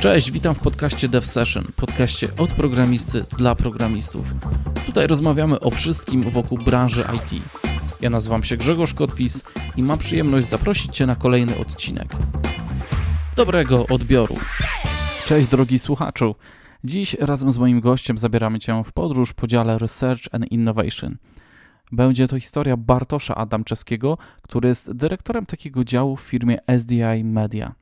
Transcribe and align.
Cześć, 0.00 0.30
witam 0.30 0.54
w 0.54 0.58
podcaście 0.58 1.08
Dev 1.08 1.26
Session, 1.26 1.64
podcaście 1.76 2.28
od 2.38 2.52
programisty 2.52 3.24
dla 3.38 3.54
programistów. 3.54 4.34
Tutaj 4.86 5.06
rozmawiamy 5.06 5.60
o 5.60 5.70
wszystkim 5.70 6.22
wokół 6.22 6.58
branży 6.58 7.04
IT. 7.16 7.42
Ja 8.00 8.10
nazywam 8.10 8.44
się 8.44 8.56
Grzegorz 8.56 8.94
Kotwis 8.94 9.42
i 9.76 9.82
mam 9.82 9.98
przyjemność 9.98 10.46
zaprosić 10.46 10.96
Cię 10.96 11.06
na 11.06 11.16
kolejny 11.16 11.58
odcinek. 11.58 12.08
Dobrego 13.36 13.86
odbioru. 13.86 14.36
Cześć 15.26 15.48
drogi 15.48 15.78
słuchaczu. 15.78 16.34
Dziś 16.84 17.14
razem 17.14 17.50
z 17.50 17.58
moim 17.58 17.80
gościem 17.80 18.18
zabieramy 18.18 18.58
Cię 18.58 18.82
w 18.84 18.92
podróż 18.92 19.32
po 19.32 19.46
dziale 19.46 19.78
Research 19.78 20.22
and 20.32 20.52
Innovation. 20.52 21.16
Będzie 21.92 22.28
to 22.28 22.40
historia 22.40 22.76
Bartosza 22.76 23.34
Adamczewskiego, 23.34 24.18
który 24.42 24.68
jest 24.68 24.92
dyrektorem 24.92 25.46
takiego 25.46 25.84
działu 25.84 26.16
w 26.16 26.20
firmie 26.20 26.58
SDI 26.78 27.24
Media 27.24 27.74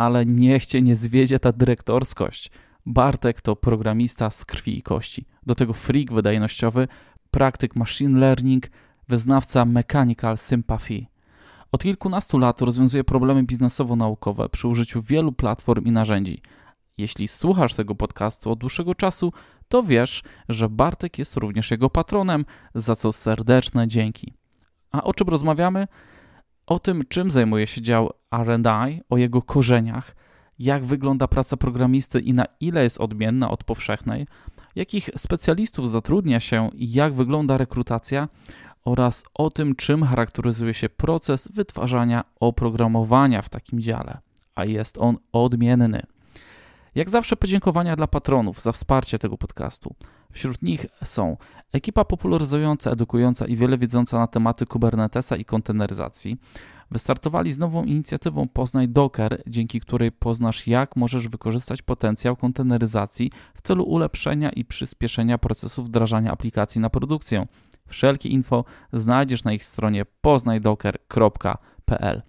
ale 0.00 0.26
niech 0.26 0.66
cię 0.66 0.82
nie 0.82 0.96
zwiedzie 0.96 1.38
ta 1.38 1.52
dyrektorskość. 1.52 2.50
Bartek 2.86 3.40
to 3.40 3.56
programista 3.56 4.30
z 4.30 4.44
krwi 4.44 4.78
i 4.78 4.82
kości. 4.82 5.26
Do 5.46 5.54
tego 5.54 5.72
freak 5.72 6.12
wydajnościowy, 6.12 6.88
praktyk 7.30 7.76
machine 7.76 8.20
learning, 8.20 8.66
wyznawca 9.08 9.64
mechanical 9.64 10.38
sympathy. 10.38 11.06
Od 11.72 11.82
kilkunastu 11.82 12.38
lat 12.38 12.60
rozwiązuje 12.60 13.04
problemy 13.04 13.42
biznesowo-naukowe 13.42 14.48
przy 14.48 14.68
użyciu 14.68 15.02
wielu 15.02 15.32
platform 15.32 15.84
i 15.84 15.92
narzędzi. 15.92 16.42
Jeśli 16.98 17.28
słuchasz 17.28 17.74
tego 17.74 17.94
podcastu 17.94 18.50
od 18.50 18.58
dłuższego 18.58 18.94
czasu, 18.94 19.32
to 19.68 19.82
wiesz, 19.82 20.22
że 20.48 20.68
Bartek 20.68 21.18
jest 21.18 21.36
również 21.36 21.70
jego 21.70 21.90
patronem, 21.90 22.44
za 22.74 22.94
co 22.94 23.12
serdeczne 23.12 23.88
dzięki. 23.88 24.34
A 24.92 25.02
o 25.02 25.14
czym 25.14 25.28
rozmawiamy? 25.28 25.86
O 26.70 26.78
tym, 26.78 27.02
czym 27.08 27.30
zajmuje 27.30 27.66
się 27.66 27.80
dział 27.80 28.10
RD, 28.44 28.70
o 29.10 29.16
jego 29.16 29.42
korzeniach, 29.42 30.16
jak 30.58 30.84
wygląda 30.84 31.28
praca 31.28 31.56
programisty 31.56 32.20
i 32.20 32.32
na 32.32 32.44
ile 32.60 32.82
jest 32.82 33.00
odmienna 33.00 33.50
od 33.50 33.64
powszechnej, 33.64 34.26
jakich 34.76 35.10
specjalistów 35.16 35.90
zatrudnia 35.90 36.40
się 36.40 36.70
i 36.74 36.92
jak 36.92 37.14
wygląda 37.14 37.58
rekrutacja, 37.58 38.28
oraz 38.84 39.24
o 39.34 39.50
tym, 39.50 39.74
czym 39.74 40.04
charakteryzuje 40.04 40.74
się 40.74 40.88
proces 40.88 41.48
wytwarzania 41.52 42.24
oprogramowania 42.40 43.42
w 43.42 43.48
takim 43.48 43.80
dziale, 43.80 44.18
a 44.54 44.64
jest 44.64 44.98
on 44.98 45.18
odmienny. 45.32 46.02
Jak 46.94 47.10
zawsze 47.10 47.36
podziękowania 47.36 47.96
dla 47.96 48.06
patronów 48.06 48.62
za 48.62 48.72
wsparcie 48.72 49.18
tego 49.18 49.38
podcastu. 49.38 49.94
Wśród 50.30 50.62
nich 50.62 50.86
są 51.04 51.36
ekipa 51.72 52.04
popularyzująca, 52.04 52.90
edukująca 52.90 53.46
i 53.46 53.56
wiele 53.56 53.78
wiedząca 53.78 54.18
na 54.18 54.26
tematy 54.26 54.66
Kubernetesa 54.66 55.36
i 55.36 55.44
konteneryzacji. 55.44 56.36
Wystartowali 56.90 57.52
z 57.52 57.58
nową 57.58 57.84
inicjatywą 57.84 58.48
Poznaj 58.48 58.88
Docker, 58.88 59.42
dzięki 59.46 59.80
której 59.80 60.12
poznasz, 60.12 60.66
jak 60.66 60.96
możesz 60.96 61.28
wykorzystać 61.28 61.82
potencjał 61.82 62.36
konteneryzacji 62.36 63.30
w 63.54 63.62
celu 63.62 63.84
ulepszenia 63.84 64.50
i 64.50 64.64
przyspieszenia 64.64 65.38
procesu 65.38 65.84
wdrażania 65.84 66.32
aplikacji 66.32 66.80
na 66.80 66.90
produkcję. 66.90 67.46
Wszelkie 67.88 68.28
info 68.28 68.64
znajdziesz 68.92 69.44
na 69.44 69.52
ich 69.52 69.64
stronie 69.64 70.04
poznajdocker.pl. 70.20 72.22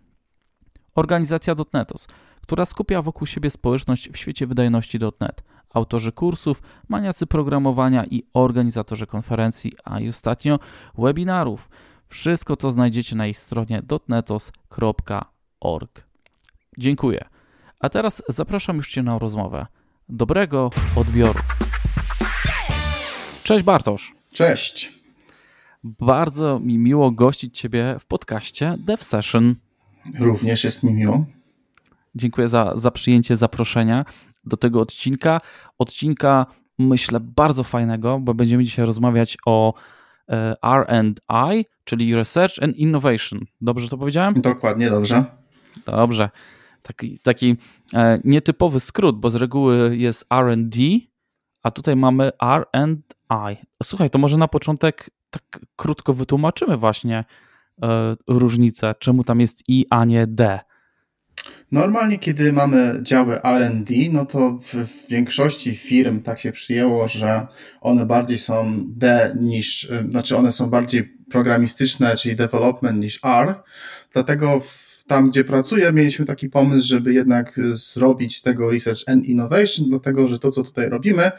Organizacja 0.95 1.55
.netos 1.73 2.07
która 2.41 2.66
skupia 2.66 3.02
wokół 3.02 3.27
siebie 3.27 3.49
społeczność 3.49 4.09
w 4.09 4.17
świecie 4.17 4.47
wydajności.net. 4.47 5.44
Autorzy 5.73 6.11
kursów, 6.11 6.61
maniacy 6.89 7.27
programowania 7.27 8.05
i 8.05 8.23
organizatorzy 8.33 9.08
konferencji, 9.08 9.73
a 9.83 10.00
i 10.00 10.09
ostatnio 10.09 10.59
webinarów. 10.97 11.69
Wszystko 12.08 12.55
to 12.55 12.72
znajdziecie 12.72 13.16
na 13.16 13.28
ich 13.28 13.38
stronie 13.38 13.81
dotnetos.org. 13.83 16.08
Dziękuję. 16.78 17.25
A 17.80 17.89
teraz 17.89 18.23
zapraszam 18.28 18.75
już 18.75 18.91
Cię 18.91 19.03
na 19.03 19.19
rozmowę. 19.19 19.66
Dobrego 20.09 20.69
odbioru. 20.95 21.39
Cześć 23.44 23.63
Bartosz. 23.63 24.13
Cześć. 24.33 25.01
Bardzo 25.84 26.59
mi 26.59 26.78
miło 26.78 27.12
gościć 27.12 27.59
Ciebie 27.59 27.96
w 28.00 28.06
podcaście 28.06 28.75
Dev 28.79 29.03
Session. 29.03 29.56
Również 30.19 30.63
jest 30.63 30.84
mi 30.84 30.94
miło. 30.94 31.25
Dziękuję 32.16 32.50
za, 32.50 32.72
za 32.75 32.91
przyjęcie 32.91 33.38
zaproszenia 33.38 34.06
do 34.44 34.57
tego 34.57 34.81
odcinka. 34.81 35.41
Odcinka, 35.78 36.46
myślę, 36.79 37.19
bardzo 37.19 37.63
fajnego, 37.63 38.19
bo 38.19 38.34
będziemy 38.34 38.63
dzisiaj 38.63 38.85
rozmawiać 38.85 39.38
o 39.46 39.74
e, 40.29 40.56
RI, 40.63 41.66
czyli 41.84 42.16
Research 42.16 42.63
and 42.63 42.78
Innovation. 42.78 43.40
Dobrze 43.62 43.90
to 43.90 43.97
powiedziałem? 43.97 44.34
Dokładnie, 44.34 44.90
dobrze. 44.90 45.24
Dobrze. 45.85 46.29
Taki, 46.81 47.19
taki 47.19 47.56
e, 47.94 48.19
nietypowy 48.24 48.79
skrót, 48.79 49.19
bo 49.19 49.29
z 49.29 49.35
reguły 49.35 49.97
jest 49.97 50.25
RD, 50.34 50.78
a 51.63 51.72
tutaj 51.72 51.96
mamy 51.96 52.31
RI. 52.41 53.58
Słuchaj, 53.84 54.09
to 54.09 54.19
może 54.19 54.38
na 54.38 54.47
początek 54.47 55.09
tak 55.29 55.59
krótko 55.75 56.13
wytłumaczymy 56.13 56.78
właśnie 56.78 57.25
e, 57.81 58.16
różnicę, 58.28 58.96
czemu 59.00 59.23
tam 59.23 59.40
jest 59.40 59.63
I, 59.68 59.85
a 59.90 60.06
nie 60.06 60.28
D. 60.28 60.59
Normalnie, 61.72 62.20
kiedy 62.20 62.54
mamy 62.54 63.00
działy 63.02 63.36
RD, 63.44 63.94
no 64.12 64.26
to 64.26 64.59
w, 64.64 64.74
w, 64.74 65.09
większości 65.09 65.76
firm 65.76 66.22
tak 66.22 66.40
się 66.40 66.52
przyjęło, 66.52 67.08
że 67.08 67.48
one 67.82 68.06
bardziej 68.06 68.38
są 68.38 68.74
D 68.88 69.36
niż, 69.40 69.84
y, 69.84 70.06
znaczy 70.09 70.38
one 70.38 70.52
są 70.52 70.70
bardziej 70.70 71.04
programistyczne, 71.04 72.18
czyli 72.18 72.36
development 72.36 73.00
niż 73.00 73.20
R. 73.24 73.56
Dlatego 74.14 74.59
w, 74.59 75.04
tam, 75.08 75.30
gdzie 75.30 75.44
pracuję, 75.44 75.94
mieliśmy 75.94 76.26
taki 76.26 76.50
pomysł, 76.50 76.88
żeby 76.88 77.14
jednak 77.14 77.59
zrobić 77.72 78.42
tego 78.42 78.72
research 78.72 79.02
and 79.08 79.26
innovation, 79.26 79.86
dlatego 79.90 80.28
że 80.28 80.40
to, 80.40 80.52
co 80.52 80.64
tutaj 80.64 80.90
robimy, 80.90 81.32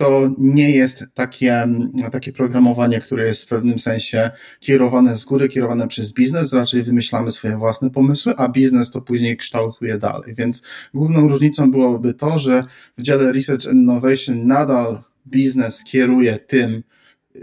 to 0.00 0.30
nie 0.38 0.70
jest 0.70 1.04
takie, 1.14 1.68
takie 2.12 2.32
programowanie, 2.32 3.00
które 3.00 3.26
jest 3.26 3.44
w 3.44 3.46
pewnym 3.46 3.78
sensie 3.78 4.30
kierowane 4.60 5.16
z 5.16 5.24
góry, 5.24 5.48
kierowane 5.48 5.88
przez 5.88 6.12
biznes, 6.12 6.52
raczej 6.52 6.82
wymyślamy 6.82 7.30
swoje 7.30 7.56
własne 7.56 7.90
pomysły, 7.90 8.34
a 8.36 8.48
biznes 8.48 8.90
to 8.90 9.00
później 9.00 9.36
kształtuje 9.36 9.98
dalej. 9.98 10.34
Więc 10.34 10.62
główną 10.94 11.28
różnicą 11.28 11.70
byłoby 11.70 12.14
to, 12.14 12.38
że 12.38 12.64
w 12.98 13.02
dziale 13.02 13.32
Research 13.32 13.66
and 13.66 13.76
Innovation 13.76 14.46
nadal 14.46 15.02
biznes 15.26 15.84
kieruje 15.84 16.38
tym, 16.38 16.82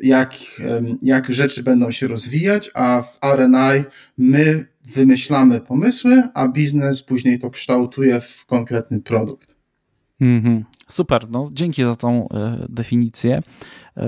jak, 0.04 0.36
jak 1.02 1.34
rzeczy 1.34 1.64
będą 1.64 1.92
się 1.92 2.08
rozwijać, 2.08 2.72
a 2.74 3.02
w 3.02 3.20
RNI 3.36 3.84
my 4.18 4.66
wymyślamy 4.86 5.60
pomysły, 5.62 6.24
a 6.34 6.48
biznes 6.48 7.04
później 7.04 7.40
to 7.40 7.50
kształtuje 7.50 8.22
w 8.22 8.46
konkretny 8.46 9.02
produkt. 9.02 9.57
Mm-hmm. 10.22 10.64
Super, 10.90 11.30
no 11.30 11.50
dzięki 11.54 11.84
za 11.84 11.96
tą 11.96 12.30
e, 12.30 12.66
definicję. 12.70 13.42
E, 13.98 14.08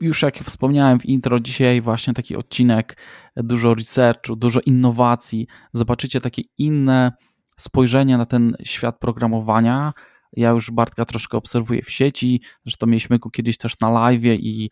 już 0.00 0.22
jak 0.22 0.38
wspomniałem 0.38 1.00
w 1.00 1.06
intro, 1.06 1.40
dzisiaj 1.40 1.80
właśnie 1.80 2.14
taki 2.14 2.36
odcinek, 2.36 2.96
dużo 3.36 3.74
researchu, 3.74 4.36
dużo 4.36 4.60
innowacji. 4.60 5.46
Zobaczycie 5.72 6.20
takie 6.20 6.42
inne 6.58 7.12
spojrzenie 7.56 8.18
na 8.18 8.26
ten 8.26 8.56
świat 8.64 8.98
programowania. 8.98 9.92
Ja 10.32 10.50
już 10.50 10.70
Bartka 10.70 11.04
troszkę 11.04 11.38
obserwuję 11.38 11.82
w 11.82 11.90
sieci, 11.90 12.42
zresztą 12.66 12.86
mieliśmy 12.86 13.18
go 13.18 13.30
kiedyś 13.30 13.56
też 13.56 13.80
na 13.80 13.90
live 13.90 14.24
i 14.24 14.70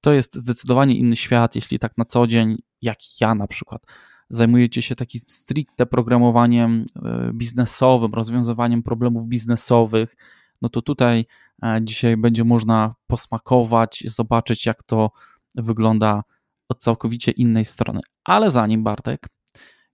to 0.00 0.12
jest 0.12 0.34
zdecydowanie 0.34 0.94
inny 0.94 1.16
świat, 1.16 1.54
jeśli 1.54 1.78
tak 1.78 1.98
na 1.98 2.04
co 2.04 2.26
dzień, 2.26 2.56
jak 2.82 2.98
ja 3.20 3.34
na 3.34 3.46
przykład, 3.46 3.82
zajmujecie 4.30 4.82
się 4.82 4.96
takim 4.96 5.20
stricte 5.28 5.86
programowaniem 5.86 6.84
e, 6.96 7.30
biznesowym, 7.34 8.14
rozwiązywaniem 8.14 8.82
problemów 8.82 9.26
biznesowych, 9.26 10.16
no 10.62 10.68
to 10.68 10.82
tutaj 10.82 11.26
e, 11.62 11.80
dzisiaj 11.82 12.16
będzie 12.16 12.44
można 12.44 12.94
posmakować, 13.06 14.04
zobaczyć, 14.06 14.66
jak 14.66 14.82
to 14.82 15.10
wygląda 15.54 16.22
od 16.68 16.78
całkowicie 16.78 17.32
innej 17.32 17.64
strony. 17.64 18.00
Ale 18.24 18.50
zanim, 18.50 18.84
Bartek, 18.84 19.28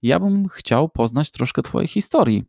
ja 0.03 0.21
bym 0.21 0.49
chciał 0.49 0.89
poznać 0.89 1.31
troszkę 1.31 1.63
Twojej 1.63 1.89
historii. 1.89 2.45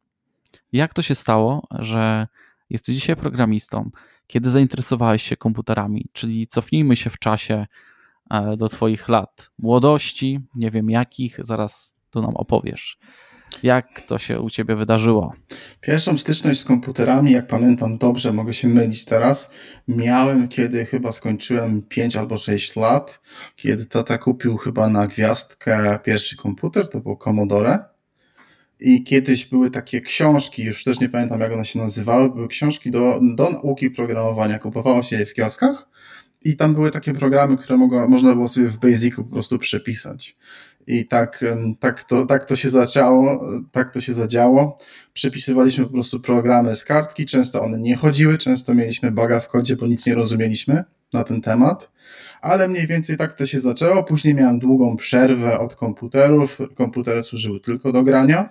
Jak 0.72 0.94
to 0.94 1.02
się 1.02 1.16
stało, 1.16 1.68
że 1.72 2.28
jesteś 2.70 2.96
dzisiaj 2.96 3.16
programistą? 3.16 3.90
Kiedy 4.28 4.50
zainteresowałeś 4.50 5.24
się 5.24 5.38
komputerami? 5.38 6.06
Czyli 6.14 6.48
cofnijmy 6.48 6.96
się 6.96 7.10
w 7.10 7.20
czasie 7.20 7.68
do 8.58 8.70
Twoich 8.70 9.10
lat 9.10 9.50
młodości, 9.60 10.40
nie 10.56 10.72
wiem 10.72 10.90
jakich, 10.90 11.38
zaraz 11.40 11.96
tu 12.10 12.22
nam 12.22 12.36
opowiesz. 12.36 12.98
Jak 13.64 14.02
to 14.02 14.18
się 14.18 14.40
u 14.40 14.50
ciebie 14.50 14.76
wydarzyło? 14.76 15.34
Pierwszą 15.82 16.18
styczność 16.18 16.60
z 16.60 16.66
komputerami, 16.66 17.32
jak 17.32 17.48
pamiętam 17.48 17.98
dobrze, 17.98 18.34
mogę 18.34 18.54
się 18.54 18.68
mylić 18.68 19.06
teraz, 19.06 19.52
miałem 19.88 20.48
kiedy 20.48 20.86
chyba 20.86 21.12
skończyłem 21.12 21.82
5 21.82 22.16
albo 22.16 22.38
6 22.38 22.76
lat, 22.76 23.22
kiedy 23.56 23.86
tata 23.86 24.18
kupił 24.18 24.58
chyba 24.58 24.90
na 24.90 25.08
gwiazdkę 25.08 26.00
pierwszy 26.04 26.38
komputer, 26.38 26.90
to 26.90 27.00
był 27.00 27.18
Commodore. 27.18 27.80
I 28.80 29.04
kiedyś 29.04 29.46
były 29.46 29.72
takie 29.72 30.02
książki, 30.02 30.64
już 30.64 30.84
też 30.84 31.00
nie 31.00 31.10
pamiętam 31.10 31.40
jak 31.40 31.52
one 31.52 31.66
się 31.66 31.80
nazywały, 31.80 32.30
były 32.30 32.48
książki 32.48 32.92
do, 32.92 33.20
do 33.36 33.50
nauki 33.50 33.92
programowania. 33.92 34.60
Kupowało 34.60 35.04
się 35.04 35.20
je 35.20 35.26
w 35.26 35.34
kioskach 35.34 35.90
i 36.44 36.56
tam 36.56 36.74
były 36.74 36.92
takie 36.92 37.14
programy, 37.14 37.58
które 37.58 37.78
można 38.08 38.34
było 38.34 38.48
sobie 38.48 38.68
w 38.68 38.78
Basicu 38.78 39.24
po 39.24 39.30
prostu 39.30 39.60
przepisać. 39.60 40.38
I 40.88 41.08
tak, 41.08 41.46
tak, 41.80 42.04
to, 42.04 42.26
tak 42.26 42.46
to 42.46 42.56
się 42.56 42.70
zaczęło, 42.70 43.46
tak 43.72 43.94
to 43.94 44.02
się 44.02 44.14
zadziało. 44.14 44.78
Przepisywaliśmy 45.14 45.86
po 45.86 45.92
prostu 45.92 46.20
programy 46.20 46.76
z 46.76 46.86
kartki, 46.86 47.26
często 47.26 47.62
one 47.62 47.80
nie 47.80 47.96
chodziły, 47.96 48.38
często 48.38 48.74
mieliśmy 48.74 49.12
baga 49.12 49.40
w 49.40 49.48
kodzie, 49.48 49.76
bo 49.76 49.88
nic 49.88 50.06
nie 50.06 50.16
rozumieliśmy 50.16 50.84
na 51.14 51.24
ten 51.24 51.42
temat, 51.42 51.92
ale 52.42 52.68
mniej 52.68 52.88
więcej 52.88 53.18
tak 53.18 53.34
to 53.34 53.46
się 53.46 53.60
zaczęło. 53.60 54.04
Później 54.04 54.36
miałem 54.36 54.60
długą 54.60 54.98
przerwę 54.98 55.60
od 55.60 55.76
komputerów, 55.76 56.58
komputery 56.76 57.22
służyły 57.22 57.60
tylko 57.60 57.92
do 57.92 58.04
grania. 58.04 58.50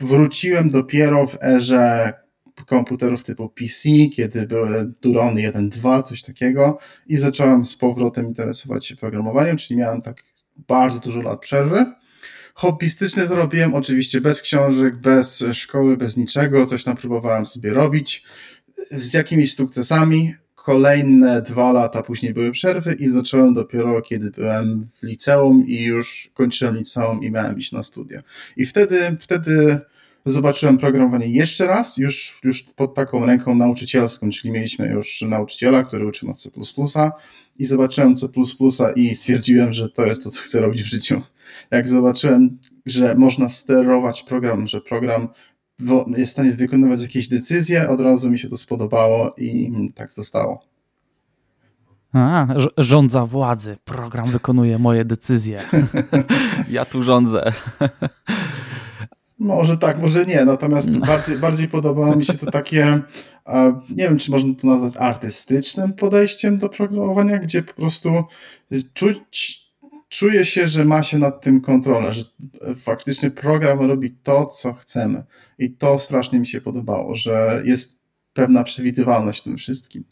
Wróciłem 0.00 0.70
dopiero 0.70 1.26
w 1.26 1.42
erze 1.42 2.12
komputerów 2.64 3.24
typu 3.24 3.48
PC, 3.48 3.88
kiedy 4.12 4.46
były 4.46 4.92
Durony 5.02 5.52
1.2, 5.52 6.02
coś 6.02 6.22
takiego 6.22 6.78
i 7.06 7.16
zacząłem 7.16 7.64
z 7.64 7.76
powrotem 7.76 8.26
interesować 8.26 8.86
się 8.86 8.96
programowaniem, 8.96 9.56
czyli 9.56 9.80
miałem 9.80 10.02
tak 10.02 10.22
bardzo 10.68 10.98
dużo 11.00 11.20
lat 11.20 11.40
przerwy. 11.40 11.84
Hobbystycznie 12.54 13.22
to 13.22 13.36
robiłem 13.36 13.74
oczywiście 13.74 14.20
bez 14.20 14.42
książek, 14.42 14.96
bez 14.96 15.44
szkoły, 15.52 15.96
bez 15.96 16.16
niczego, 16.16 16.66
coś 16.66 16.84
tam 16.84 16.96
próbowałem 16.96 17.46
sobie 17.46 17.74
robić 17.74 18.24
z 18.90 19.14
jakimiś 19.14 19.54
sukcesami. 19.54 20.34
Kolejne 20.54 21.42
dwa 21.42 21.72
lata 21.72 22.02
później 22.02 22.34
były 22.34 22.52
przerwy 22.52 22.94
i 22.94 23.08
zacząłem 23.08 23.54
dopiero, 23.54 24.02
kiedy 24.02 24.30
byłem 24.30 24.88
w 24.98 25.02
liceum 25.02 25.64
i 25.66 25.82
już 25.82 26.30
kończyłem 26.34 26.76
liceum 26.76 27.24
i 27.24 27.30
miałem 27.30 27.58
iść 27.58 27.72
na 27.72 27.82
studia. 27.82 28.22
I 28.56 28.66
wtedy, 28.66 29.16
wtedy 29.20 29.80
zobaczyłem 30.30 30.78
programowanie 30.78 31.26
jeszcze 31.26 31.66
raz, 31.66 31.96
już, 31.96 32.40
już 32.44 32.62
pod 32.62 32.94
taką 32.94 33.26
ręką 33.26 33.54
nauczycielską, 33.54 34.30
czyli 34.30 34.52
mieliśmy 34.52 34.88
już 34.88 35.22
nauczyciela, 35.22 35.84
który 35.84 36.06
uczył 36.06 36.28
nas 36.28 36.42
C++ 36.42 36.50
i 37.58 37.66
zobaczyłem 37.66 38.16
C++ 38.16 38.26
i 38.96 39.14
stwierdziłem, 39.14 39.72
że 39.72 39.88
to 39.88 40.06
jest 40.06 40.24
to, 40.24 40.30
co 40.30 40.42
chcę 40.42 40.60
robić 40.60 40.82
w 40.82 40.86
życiu. 40.86 41.22
Jak 41.70 41.88
zobaczyłem, 41.88 42.58
że 42.86 43.14
można 43.14 43.48
sterować 43.48 44.22
program, 44.22 44.68
że 44.68 44.80
program 44.80 45.28
jest 46.16 46.30
w 46.30 46.32
stanie 46.32 46.52
wykonywać 46.52 47.02
jakieś 47.02 47.28
decyzje, 47.28 47.88
od 47.88 48.00
razu 48.00 48.30
mi 48.30 48.38
się 48.38 48.48
to 48.48 48.56
spodobało 48.56 49.34
i 49.38 49.70
tak 49.94 50.12
zostało. 50.12 50.68
A, 52.12 52.46
rządza 52.78 53.26
władzy. 53.26 53.76
Program 53.84 54.26
wykonuje 54.26 54.78
moje 54.78 55.04
decyzje. 55.04 55.60
ja 56.70 56.84
tu 56.84 57.02
rządzę. 57.02 57.44
Może 59.38 59.76
tak, 59.76 60.00
może 60.00 60.26
nie, 60.26 60.44
natomiast 60.44 60.88
no. 60.90 61.06
bardziej, 61.06 61.38
bardziej 61.38 61.68
podobało 61.68 62.16
mi 62.16 62.24
się 62.24 62.34
to 62.34 62.50
takie, 62.50 63.02
nie 63.90 64.04
wiem, 64.04 64.18
czy 64.18 64.30
można 64.30 64.54
to 64.54 64.66
nazwać 64.66 64.96
artystycznym 64.96 65.92
podejściem 65.92 66.58
do 66.58 66.68
programowania, 66.68 67.38
gdzie 67.38 67.62
po 67.62 67.74
prostu 67.74 68.24
czuć, 68.94 69.60
czuje 70.08 70.44
się, 70.44 70.68
że 70.68 70.84
ma 70.84 71.02
się 71.02 71.18
nad 71.18 71.40
tym 71.40 71.60
kontrolę, 71.60 72.14
że 72.14 72.24
faktycznie 72.76 73.30
program 73.30 73.80
robi 73.80 74.10
to, 74.10 74.46
co 74.46 74.72
chcemy. 74.72 75.24
I 75.58 75.70
to 75.70 75.98
strasznie 75.98 76.40
mi 76.40 76.46
się 76.46 76.60
podobało, 76.60 77.16
że 77.16 77.62
jest 77.64 78.02
pewna 78.32 78.64
przewidywalność 78.64 79.40
w 79.40 79.44
tym 79.44 79.56
wszystkim 79.56 80.04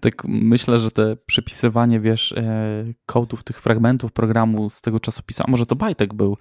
tak 0.00 0.24
myślę, 0.24 0.78
że 0.78 0.90
te 0.90 1.16
przepisywanie, 1.26 2.00
wiesz, 2.00 2.32
e, 2.32 2.84
kodów 3.06 3.44
tych 3.44 3.60
fragmentów 3.60 4.12
programu 4.12 4.70
z 4.70 4.80
tego 4.80 4.98
czasopisma, 4.98 5.44
może 5.48 5.66
to 5.66 5.76
Bajtek 5.76 6.14
był. 6.14 6.36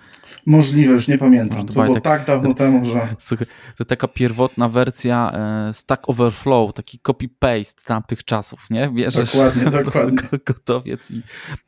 Możliwe, 0.45 0.93
już 0.93 1.07
nie 1.07 1.17
pamiętam. 1.17 1.67
To, 1.67 1.73
to 1.73 1.83
było 1.83 2.01
tak 2.01 2.25
dawno 2.25 2.53
temu, 2.53 2.85
że... 2.85 3.15
Słuchaj, 3.19 3.47
to 3.77 3.85
taka 3.85 4.07
pierwotna 4.07 4.69
wersja 4.69 5.31
e, 5.33 5.73
Stack 5.73 6.09
Overflow, 6.09 6.73
taki 6.73 6.99
copy-paste 6.99 7.85
tamtych 7.85 8.23
czasów, 8.23 8.67
nie? 8.69 8.89
Bierzesz 8.89 9.31
dokładnie, 9.31 9.71
dokładnie. 9.83 10.19
gotowiec 10.45 11.11
i, 11.11 11.21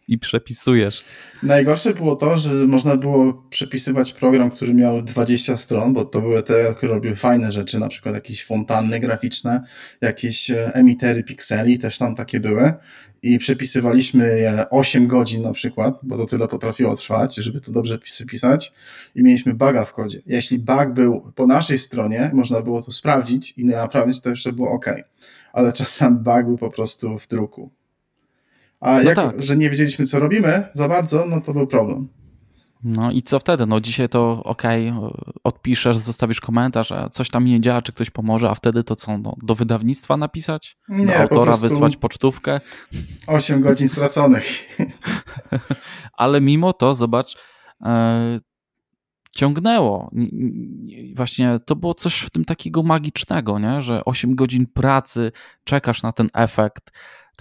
i 0.07 0.17
przepisujesz. 0.17 1.03
Najgorsze 1.43 1.93
było 1.93 2.15
to, 2.15 2.37
że 2.37 2.53
można 2.53 2.97
było 2.97 3.33
przepisywać 3.49 4.13
program, 4.13 4.51
który 4.51 4.73
miał 4.73 5.01
20 5.01 5.57
stron, 5.57 5.93
bo 5.93 6.05
to 6.05 6.21
były 6.21 6.43
te, 6.43 6.73
które 6.77 6.93
robiły 6.93 7.15
fajne 7.15 7.51
rzeczy, 7.51 7.79
na 7.79 7.87
przykład 7.87 8.15
jakieś 8.15 8.45
fontanny 8.45 8.99
graficzne, 8.99 9.63
jakieś 10.01 10.51
e, 10.51 10.73
emitery 10.73 11.23
pikseli, 11.23 11.70
też 11.79 11.97
tam 11.97 12.15
takie 12.15 12.39
były 12.39 12.73
i 13.21 13.37
przepisywaliśmy 13.39 14.39
je 14.39 14.69
8 14.69 15.07
godzin 15.07 15.41
na 15.41 15.53
przykład, 15.53 15.99
bo 16.03 16.17
to 16.17 16.25
tyle 16.25 16.47
potrafiło 16.47 16.95
trwać, 16.95 17.35
żeby 17.35 17.61
to 17.61 17.71
dobrze 17.71 17.99
pisać 18.27 18.73
i 19.15 19.23
mieliśmy 19.23 19.53
buga 19.53 19.85
w 19.85 19.93
kodzie. 19.93 20.21
Jeśli 20.25 20.59
bug 20.59 20.89
był 20.93 21.31
po 21.35 21.47
naszej 21.47 21.77
stronie, 21.77 22.31
można 22.33 22.61
było 22.61 22.81
to 22.81 22.91
sprawdzić 22.91 23.53
i 23.57 23.65
naprawić, 23.65 24.21
to 24.21 24.29
jeszcze 24.29 24.53
było 24.53 24.71
ok. 24.71 24.85
Ale 25.53 25.73
czasem 25.73 26.17
bug 26.17 26.45
był 26.45 26.57
po 26.57 26.69
prostu 26.69 27.17
w 27.17 27.27
druku. 27.27 27.71
A 28.79 28.93
no 28.93 29.01
jak, 29.01 29.15
tak. 29.15 29.43
że 29.43 29.57
nie 29.57 29.69
wiedzieliśmy, 29.69 30.05
co 30.05 30.19
robimy 30.19 30.63
za 30.73 30.87
bardzo, 30.87 31.25
no 31.25 31.41
to 31.41 31.53
był 31.53 31.67
problem. 31.67 32.07
No 32.83 33.11
i 33.11 33.21
co 33.21 33.39
wtedy? 33.39 33.65
No 33.65 33.79
dzisiaj 33.81 34.09
to 34.09 34.43
ok, 34.43 34.63
odpiszesz, 35.43 35.97
zostawisz 35.97 36.41
komentarz, 36.41 36.91
a 36.91 37.09
coś 37.09 37.29
tam 37.29 37.45
nie 37.45 37.61
działa, 37.61 37.81
czy 37.81 37.91
ktoś 37.91 38.09
pomoże, 38.09 38.49
a 38.49 38.55
wtedy 38.55 38.83
to 38.83 38.95
co? 38.95 39.17
No, 39.17 39.35
do 39.43 39.55
wydawnictwa 39.55 40.17
napisać? 40.17 40.77
Nie, 40.89 41.05
do 41.05 41.15
autora 41.15 41.57
wysłać 41.57 41.97
pocztówkę? 41.97 42.59
8 43.27 43.61
godzin 43.61 43.89
straconych. 43.89 44.45
Ale 46.13 46.41
mimo 46.41 46.73
to, 46.73 46.95
zobacz, 46.95 47.37
e, 47.81 48.39
ciągnęło. 49.31 50.11
Właśnie 51.15 51.59
to 51.65 51.75
było 51.75 51.93
coś 51.93 52.19
w 52.19 52.29
tym 52.29 52.45
takiego 52.45 52.83
magicznego, 52.83 53.59
nie? 53.59 53.81
że 53.81 54.05
8 54.05 54.35
godzin 54.35 54.65
pracy, 54.73 55.31
czekasz 55.63 56.03
na 56.03 56.11
ten 56.11 56.27
efekt, 56.33 56.91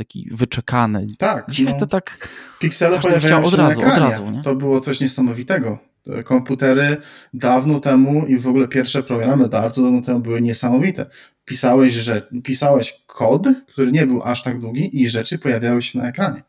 taki 0.01 0.29
wyczekany. 0.33 1.07
Tak. 1.19 1.47
Dzisiaj 1.49 1.73
no, 1.73 1.81
to 1.81 1.87
tak. 1.87 2.29
Piksele 2.59 3.01
pojawiają 3.01 3.41
się 3.41 3.47
od 3.47 3.55
razu, 3.55 3.57
na 3.57 3.71
ekranie. 3.71 4.07
Od 4.07 4.13
razu, 4.13 4.31
nie? 4.31 4.43
To 4.43 4.55
było 4.57 4.81
coś 4.81 5.01
niesamowitego. 5.01 5.79
Komputery 6.25 6.97
dawno 7.35 7.81
temu 7.81 8.27
i 8.27 8.39
w 8.39 8.47
ogóle 8.47 8.69
pierwsze 8.69 9.03
programy 9.03 9.49
bardzo 9.49 9.83
dawno 9.83 10.03
temu 10.03 10.21
były 10.21 10.43
niesamowite. 10.43 11.07
Pisałeś, 11.45 11.95
że, 11.95 12.23
pisałeś 12.45 13.03
kod, 13.07 13.47
który 13.69 13.93
nie 13.93 14.07
był 14.07 14.23
aż 14.23 14.43
tak 14.43 14.61
długi 14.61 15.03
i 15.03 15.09
rzeczy 15.09 15.39
pojawiały 15.39 15.83
się 15.83 15.99
na 15.99 16.09
ekranie. 16.09 16.43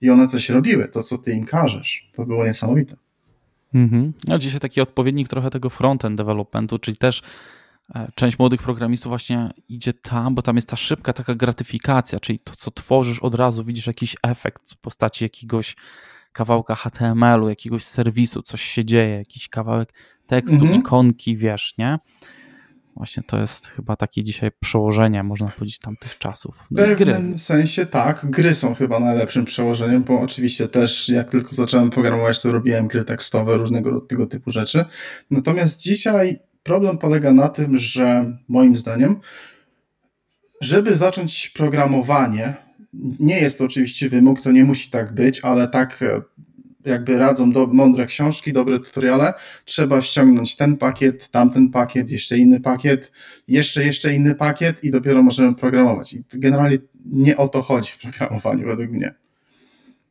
I 0.00 0.10
one 0.10 0.28
coś 0.28 0.48
robiły, 0.48 0.88
to 0.88 1.02
co 1.02 1.18
ty 1.18 1.32
im 1.32 1.44
każesz. 1.44 2.10
To 2.16 2.26
było 2.26 2.46
niesamowite. 2.46 2.96
Mhm. 3.74 4.12
No 4.28 4.38
dzisiaj 4.38 4.60
taki 4.60 4.80
odpowiednik 4.80 5.28
trochę 5.28 5.50
tego 5.50 5.70
frontend 5.70 6.16
developmentu, 6.16 6.78
czyli 6.78 6.96
też 6.96 7.22
część 8.14 8.38
młodych 8.38 8.62
programistów 8.62 9.10
właśnie 9.10 9.50
idzie 9.68 9.92
tam, 9.92 10.34
bo 10.34 10.42
tam 10.42 10.56
jest 10.56 10.68
ta 10.68 10.76
szybka 10.76 11.12
taka 11.12 11.34
gratyfikacja, 11.34 12.20
czyli 12.20 12.38
to, 12.38 12.56
co 12.56 12.70
tworzysz, 12.70 13.18
od 13.18 13.34
razu 13.34 13.64
widzisz 13.64 13.86
jakiś 13.86 14.16
efekt 14.22 14.72
w 14.72 14.76
postaci 14.76 15.24
jakiegoś 15.24 15.76
kawałka 16.32 16.74
HTML-u, 16.74 17.48
jakiegoś 17.48 17.84
serwisu, 17.84 18.42
coś 18.42 18.62
się 18.62 18.84
dzieje, 18.84 19.16
jakiś 19.16 19.48
kawałek 19.48 19.92
tekstu, 20.26 20.56
mhm. 20.56 20.80
ikonki, 20.80 21.36
wiesz, 21.36 21.74
nie? 21.78 21.98
Właśnie 22.96 23.22
to 23.22 23.40
jest 23.40 23.66
chyba 23.66 23.96
takie 23.96 24.22
dzisiaj 24.22 24.50
przełożenie, 24.60 25.22
można 25.22 25.48
powiedzieć, 25.48 25.78
tamtych 25.78 26.18
czasów. 26.18 26.56
W 26.56 26.74
pewnym 26.74 27.30
gry. 27.30 27.38
sensie 27.38 27.86
tak. 27.86 28.26
Gry 28.30 28.54
są 28.54 28.74
chyba 28.74 29.00
najlepszym 29.00 29.44
przełożeniem, 29.44 30.02
bo 30.04 30.20
oczywiście 30.20 30.68
też 30.68 31.08
jak 31.08 31.30
tylko 31.30 31.54
zacząłem 31.54 31.90
programować, 31.90 32.42
to 32.42 32.52
robiłem 32.52 32.88
gry 32.88 33.04
tekstowe, 33.04 33.56
różnego 33.56 34.00
tego 34.00 34.26
typu 34.26 34.50
rzeczy. 34.50 34.84
Natomiast 35.30 35.80
dzisiaj 35.80 36.38
Problem 36.64 36.98
polega 36.98 37.32
na 37.32 37.48
tym, 37.48 37.78
że 37.78 38.36
moim 38.48 38.76
zdaniem, 38.76 39.20
żeby 40.60 40.94
zacząć 40.94 41.48
programowanie, 41.48 42.54
nie 43.20 43.40
jest 43.40 43.58
to 43.58 43.64
oczywiście 43.64 44.08
wymóg, 44.08 44.42
to 44.42 44.52
nie 44.52 44.64
musi 44.64 44.90
tak 44.90 45.14
być, 45.14 45.40
ale 45.40 45.68
tak 45.68 46.02
e, 46.02 46.22
jakby 46.84 47.18
radzą 47.18 47.52
do, 47.52 47.66
mądre 47.66 48.06
książki, 48.06 48.52
dobre 48.52 48.80
tutoriale, 48.80 49.32
trzeba 49.64 50.02
ściągnąć 50.02 50.56
ten 50.56 50.76
pakiet, 50.76 51.28
tamten 51.28 51.70
pakiet, 51.70 52.10
jeszcze 52.10 52.38
inny 52.38 52.60
pakiet, 52.60 53.12
jeszcze, 53.48 53.84
jeszcze 53.84 54.14
inny 54.14 54.34
pakiet 54.34 54.84
i 54.84 54.90
dopiero 54.90 55.22
możemy 55.22 55.54
programować. 55.54 56.12
I 56.12 56.24
generalnie 56.32 56.78
nie 57.04 57.36
o 57.36 57.48
to 57.48 57.62
chodzi 57.62 57.92
w 57.92 57.98
programowaniu 57.98 58.66
według 58.66 58.90
mnie. 58.90 59.14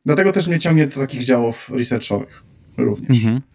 Dlatego 0.06 0.32
też 0.32 0.46
mnie 0.46 0.58
ciągnie 0.58 0.86
do 0.86 1.00
takich 1.00 1.24
działów 1.24 1.70
researchowych 1.70 2.42
również. 2.76 3.24
Mhm. 3.24 3.53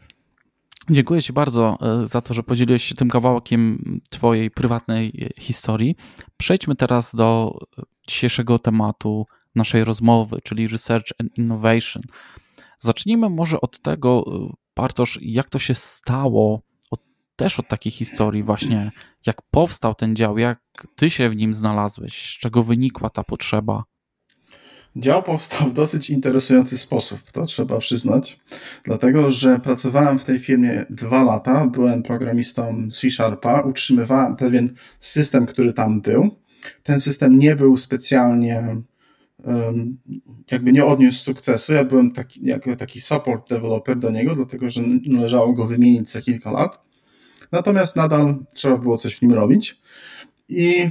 Dziękuję 0.91 1.21
Ci 1.21 1.33
bardzo 1.33 1.77
e, 1.81 2.07
za 2.07 2.21
to, 2.21 2.33
że 2.33 2.43
podzieliłeś 2.43 2.83
się 2.83 2.95
tym 2.95 3.09
kawałkiem 3.09 3.83
Twojej 4.09 4.51
prywatnej 4.51 5.13
e, 5.21 5.41
historii. 5.41 5.95
Przejdźmy 6.37 6.75
teraz 6.75 7.15
do 7.15 7.59
e, 7.77 7.81
dzisiejszego 8.07 8.59
tematu 8.59 9.25
naszej 9.55 9.83
rozmowy, 9.83 10.39
czyli 10.43 10.67
Research 10.67 11.11
and 11.19 11.37
Innovation. 11.37 12.03
Zacznijmy 12.79 13.29
może 13.29 13.61
od 13.61 13.79
tego, 13.81 14.25
Bartosz, 14.75 15.19
jak 15.21 15.49
to 15.49 15.59
się 15.59 15.75
stało, 15.75 16.61
od, 16.91 17.01
też 17.35 17.59
od 17.59 17.67
takiej 17.67 17.91
historii 17.91 18.43
właśnie, 18.43 18.91
jak 19.25 19.41
powstał 19.41 19.95
ten 19.95 20.15
dział, 20.15 20.37
jak 20.37 20.59
Ty 20.95 21.09
się 21.09 21.29
w 21.29 21.35
nim 21.35 21.53
znalazłeś, 21.53 22.35
z 22.35 22.39
czego 22.39 22.63
wynikła 22.63 23.09
ta 23.09 23.23
potrzeba. 23.23 23.83
Dział 24.99 25.23
powstał 25.23 25.69
w 25.69 25.73
dosyć 25.73 26.09
interesujący 26.09 26.77
sposób, 26.77 27.31
to 27.31 27.45
trzeba 27.45 27.79
przyznać, 27.79 28.39
dlatego 28.83 29.31
że 29.31 29.59
pracowałem 29.59 30.19
w 30.19 30.23
tej 30.23 30.39
firmie 30.39 30.85
dwa 30.89 31.23
lata, 31.23 31.67
byłem 31.67 32.03
programistą 32.03 32.89
C-Sharpa, 32.91 33.61
utrzymywałem 33.61 34.35
pewien 34.35 34.73
system, 34.99 35.45
który 35.45 35.73
tam 35.73 36.01
był. 36.01 36.35
Ten 36.83 36.99
system 36.99 37.39
nie 37.39 37.55
był 37.55 37.77
specjalnie 37.77 38.63
jakby 40.51 40.73
nie 40.73 40.85
odniósł 40.85 41.23
sukcesu. 41.23 41.73
Ja 41.73 41.83
byłem 41.83 42.11
taki, 42.11 42.45
jako 42.45 42.75
taki 42.75 43.01
support 43.01 43.49
developer 43.49 43.99
do 43.99 44.11
niego, 44.11 44.35
dlatego 44.35 44.69
że 44.69 44.81
należało 45.05 45.53
go 45.53 45.67
wymienić 45.67 46.11
za 46.11 46.21
kilka 46.21 46.51
lat. 46.51 46.79
Natomiast 47.51 47.95
nadal 47.95 48.45
trzeba 48.53 48.77
było 48.77 48.97
coś 48.97 49.15
w 49.15 49.21
nim 49.21 49.33
robić. 49.33 49.81
I 50.49 50.89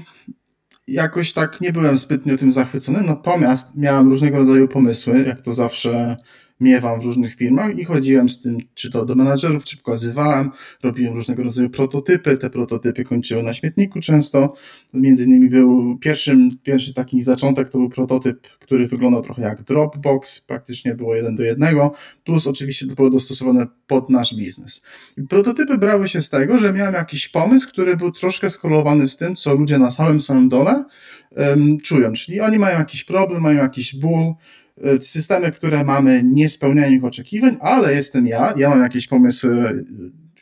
jakoś 0.88 1.32
tak 1.32 1.60
nie 1.60 1.72
byłem 1.72 1.96
zbytnio 1.96 2.36
tym 2.36 2.52
zachwycony, 2.52 3.02
natomiast 3.02 3.76
miałem 3.76 4.08
różnego 4.08 4.38
rodzaju 4.38 4.68
pomysły, 4.68 5.24
jak 5.26 5.42
to 5.42 5.52
zawsze 5.52 6.16
miewam 6.60 7.00
w 7.00 7.04
różnych 7.04 7.34
firmach 7.34 7.78
i 7.78 7.84
chodziłem 7.84 8.30
z 8.30 8.40
tym, 8.40 8.58
czy 8.74 8.90
to 8.90 9.06
do 9.06 9.14
menadżerów, 9.14 9.64
czy 9.64 9.76
pokazywałem, 9.76 10.50
robiłem 10.82 11.14
różnego 11.14 11.42
rodzaju 11.42 11.70
prototypy, 11.70 12.36
te 12.36 12.50
prototypy 12.50 13.04
kończyły 13.04 13.42
na 13.42 13.54
śmietniku 13.54 14.00
często, 14.00 14.54
między 14.94 15.24
innymi 15.24 15.50
był 15.50 15.98
pierwszym, 15.98 16.58
pierwszy 16.62 16.94
taki 16.94 17.22
zaczątek, 17.22 17.68
to 17.68 17.78
był 17.78 17.88
prototyp, 17.88 18.48
który 18.60 18.86
wyglądał 18.86 19.22
trochę 19.22 19.42
jak 19.42 19.62
Dropbox, 19.62 20.40
praktycznie 20.40 20.94
było 20.94 21.14
jeden 21.14 21.36
do 21.36 21.42
jednego, 21.42 21.92
plus 22.24 22.46
oczywiście 22.46 22.86
to 22.86 22.94
było 22.94 23.10
dostosowane 23.10 23.66
pod 23.86 24.10
nasz 24.10 24.34
biznes. 24.34 24.82
Prototypy 25.28 25.78
brały 25.78 26.08
się 26.08 26.22
z 26.22 26.30
tego, 26.30 26.58
że 26.58 26.72
miałem 26.72 26.94
jakiś 26.94 27.28
pomysł, 27.28 27.68
który 27.68 27.96
był 27.96 28.12
troszkę 28.12 28.50
skorelowany 28.50 29.08
z 29.08 29.16
tym, 29.16 29.36
co 29.36 29.54
ludzie 29.54 29.78
na 29.78 29.90
samym 29.90 30.20
samym 30.20 30.48
dole 30.48 30.84
um, 31.36 31.78
czują, 31.80 32.12
czyli 32.12 32.40
oni 32.40 32.58
mają 32.58 32.78
jakiś 32.78 33.04
problem, 33.04 33.42
mają 33.42 33.62
jakiś 33.62 33.94
ból, 33.96 34.34
systemy, 35.00 35.52
które 35.52 35.84
mamy, 35.84 36.22
nie 36.24 36.48
spełniają 36.48 36.92
ich 36.92 37.04
oczekiwań, 37.04 37.56
ale 37.60 37.94
jestem 37.94 38.26
ja, 38.26 38.54
ja 38.56 38.68
mam 38.68 38.82
jakieś 38.82 39.06
pomysły, 39.06 39.84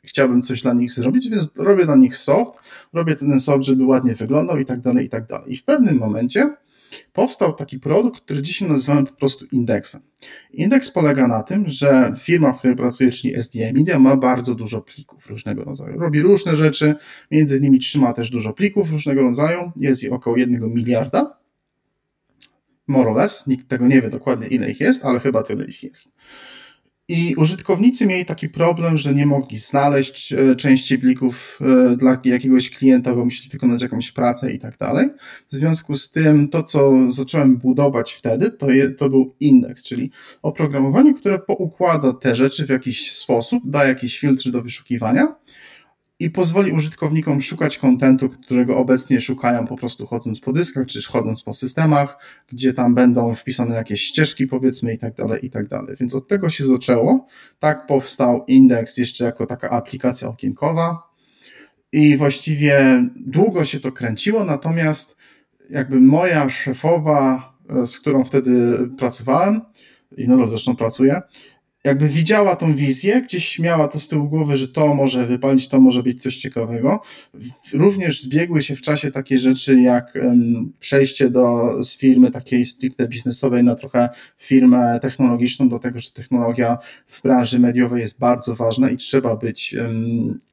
chciałbym 0.04 0.42
coś 0.42 0.62
dla 0.62 0.72
nich 0.72 0.92
zrobić, 0.92 1.28
więc 1.28 1.50
robię 1.56 1.84
dla 1.84 1.96
nich 1.96 2.16
soft, 2.16 2.60
robię 2.92 3.16
ten 3.16 3.40
soft, 3.40 3.64
żeby 3.64 3.84
ładnie 3.84 4.14
wyglądał 4.14 4.58
i 4.58 4.64
tak 4.64 4.80
dalej, 4.80 5.06
i 5.06 5.08
tak 5.08 5.26
dalej. 5.26 5.52
I 5.52 5.56
w 5.56 5.64
pewnym 5.64 5.98
momencie 5.98 6.54
powstał 7.12 7.52
taki 7.52 7.78
produkt, 7.78 8.20
który 8.20 8.42
dzisiaj 8.42 8.68
nazywamy 8.68 9.06
po 9.06 9.12
prostu 9.12 9.46
indeksem. 9.52 10.00
Indeks 10.52 10.90
polega 10.90 11.28
na 11.28 11.42
tym, 11.42 11.64
że 11.66 12.14
firma, 12.18 12.52
w 12.52 12.58
której 12.58 12.76
pracuję, 12.76 13.10
czyli 13.10 13.42
SDI 13.42 13.72
Media, 13.72 13.98
ma 13.98 14.16
bardzo 14.16 14.54
dużo 14.54 14.82
plików 14.82 15.26
różnego 15.26 15.64
rodzaju. 15.64 15.98
Robi 15.98 16.20
różne 16.20 16.56
rzeczy, 16.56 16.94
między 17.30 17.58
innymi 17.58 17.78
trzyma 17.78 18.12
też 18.12 18.30
dużo 18.30 18.52
plików 18.52 18.90
różnego 18.90 19.22
rodzaju, 19.22 19.72
jest 19.76 20.04
ich 20.04 20.12
około 20.12 20.36
1 20.36 20.74
miliarda 20.74 21.45
more 22.86 23.10
or 23.10 23.16
less. 23.16 23.46
Nikt 23.46 23.68
tego 23.68 23.86
nie 23.86 24.02
wie 24.02 24.10
dokładnie, 24.10 24.48
ile 24.48 24.70
ich 24.70 24.80
jest, 24.80 25.04
ale 25.04 25.20
chyba 25.20 25.42
tyle 25.42 25.64
ich 25.64 25.82
jest. 25.82 26.16
I 27.08 27.34
użytkownicy 27.36 28.06
mieli 28.06 28.24
taki 28.24 28.48
problem, 28.48 28.98
że 28.98 29.14
nie 29.14 29.26
mogli 29.26 29.58
znaleźć 29.58 30.32
e, 30.32 30.56
części 30.56 30.98
plików 30.98 31.58
e, 31.60 31.96
dla 31.96 32.20
jakiegoś 32.24 32.70
klienta, 32.70 33.14
bo 33.14 33.24
musieli 33.24 33.50
wykonać 33.50 33.82
jakąś 33.82 34.12
pracę 34.12 34.52
i 34.52 34.58
tak 34.58 34.78
dalej. 34.78 35.08
W 35.48 35.54
związku 35.54 35.96
z 35.96 36.10
tym 36.10 36.48
to, 36.48 36.62
co 36.62 36.92
zacząłem 37.08 37.56
budować 37.56 38.12
wtedy, 38.12 38.50
to, 38.50 38.70
je, 38.70 38.90
to 38.90 39.10
był 39.10 39.34
indeks, 39.40 39.84
czyli 39.84 40.10
oprogramowanie, 40.42 41.14
które 41.14 41.38
poukłada 41.38 42.12
te 42.12 42.36
rzeczy 42.36 42.66
w 42.66 42.70
jakiś 42.70 43.12
sposób, 43.12 43.62
da 43.66 43.84
jakieś 43.84 44.18
filtry 44.18 44.52
do 44.52 44.62
wyszukiwania 44.62 45.34
i 46.18 46.30
pozwoli 46.30 46.72
użytkownikom 46.72 47.42
szukać 47.42 47.78
kontentu, 47.78 48.30
którego 48.30 48.76
obecnie 48.76 49.20
szukają 49.20 49.66
po 49.66 49.76
prostu 49.76 50.06
chodząc 50.06 50.40
po 50.40 50.52
dyskach, 50.52 50.86
czy 50.86 51.02
chodząc 51.02 51.42
po 51.42 51.52
systemach, 51.52 52.18
gdzie 52.48 52.74
tam 52.74 52.94
będą 52.94 53.34
wpisane 53.34 53.74
jakieś 53.74 54.02
ścieżki, 54.02 54.46
powiedzmy, 54.46 54.94
i 54.94 54.98
tak 54.98 55.14
dalej, 55.14 55.46
i 55.46 55.50
tak 55.50 55.68
dalej. 55.68 55.96
Więc 56.00 56.14
od 56.14 56.28
tego 56.28 56.50
się 56.50 56.64
zaczęło. 56.64 57.26
Tak 57.58 57.86
powstał 57.86 58.44
Index 58.48 58.96
jeszcze 58.96 59.24
jako 59.24 59.46
taka 59.46 59.70
aplikacja 59.70 60.28
okienkowa 60.28 61.06
i 61.92 62.16
właściwie 62.16 63.04
długo 63.16 63.64
się 63.64 63.80
to 63.80 63.92
kręciło, 63.92 64.44
natomiast 64.44 65.16
jakby 65.70 66.00
moja 66.00 66.48
szefowa, 66.48 67.52
e, 67.70 67.86
z 67.86 68.00
którą 68.00 68.24
wtedy 68.24 68.78
pracowałem 68.98 69.60
i 70.16 70.28
nadal 70.28 70.48
zresztą 70.48 70.76
pracuję, 70.76 71.20
jakby 71.86 72.08
widziała 72.08 72.56
tą 72.56 72.74
wizję, 72.74 73.22
gdzieś 73.22 73.58
miała 73.58 73.88
to 73.88 74.00
z 74.00 74.08
tyłu 74.08 74.28
głowy, 74.28 74.56
że 74.56 74.68
to 74.68 74.94
może 74.94 75.26
wypalić, 75.26 75.68
to 75.68 75.80
może 75.80 76.02
być 76.02 76.22
coś 76.22 76.36
ciekawego. 76.36 77.02
Również 77.72 78.22
zbiegły 78.22 78.62
się 78.62 78.76
w 78.76 78.80
czasie 78.80 79.10
takie 79.10 79.38
rzeczy 79.38 79.80
jak 79.80 80.18
przejście 80.80 81.30
do, 81.30 81.74
z 81.84 81.96
firmy 81.96 82.30
takiej 82.30 82.66
stricte 82.66 83.08
biznesowej 83.08 83.64
na 83.64 83.74
trochę 83.74 84.08
firmę 84.38 84.98
technologiczną, 85.02 85.68
do 85.68 85.78
tego, 85.78 85.98
że 85.98 86.10
technologia 86.10 86.78
w 87.06 87.22
branży 87.22 87.58
mediowej 87.58 88.00
jest 88.00 88.18
bardzo 88.18 88.54
ważna 88.54 88.90
i 88.90 88.96
trzeba 88.96 89.36
być 89.36 89.74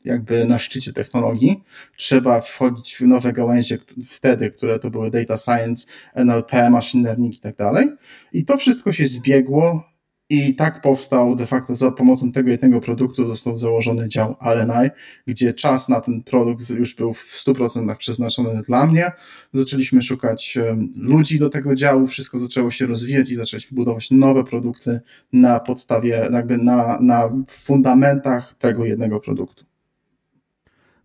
jakby 0.05 0.45
na 0.45 0.59
szczycie 0.59 0.93
technologii. 0.93 1.63
Trzeba 1.97 2.41
wchodzić 2.41 2.95
w 2.95 3.01
nowe 3.01 3.33
gałęzie 3.33 3.77
wtedy, 4.05 4.51
które 4.51 4.79
to 4.79 4.91
były 4.91 5.11
data 5.11 5.37
science, 5.37 5.87
NLP, 6.15 6.69
machine 6.69 7.03
learning 7.03 7.35
i 7.35 7.39
tak 7.39 7.55
dalej. 7.55 7.87
I 8.33 8.45
to 8.45 8.57
wszystko 8.57 8.91
się 8.93 9.07
zbiegło 9.07 9.92
i 10.33 10.55
tak 10.55 10.81
powstał 10.81 11.35
de 11.35 11.45
facto 11.45 11.75
za 11.75 11.91
pomocą 11.91 12.31
tego 12.31 12.49
jednego 12.49 12.81
produktu 12.81 13.27
został 13.27 13.55
założony 13.55 14.09
dział 14.09 14.35
RNI, 14.55 14.89
gdzie 15.27 15.53
czas 15.53 15.89
na 15.89 16.01
ten 16.01 16.23
produkt 16.23 16.69
już 16.69 16.95
był 16.95 17.13
w 17.13 17.45
100% 17.45 17.97
przeznaczony 17.97 18.61
dla 18.61 18.85
mnie. 18.85 19.11
Zaczęliśmy 19.51 20.01
szukać 20.01 20.57
ludzi 20.95 21.39
do 21.39 21.49
tego 21.49 21.75
działu, 21.75 22.07
wszystko 22.07 22.39
zaczęło 22.39 22.71
się 22.71 22.87
rozwijać 22.87 23.29
i 23.29 23.35
zaczęliśmy 23.35 23.75
budować 23.75 24.11
nowe 24.11 24.43
produkty 24.43 24.99
na 25.33 25.59
podstawie, 25.59 26.29
jakby 26.33 26.57
na, 26.57 26.97
na 27.01 27.29
fundamentach 27.47 28.53
tego 28.59 28.85
jednego 28.85 29.19
produktu. 29.19 29.72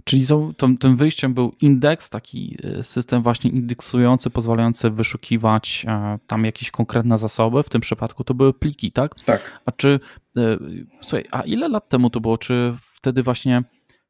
Czyli 0.09 0.27
to, 0.27 0.50
to, 0.57 0.69
tym 0.81 0.97
wyjściem 0.97 1.35
był 1.35 1.53
indeks, 1.61 2.11
taki 2.11 2.57
e, 2.65 2.83
system 2.83 3.23
właśnie 3.23 3.50
indeksujący, 3.50 4.31
pozwalający 4.31 4.91
wyszukiwać 4.91 5.87
e, 5.88 6.19
tam 6.27 6.45
jakieś 6.45 6.71
konkretne 6.71 7.19
zasoby. 7.19 7.62
W 7.62 7.69
tym 7.69 7.81
przypadku 7.81 8.25
to 8.25 8.35
były 8.35 8.55
pliki, 8.55 8.93
tak? 8.93 9.15
Tak. 9.25 9.61
A 9.67 9.73
czy, 9.73 10.00
e, 10.37 10.59
słuchaj, 11.00 11.25
a 11.33 11.43
ile 11.43 11.69
lat 11.69 11.88
temu 11.88 12.11
to 12.11 12.21
było? 12.21 12.38
Czy 12.38 12.75
wtedy 12.79 13.23
właśnie 13.23 13.62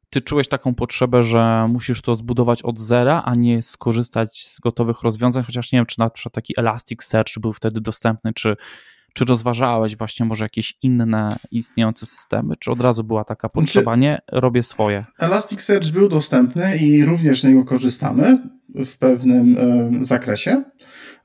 ty 0.09 0.21
czułeś 0.21 0.47
taką 0.47 0.75
potrzebę, 0.75 1.23
że 1.23 1.67
musisz 1.69 2.01
to 2.01 2.15
zbudować 2.15 2.63
od 2.63 2.79
zera, 2.79 3.21
a 3.25 3.35
nie 3.35 3.61
skorzystać 3.61 4.43
z 4.43 4.59
gotowych 4.59 5.01
rozwiązań? 5.03 5.43
Chociaż 5.43 5.71
nie 5.71 5.79
wiem, 5.79 5.85
czy 5.85 5.99
na 5.99 6.09
przykład 6.09 6.33
taki 6.33 6.53
Elasticsearch 6.57 7.39
był 7.41 7.53
wtedy 7.53 7.81
dostępny, 7.81 8.33
czy 8.33 8.55
czy 9.19 9.25
rozważałeś 9.25 9.97
właśnie 9.97 10.25
może 10.25 10.45
jakieś 10.45 10.73
inne 10.83 11.39
istniejące 11.51 12.05
systemy, 12.05 12.55
czy 12.59 12.71
od 12.71 12.81
razu 12.81 13.03
była 13.03 13.23
taka 13.23 13.47
znaczy, 13.47 13.65
potrzeba, 13.65 13.95
nie, 13.95 14.21
robię 14.31 14.63
swoje? 14.63 15.05
Elasticsearch 15.19 15.91
był 15.91 16.09
dostępny 16.09 16.77
i 16.77 17.05
również 17.05 17.41
z 17.41 17.43
niego 17.43 17.65
korzystamy 17.65 18.37
w 18.75 18.97
pewnym 18.97 19.57
y, 20.01 20.05
zakresie. 20.05 20.63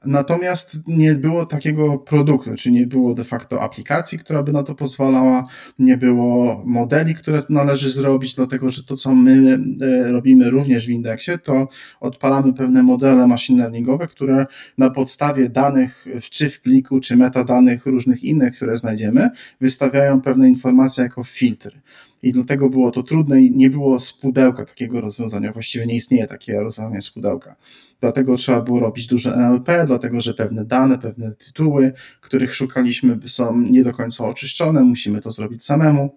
Natomiast 0.06 0.80
nie 0.86 1.14
było 1.14 1.46
takiego 1.46 1.98
produktu, 1.98 2.54
czyli 2.54 2.74
nie 2.74 2.86
było 2.86 3.14
de 3.14 3.24
facto 3.24 3.62
aplikacji, 3.62 4.18
która 4.18 4.42
by 4.42 4.52
na 4.52 4.62
to 4.62 4.74
pozwalała, 4.74 5.42
nie 5.78 5.96
było 5.96 6.62
modeli, 6.66 7.14
które 7.14 7.42
należy 7.48 7.92
zrobić, 7.92 8.34
dlatego 8.34 8.70
że 8.70 8.84
to, 8.84 8.96
co 8.96 9.14
my 9.14 9.58
e, 9.80 10.12
robimy 10.12 10.50
również 10.50 10.86
w 10.86 10.90
indeksie, 10.90 11.32
to 11.44 11.68
odpalamy 12.00 12.54
pewne 12.54 12.82
modele 12.82 13.26
machine 13.26 13.58
learningowe, 13.58 14.06
które 14.06 14.46
na 14.78 14.90
podstawie 14.90 15.48
danych, 15.48 16.06
czy 16.30 16.50
w 16.50 16.60
pliku, 16.60 17.00
czy 17.00 17.16
metadanych 17.16 17.86
różnych 17.86 18.24
innych, 18.24 18.54
które 18.54 18.76
znajdziemy, 18.76 19.30
wystawiają 19.60 20.20
pewne 20.20 20.48
informacje 20.48 21.04
jako 21.04 21.24
filtry 21.24 21.80
i 22.24 22.32
dlatego 22.32 22.70
było 22.70 22.90
to 22.90 23.02
trudne 23.02 23.42
i 23.42 23.50
nie 23.50 23.70
było 23.70 24.00
z 24.00 24.12
pudełka 24.12 24.64
takiego 24.64 25.00
rozwiązania. 25.00 25.52
Właściwie 25.52 25.86
nie 25.86 25.94
istnieje 25.94 26.26
takie 26.26 26.60
rozwiązanie 26.60 27.02
z 27.02 27.10
pudełka. 27.10 27.56
Dlatego 28.00 28.36
trzeba 28.36 28.60
było 28.60 28.80
robić 28.80 29.06
duże 29.06 29.34
NLP, 29.34 29.84
dlatego 29.86 30.20
że 30.20 30.34
pewne 30.34 30.64
dane, 30.64 30.98
pewne 30.98 31.32
tytuły, 31.32 31.92
których 32.20 32.54
szukaliśmy, 32.54 33.18
są 33.26 33.60
nie 33.60 33.84
do 33.84 33.92
końca 33.92 34.24
oczyszczone, 34.24 34.82
musimy 34.82 35.20
to 35.20 35.30
zrobić 35.30 35.64
samemu. 35.64 36.16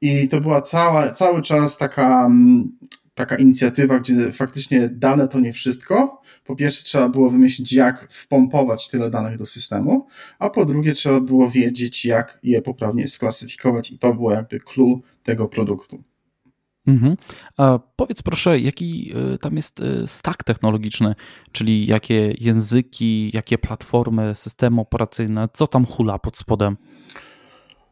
I 0.00 0.28
to 0.28 0.40
była 0.40 0.60
cała, 0.60 1.10
cały 1.10 1.42
czas 1.42 1.78
taka, 1.78 2.26
mm, 2.26 2.78
taka 3.14 3.36
inicjatywa, 3.36 3.98
gdzie 3.98 4.32
faktycznie 4.32 4.88
dane 4.88 5.28
to 5.28 5.40
nie 5.40 5.52
wszystko, 5.52 6.22
po 6.44 6.56
pierwsze 6.56 6.84
trzeba 6.84 7.08
było 7.08 7.30
wymyślić, 7.30 7.72
jak 7.72 8.12
wpompować 8.12 8.88
tyle 8.88 9.10
danych 9.10 9.38
do 9.38 9.46
systemu, 9.46 10.06
a 10.38 10.50
po 10.50 10.64
drugie 10.64 10.92
trzeba 10.92 11.20
było 11.20 11.50
wiedzieć, 11.50 12.04
jak 12.04 12.38
je 12.42 12.62
poprawnie 12.62 13.08
sklasyfikować 13.08 13.90
i 13.90 13.98
to 13.98 14.14
było 14.14 14.32
jakby 14.32 14.60
clue 14.60 15.00
tego 15.22 15.48
produktu. 15.48 16.02
Mhm. 16.86 17.16
A 17.56 17.78
powiedz 17.96 18.22
proszę, 18.22 18.58
jaki 18.58 19.12
y, 19.34 19.38
tam 19.38 19.56
jest 19.56 19.80
y, 19.80 20.06
stack 20.06 20.44
technologiczny, 20.44 21.14
czyli 21.52 21.86
jakie 21.86 22.34
języki, 22.40 23.30
jakie 23.34 23.58
platformy, 23.58 24.34
systemy 24.34 24.80
operacyjne, 24.80 25.48
co 25.52 25.66
tam 25.66 25.86
hula 25.86 26.18
pod 26.18 26.36
spodem? 26.36 26.76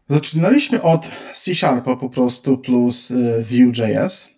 Zaczynaliśmy 0.09 0.83
od 0.83 1.11
C 1.35 1.55
Sharpa 1.55 1.97
po 1.97 2.11
prostu 2.11 2.59
plus 2.59 3.11
y, 3.11 3.45
Vue.js. 3.51 4.29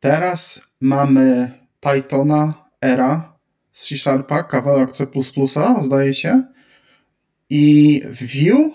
Teraz 0.00 0.68
mamy 0.80 1.50
Pythona, 1.80 2.63
Era 2.84 3.38
z 3.72 3.88
C 3.88 3.96
Sharpa, 3.98 4.42
kawałek 4.42 4.90
C++, 4.92 5.06
zdaje 5.80 6.14
się, 6.14 6.42
i 7.50 8.02
Vue, 8.10 8.70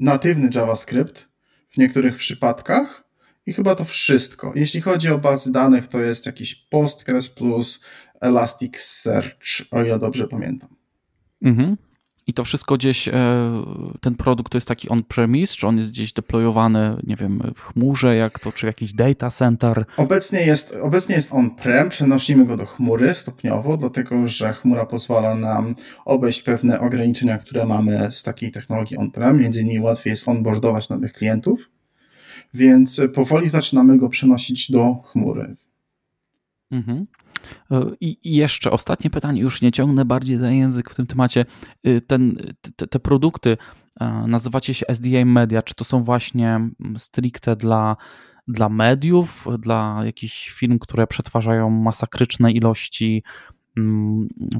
natywny 0.00 0.50
JavaScript 0.54 1.28
w 1.70 1.78
niektórych 1.78 2.16
przypadkach 2.16 3.04
i 3.46 3.52
chyba 3.52 3.74
to 3.74 3.84
wszystko. 3.84 4.52
Jeśli 4.54 4.80
chodzi 4.80 5.08
o 5.10 5.18
bazy 5.18 5.52
danych, 5.52 5.88
to 5.88 6.00
jest 6.00 6.26
jakiś 6.26 6.54
Postgres 6.54 7.28
plus 7.28 7.84
Elasticsearch, 8.20 9.62
o 9.70 9.82
ile 9.82 9.98
dobrze 9.98 10.28
pamiętam. 10.28 10.76
Mhm. 11.42 11.76
I 12.26 12.32
to 12.32 12.44
wszystko 12.44 12.74
gdzieś, 12.74 13.08
e, 13.08 13.12
ten 14.00 14.14
produkt 14.14 14.52
to 14.52 14.58
jest 14.58 14.68
taki 14.68 14.88
on-premise, 14.88 15.56
czy 15.56 15.66
on 15.66 15.76
jest 15.76 15.90
gdzieś 15.90 16.12
deployowany, 16.12 16.96
nie 17.06 17.16
wiem, 17.16 17.42
w 17.54 17.62
chmurze, 17.62 18.16
jak 18.16 18.38
to, 18.38 18.52
czy 18.52 18.66
jakiś 18.66 18.92
data 18.92 19.30
center? 19.30 19.84
Obecnie 19.96 20.40
jest, 20.40 20.76
obecnie 20.82 21.14
jest 21.14 21.32
on-prem, 21.32 21.88
przenosimy 21.88 22.46
go 22.46 22.56
do 22.56 22.66
chmury 22.66 23.14
stopniowo, 23.14 23.76
dlatego 23.76 24.28
że 24.28 24.52
chmura 24.52 24.86
pozwala 24.86 25.34
nam 25.34 25.74
obejść 26.04 26.42
pewne 26.42 26.80
ograniczenia, 26.80 27.38
które 27.38 27.66
mamy 27.66 28.10
z 28.10 28.22
takiej 28.22 28.52
technologii 28.52 28.96
on-prem. 28.96 29.40
Między 29.40 29.62
innymi 29.62 29.80
łatwiej 29.80 30.10
jest 30.10 30.28
onboardować 30.28 30.88
nowych 30.88 31.12
klientów, 31.12 31.70
więc 32.54 33.00
powoli 33.14 33.48
zaczynamy 33.48 33.98
go 33.98 34.08
przenosić 34.08 34.70
do 34.70 34.94
chmury. 34.94 35.56
Mhm. 36.70 37.06
E, 37.70 37.82
I, 38.00 38.36
jeszcze 38.36 38.70
ostatnie 38.70 39.10
pytanie, 39.10 39.40
już 39.40 39.62
nie 39.62 39.72
ciągnę 39.72 40.04
bardziej 40.04 40.36
za 40.36 40.50
język 40.50 40.90
w 40.90 40.94
tym 40.94 41.06
temacie. 41.06 41.44
E, 41.84 42.00
ten, 42.00 42.36
te, 42.76 42.86
te 42.86 43.00
produkty 43.00 43.56
e, 44.00 44.24
nazywacie 44.26 44.74
się 44.74 44.86
SDA 44.88 45.24
Media, 45.24 45.62
czy 45.62 45.74
to 45.74 45.84
są 45.84 46.04
właśnie 46.04 46.70
stricte 46.96 47.56
dla, 47.56 47.96
dla 48.48 48.68
mediów, 48.68 49.46
dla 49.58 50.00
jakichś 50.04 50.50
firm, 50.50 50.78
które 50.78 51.06
przetwarzają 51.06 51.70
masakryczne 51.70 52.52
ilości 52.52 53.22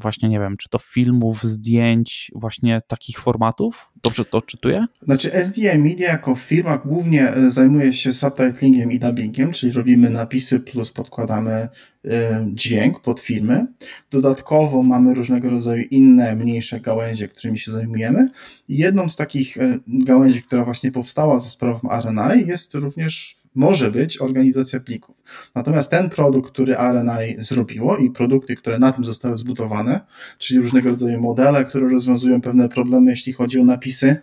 właśnie 0.01 0.29
nie 0.29 0.41
wiem, 0.41 0.57
czy 0.57 0.69
to 0.69 0.79
filmów, 0.79 1.43
zdjęć, 1.43 2.31
właśnie 2.35 2.81
takich 2.89 3.19
formatów? 3.19 3.93
Dobrze 4.03 4.25
to 4.25 4.43
czytuję? 4.43 4.87
Znaczy 5.03 5.31
SDI 5.45 5.79
Media 5.79 6.09
jako 6.09 6.35
firma 6.35 6.79
głównie 6.79 7.29
e, 7.29 7.51
zajmuje 7.51 7.93
się 7.93 8.13
subtitlingiem 8.13 8.93
i 8.93 8.99
dubbingiem, 8.99 9.53
czyli 9.53 9.73
robimy 9.73 10.11
napisy 10.11 10.61
plus 10.61 10.93
podkładamy 10.93 11.69
e, 12.05 12.47
dźwięk 12.53 13.01
pod 13.01 13.21
filmy. 13.21 13.67
Dodatkowo 14.11 14.83
mamy 14.83 15.15
różnego 15.15 15.51
rodzaju 15.51 15.85
inne, 15.91 16.37
mniejsze 16.37 16.81
gałęzie, 16.81 17.29
którymi 17.29 17.59
się 17.59 17.73
zajmujemy. 17.73 18.31
I 18.69 18.77
jedną 18.77 19.09
z 19.09 19.17
takich 19.17 19.59
e, 19.59 19.79
gałęzi, 19.87 20.43
która 20.43 20.65
właśnie 20.65 20.93
powstała 20.93 21.39
ze 21.39 21.51
sprawą 21.51 21.89
RNI 22.03 22.47
jest 22.47 22.75
również 22.75 23.43
może 23.55 23.91
być 23.91 24.21
organizacja 24.21 24.81
plików. 24.81 25.12
Natomiast 25.55 25.91
ten 25.91 26.11
produkt, 26.11 26.53
który 26.53 26.75
RNI 26.75 27.35
zrobiło 27.39 27.97
i 27.97 28.11
produkty, 28.11 28.57
które 28.57 28.79
na 28.79 28.93
tym 28.93 29.05
zostały 29.05 29.39
zbudowane, 29.39 30.01
czyli 30.39 30.61
różnego 30.61 30.89
rodzaju 30.89 31.21
modele, 31.21 31.65
które 31.65 31.89
rozwiązują 31.89 32.41
pewne 32.41 32.69
problemy, 32.69 33.11
jeśli 33.11 33.33
chodzi 33.33 33.61
o 33.61 33.65
napisy, 33.65 34.17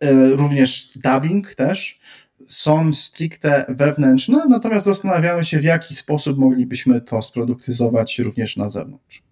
e, 0.00 0.36
również 0.36 0.98
dubbing 1.04 1.54
też, 1.54 2.00
są 2.48 2.94
stricte 2.94 3.64
wewnętrzne, 3.68 4.44
natomiast 4.48 4.86
zastanawiamy 4.86 5.44
się, 5.44 5.58
w 5.58 5.64
jaki 5.64 5.94
sposób 5.94 6.38
moglibyśmy 6.38 7.00
to 7.00 7.22
sproduktyzować 7.22 8.18
również 8.18 8.56
na 8.56 8.70
zewnątrz. 8.70 9.22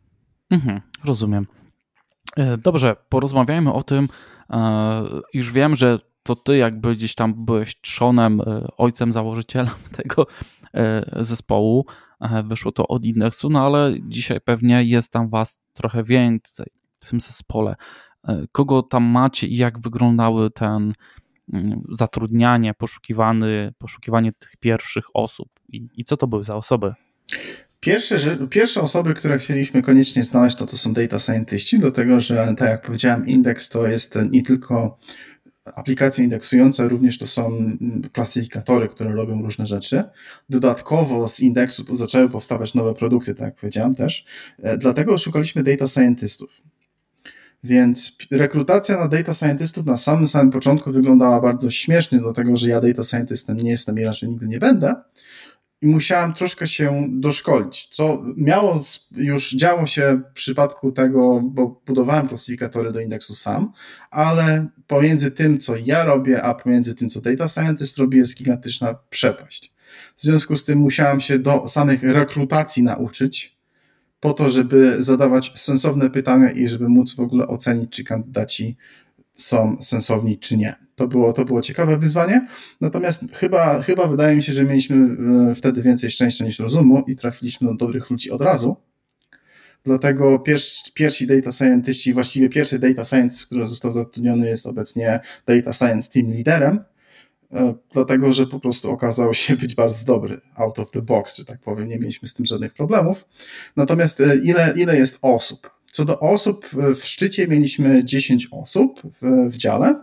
Mhm, 0.51 0.81
rozumiem. 1.05 1.47
E, 2.37 2.57
dobrze, 2.57 2.97
porozmawiajmy 3.09 3.73
o 3.73 3.83
tym. 3.83 4.09
E, 4.51 5.03
już 5.35 5.53
wiem, 5.53 5.77
że 5.77 5.99
to 6.27 6.37
ty 6.37 6.57
jakby 6.57 6.93
gdzieś 6.93 7.15
tam 7.15 7.45
byłeś 7.45 7.81
trzonem, 7.81 8.41
e, 8.41 8.67
ojcem, 8.77 9.13
założycielem 9.13 9.75
tego 10.03 10.27
e, 10.75 11.25
zespołu. 11.25 11.87
E, 12.21 12.43
wyszło 12.43 12.73
to 12.73 12.89
od 12.89 13.05
indeksu, 13.05 13.49
no 13.49 13.67
ale 13.67 13.95
dzisiaj 14.01 14.41
pewnie 14.41 14.85
jest 14.85 15.13
tam 15.13 15.29
was 15.29 15.63
trochę 15.75 16.05
więcej 16.05 16.67
w 16.99 17.11
tym 17.11 17.21
zespole. 17.21 17.77
Kogo 18.53 18.83
tam 18.83 19.05
macie 19.05 19.47
i 19.47 19.57
jak 19.57 19.79
wyglądały 19.79 20.51
ten 20.51 20.93
mm, 21.53 21.83
zatrudnianie, 21.89 22.75
poszukiwany, 22.75 23.73
poszukiwanie 23.79 24.33
tych 24.33 24.57
pierwszych 24.57 25.05
osób 25.15 25.49
i, 25.69 25.89
i 25.95 26.05
co 26.05 26.17
to 26.17 26.27
były 26.27 26.45
za 26.45 26.57
osoby? 26.57 26.95
Pierwsze, 27.81 28.39
pierwsze 28.51 28.81
osoby, 28.81 29.15
które 29.15 29.39
chcieliśmy 29.39 29.83
koniecznie 29.83 30.23
znaleźć, 30.23 30.57
to 30.57 30.67
to 30.67 30.77
są 30.77 30.93
data 30.93 31.19
scientiści, 31.19 31.79
dlatego 31.79 32.21
że, 32.21 32.55
tak 32.59 32.69
jak 32.69 32.83
powiedziałem, 32.83 33.27
indeks 33.27 33.69
to 33.69 33.87
jest 33.87 34.19
nie 34.31 34.43
tylko 34.43 34.99
aplikacje 35.75 36.25
indeksujące 36.25 36.89
również 36.89 37.19
to 37.19 37.27
są 37.27 37.51
klasyfikatory, 38.13 38.89
które 38.89 39.13
robią 39.13 39.43
różne 39.43 39.67
rzeczy. 39.67 40.05
Dodatkowo 40.49 41.29
z 41.29 41.41
indeksu 41.41 41.97
zaczęły 41.97 42.29
powstawać 42.29 42.75
nowe 42.75 42.95
produkty, 42.95 43.35
tak 43.35 43.45
jak 43.45 43.57
powiedziałem 43.57 43.95
też. 43.95 44.25
E, 44.63 44.79
dlatego 44.79 45.19
szukaliśmy 45.19 45.63
data 45.63 45.87
scientystów. 45.87 46.63
Więc 47.65 48.17
rekrutacja 48.31 48.97
na 48.97 49.09
data 49.09 49.35
scientystów 49.35 49.87
na 49.87 49.97
samym 49.97 50.29
samym 50.29 50.51
początku 50.51 50.93
wyglądała 50.93 51.41
bardzo 51.41 51.71
śmiesznie, 51.71 52.19
dlatego 52.19 52.57
że 52.57 52.69
ja 52.69 52.81
data 52.81 53.03
scientystem 53.03 53.57
nie 53.57 53.71
jestem 53.71 53.99
i 53.99 54.05
raczej 54.05 54.29
nigdy 54.29 54.49
nie 54.49 54.59
będę 54.59 54.95
musiałem 55.87 56.33
troszkę 56.33 56.67
się 56.67 57.07
doszkolić, 57.09 57.87
co 57.87 58.23
miało 58.37 58.81
już 59.17 59.53
działo 59.53 59.87
się 59.87 60.21
w 60.31 60.35
przypadku 60.35 60.93
tego, 60.93 61.43
bo 61.45 61.83
budowałem 61.87 62.29
klasyfikatory 62.29 62.93
do 62.93 63.01
indeksu 63.01 63.35
sam, 63.35 63.73
ale 64.11 64.67
pomiędzy 64.87 65.31
tym, 65.31 65.59
co 65.59 65.77
ja 65.77 66.05
robię, 66.05 66.43
a 66.43 66.55
pomiędzy 66.55 66.95
tym, 66.95 67.11
co 67.11 67.21
data 67.21 67.49
scientist 67.49 67.99
robi, 67.99 68.19
jest 68.19 68.37
gigantyczna 68.37 68.95
przepaść. 69.11 69.73
W 70.17 70.23
związku 70.23 70.57
z 70.57 70.65
tym 70.65 70.79
musiałem 70.79 71.21
się 71.21 71.39
do 71.39 71.69
samych 71.69 72.03
rekrutacji 72.03 72.83
nauczyć, 72.83 73.57
po 74.21 74.33
to, 74.33 74.51
żeby 74.51 75.03
zadawać 75.03 75.53
sensowne 75.55 76.11
pytania 76.11 76.51
i 76.51 76.69
żeby 76.69 76.89
móc 76.89 77.15
w 77.15 77.21
ogóle 77.21 77.47
ocenić, 77.47 77.91
czy 77.91 78.05
kandydaci 78.05 78.77
są 79.37 79.77
sensowni, 79.81 80.39
czy 80.39 80.57
nie. 80.57 80.75
To 80.95 81.09
było, 81.09 81.33
to 81.33 81.45
było 81.45 81.63
ciekawe 81.63 81.99
wyzwanie. 81.99 82.47
Natomiast 82.81 83.25
chyba, 83.33 83.83
chyba 83.83 84.07
wydaje 84.07 84.37
mi 84.37 84.43
się, 84.43 84.53
że 84.53 84.65
mieliśmy 84.65 85.17
e, 85.51 85.55
wtedy 85.55 85.83
więcej 85.83 86.11
szczęścia 86.11 86.45
niż 86.45 86.59
rozumu 86.59 87.05
i 87.07 87.17
trafiliśmy 87.17 87.69
do 87.69 87.75
dobrych 87.75 88.11
ludzi 88.11 88.31
od 88.31 88.41
razu. 88.41 88.77
Dlatego 89.85 90.39
pierwsi, 90.39 90.93
pierwsi 90.95 91.27
data 91.27 91.53
scientiści, 91.53 92.15
właściwie 92.15 92.49
pierwszy 92.49 92.79
data 92.79 93.05
scientist, 93.05 93.47
który 93.47 93.69
został 93.69 93.93
zatrudniony, 93.93 94.49
jest 94.49 94.67
obecnie 94.67 95.21
data 95.47 95.73
science 95.73 96.11
team 96.11 96.33
liderem, 96.33 96.81
e, 97.53 97.75
dlatego 97.93 98.33
że 98.33 98.47
po 98.47 98.61
prostu 98.61 98.91
okazał 98.91 99.35
się 99.35 99.57
być 99.57 99.75
bardzo 99.75 100.05
dobry, 100.05 100.41
out 100.55 100.79
of 100.79 100.91
the 100.91 101.03
box, 101.03 101.37
że 101.37 101.45
tak 101.45 101.61
powiem, 101.61 101.89
nie 101.89 101.99
mieliśmy 101.99 102.29
z 102.29 102.35
tym 102.35 102.47
żadnych 102.47 102.75
problemów. 102.75 103.27
Natomiast 103.77 104.21
e, 104.21 104.37
ile, 104.37 104.75
ile 104.77 104.97
jest 104.97 105.19
osób? 105.23 105.76
Co 105.97 106.05
do 106.05 106.21
osób, 106.21 106.71
w 106.95 107.05
szczycie 107.05 107.49
mieliśmy 107.49 108.05
10 108.05 108.49
osób 108.51 109.03
w, 109.23 109.51
w 109.53 109.57
dziale. 109.57 110.03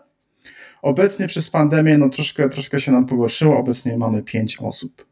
Obecnie 0.81 1.27
przez 1.27 1.49
pandemię 1.49 1.97
no 1.97 2.09
troszkę, 2.09 2.49
troszkę 2.49 2.79
się 2.79 2.91
nam 2.91 3.05
pogorszyło, 3.05 3.57
obecnie 3.57 3.97
mamy 3.97 4.23
5 4.23 4.57
osób. 4.57 5.05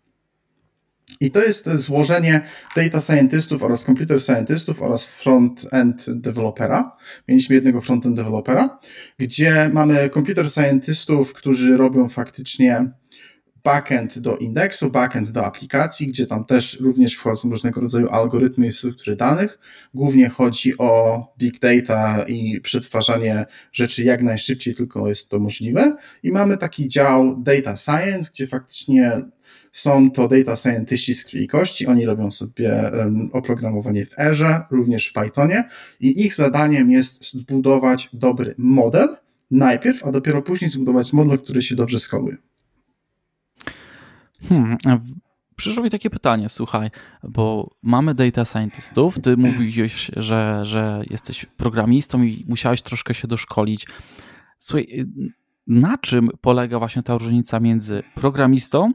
I 1.19 1.31
to 1.31 1.43
jest 1.43 1.69
złożenie 1.69 2.41
data 2.75 2.99
scientystów 2.99 3.63
oraz 3.63 3.85
computer 3.85 4.21
scientystów 4.21 4.81
oraz 4.81 5.07
front-end 5.07 6.05
developera. 6.09 6.97
Mieliśmy 7.27 7.55
jednego 7.55 7.81
front-end 7.81 8.15
developera, 8.15 8.79
gdzie 9.19 9.69
mamy 9.73 10.09
computer 10.09 10.49
scientystów, 10.49 11.33
którzy 11.33 11.77
robią 11.77 12.09
faktycznie 12.09 12.91
backend 13.63 14.19
do 14.19 14.37
indeksu, 14.37 14.91
backend 14.91 15.31
do 15.31 15.45
aplikacji, 15.45 16.07
gdzie 16.07 16.25
tam 16.27 16.45
też 16.45 16.79
również 16.79 17.15
wchodzą 17.15 17.49
różnego 17.49 17.81
rodzaju 17.81 18.09
algorytmy 18.09 18.67
i 18.67 18.71
struktury 18.71 19.15
danych. 19.15 19.59
Głównie 19.93 20.29
chodzi 20.29 20.77
o 20.77 21.23
big 21.37 21.59
data 21.59 22.25
i 22.27 22.61
przetwarzanie 22.61 23.45
rzeczy 23.71 24.03
jak 24.03 24.21
najszybciej 24.21 24.75
tylko 24.75 25.07
jest 25.07 25.29
to 25.29 25.39
możliwe. 25.39 25.95
I 26.23 26.31
mamy 26.31 26.57
taki 26.57 26.87
dział 26.87 27.41
data 27.43 27.75
science, 27.75 28.29
gdzie 28.33 28.47
faktycznie 28.47 29.21
są 29.71 30.11
to 30.11 30.27
data 30.27 30.55
scientiści 30.55 31.13
z 31.13 31.23
krwi 31.23 31.43
i 31.43 31.47
kości. 31.47 31.87
Oni 31.87 32.05
robią 32.05 32.31
sobie 32.31 32.91
oprogramowanie 33.31 34.05
w 34.05 34.19
Erze, 34.19 34.61
również 34.71 35.07
w 35.07 35.13
Pythonie 35.13 35.63
i 35.99 36.25
ich 36.25 36.35
zadaniem 36.35 36.91
jest 36.91 37.31
zbudować 37.31 38.09
dobry 38.13 38.55
model 38.57 39.07
najpierw, 39.51 40.05
a 40.05 40.11
dopiero 40.11 40.41
później 40.41 40.69
zbudować 40.69 41.13
model, 41.13 41.39
który 41.39 41.61
się 41.61 41.75
dobrze 41.75 41.99
skaluje. 41.99 42.37
Hmm, 44.49 44.77
przyszło 45.55 45.83
mi 45.83 45.89
takie 45.89 46.09
pytanie, 46.09 46.49
słuchaj, 46.49 46.91
bo 47.23 47.69
mamy 47.81 48.15
data 48.15 48.45
scientystów, 48.45 49.19
ty 49.19 49.37
mówiłeś, 49.37 50.11
że, 50.17 50.65
że 50.65 51.03
jesteś 51.09 51.45
programistą 51.45 52.23
i 52.23 52.45
musiałeś 52.47 52.81
troszkę 52.81 53.13
się 53.13 53.27
doszkolić. 53.27 53.87
Słuchaj, 54.57 55.05
na 55.67 55.97
czym 55.97 56.29
polega 56.41 56.79
właśnie 56.79 57.03
ta 57.03 57.17
różnica 57.17 57.59
między 57.59 58.03
programistą 58.15 58.91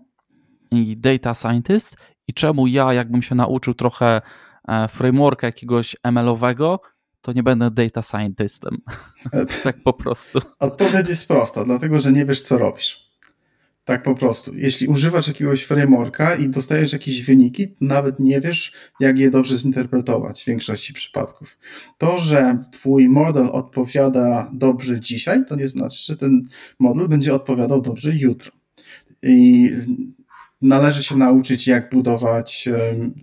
i 0.71 0.97
data 0.97 1.35
scientist 1.35 1.97
i 2.29 2.35
czemu 2.35 2.67
ja, 2.67 2.93
jakbym 2.93 3.23
się 3.23 3.35
nauczył 3.35 3.75
trochę 3.75 4.21
e, 4.69 4.89
frameworka 4.89 5.47
jakiegoś 5.47 5.97
ML-owego, 6.03 6.79
to 7.21 7.33
nie 7.33 7.43
będę 7.43 7.71
data 7.71 8.03
scientistem. 8.03 8.79
tak 9.65 9.83
po 9.83 9.93
prostu. 9.93 10.39
Odpowiedź 10.59 11.09
jest 11.09 11.29
prosta, 11.29 11.65
dlatego 11.65 11.99
że 11.99 12.13
nie 12.13 12.25
wiesz, 12.25 12.43
co 12.43 12.59
robisz. 12.59 13.06
Tak 13.87 14.03
po 14.03 14.14
prostu. 14.14 14.55
Jeśli 14.55 14.88
używasz 14.88 15.29
jakiegoś 15.29 15.62
frameworka 15.62 16.35
i 16.35 16.49
dostajesz 16.49 16.92
jakieś 16.92 17.25
wyniki, 17.25 17.77
nawet 17.81 18.20
nie 18.20 18.40
wiesz, 18.40 18.72
jak 19.01 19.18
je 19.18 19.31
dobrze 19.31 19.57
zinterpretować 19.57 20.42
w 20.42 20.46
większości 20.46 20.92
przypadków. 20.92 21.59
To, 21.99 22.20
że 22.20 22.64
twój 22.72 23.09
model 23.09 23.49
odpowiada 23.53 24.51
dobrze 24.55 25.01
dzisiaj, 25.01 25.44
to 25.49 25.57
nie 25.57 25.68
znaczy, 25.68 25.99
że 26.05 26.16
ten 26.16 26.42
model 26.81 27.09
będzie 27.09 27.35
odpowiadał 27.35 27.83
dobrze 27.83 28.12
jutro. 28.16 28.53
I 29.22 29.72
należy 30.66 31.02
się 31.02 31.16
nauczyć, 31.16 31.66
jak 31.66 31.90
budować 31.90 32.68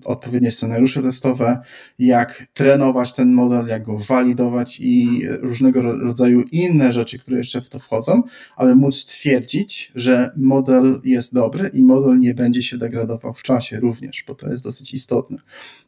odpowiednie 0.06 0.52
scenariusze 0.52 1.02
testowe, 1.02 1.60
jak 2.00 2.46
trenować 2.54 3.14
ten 3.14 3.34
model, 3.34 3.68
jak 3.68 3.84
go 3.84 3.98
walidować 3.98 4.80
i 4.80 5.22
różnego 5.42 5.82
rodzaju 5.82 6.42
inne 6.42 6.94
rzeczy, 6.94 7.20
które 7.20 7.38
jeszcze 7.38 7.62
w 7.62 7.70
to 7.70 7.80
wchodzą, 7.80 8.22
aby 8.58 8.76
móc 8.76 9.06
twierdzić, 9.06 9.92
że 9.96 10.32
model 10.38 11.02
jest 11.04 11.34
dobry 11.34 11.70
i 11.74 11.84
model 11.84 12.20
nie 12.20 12.34
będzie 12.34 12.64
się 12.64 12.78
degradował 12.78 13.34
w 13.34 13.44
czasie 13.44 13.80
również, 13.80 14.24
bo 14.28 14.36
to 14.36 14.50
jest 14.50 14.64
dosyć 14.64 14.94
istotne. 14.94 15.38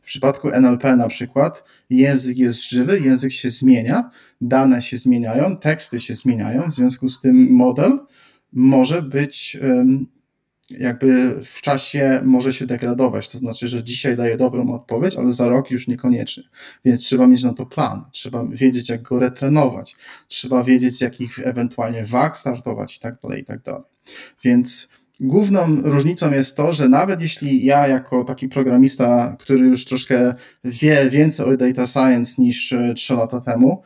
W 0.01 0.05
przypadku 0.05 0.49
NLP 0.49 0.95
na 0.95 1.07
przykład 1.07 1.63
język 1.89 2.37
jest 2.37 2.69
żywy, 2.69 2.99
język 2.99 3.31
się 3.31 3.49
zmienia, 3.49 4.09
dane 4.41 4.81
się 4.81 4.97
zmieniają, 4.97 5.57
teksty 5.57 5.99
się 5.99 6.15
zmieniają, 6.15 6.69
w 6.69 6.73
związku 6.73 7.09
z 7.09 7.19
tym 7.19 7.51
model 7.51 7.99
może 8.53 9.01
być 9.01 9.57
jakby 10.69 11.39
w 11.43 11.61
czasie 11.61 12.21
może 12.23 12.53
się 12.53 12.65
degradować. 12.65 13.31
To 13.31 13.37
znaczy, 13.37 13.67
że 13.67 13.83
dzisiaj 13.83 14.17
daje 14.17 14.37
dobrą 14.37 14.73
odpowiedź, 14.73 15.15
ale 15.15 15.33
za 15.33 15.49
rok 15.49 15.71
już 15.71 15.87
niekoniecznie. 15.87 16.43
Więc 16.85 17.01
trzeba 17.01 17.27
mieć 17.27 17.43
na 17.43 17.53
to 17.53 17.65
plan. 17.65 18.03
Trzeba 18.11 18.45
wiedzieć, 18.51 18.89
jak 18.89 19.01
go 19.01 19.19
retrenować. 19.19 19.95
Trzeba 20.27 20.63
wiedzieć, 20.63 21.01
jakich 21.01 21.39
ewentualnie 21.39 22.05
wag 22.05 22.37
startować 22.37 22.97
i 22.97 22.99
tak 22.99 23.15
dalej, 23.23 23.41
i 23.41 23.45
tak 23.45 23.61
dalej. 23.61 23.83
Więc 24.43 24.89
główną 25.19 25.81
różnicą 25.83 26.33
jest 26.33 26.57
to, 26.57 26.73
że 26.73 26.89
nawet 26.89 27.21
jeśli 27.21 27.65
ja 27.65 27.87
jako 27.87 28.23
taki 28.23 28.47
programista, 28.47 29.35
który 29.39 29.67
już 29.67 29.85
troszkę 29.85 30.35
wie 30.63 31.09
więcej 31.09 31.45
o 31.45 31.57
data 31.57 31.85
science 31.85 32.41
niż 32.41 32.73
3 32.95 33.13
e, 33.13 33.17
lata 33.17 33.41
temu, 33.41 33.83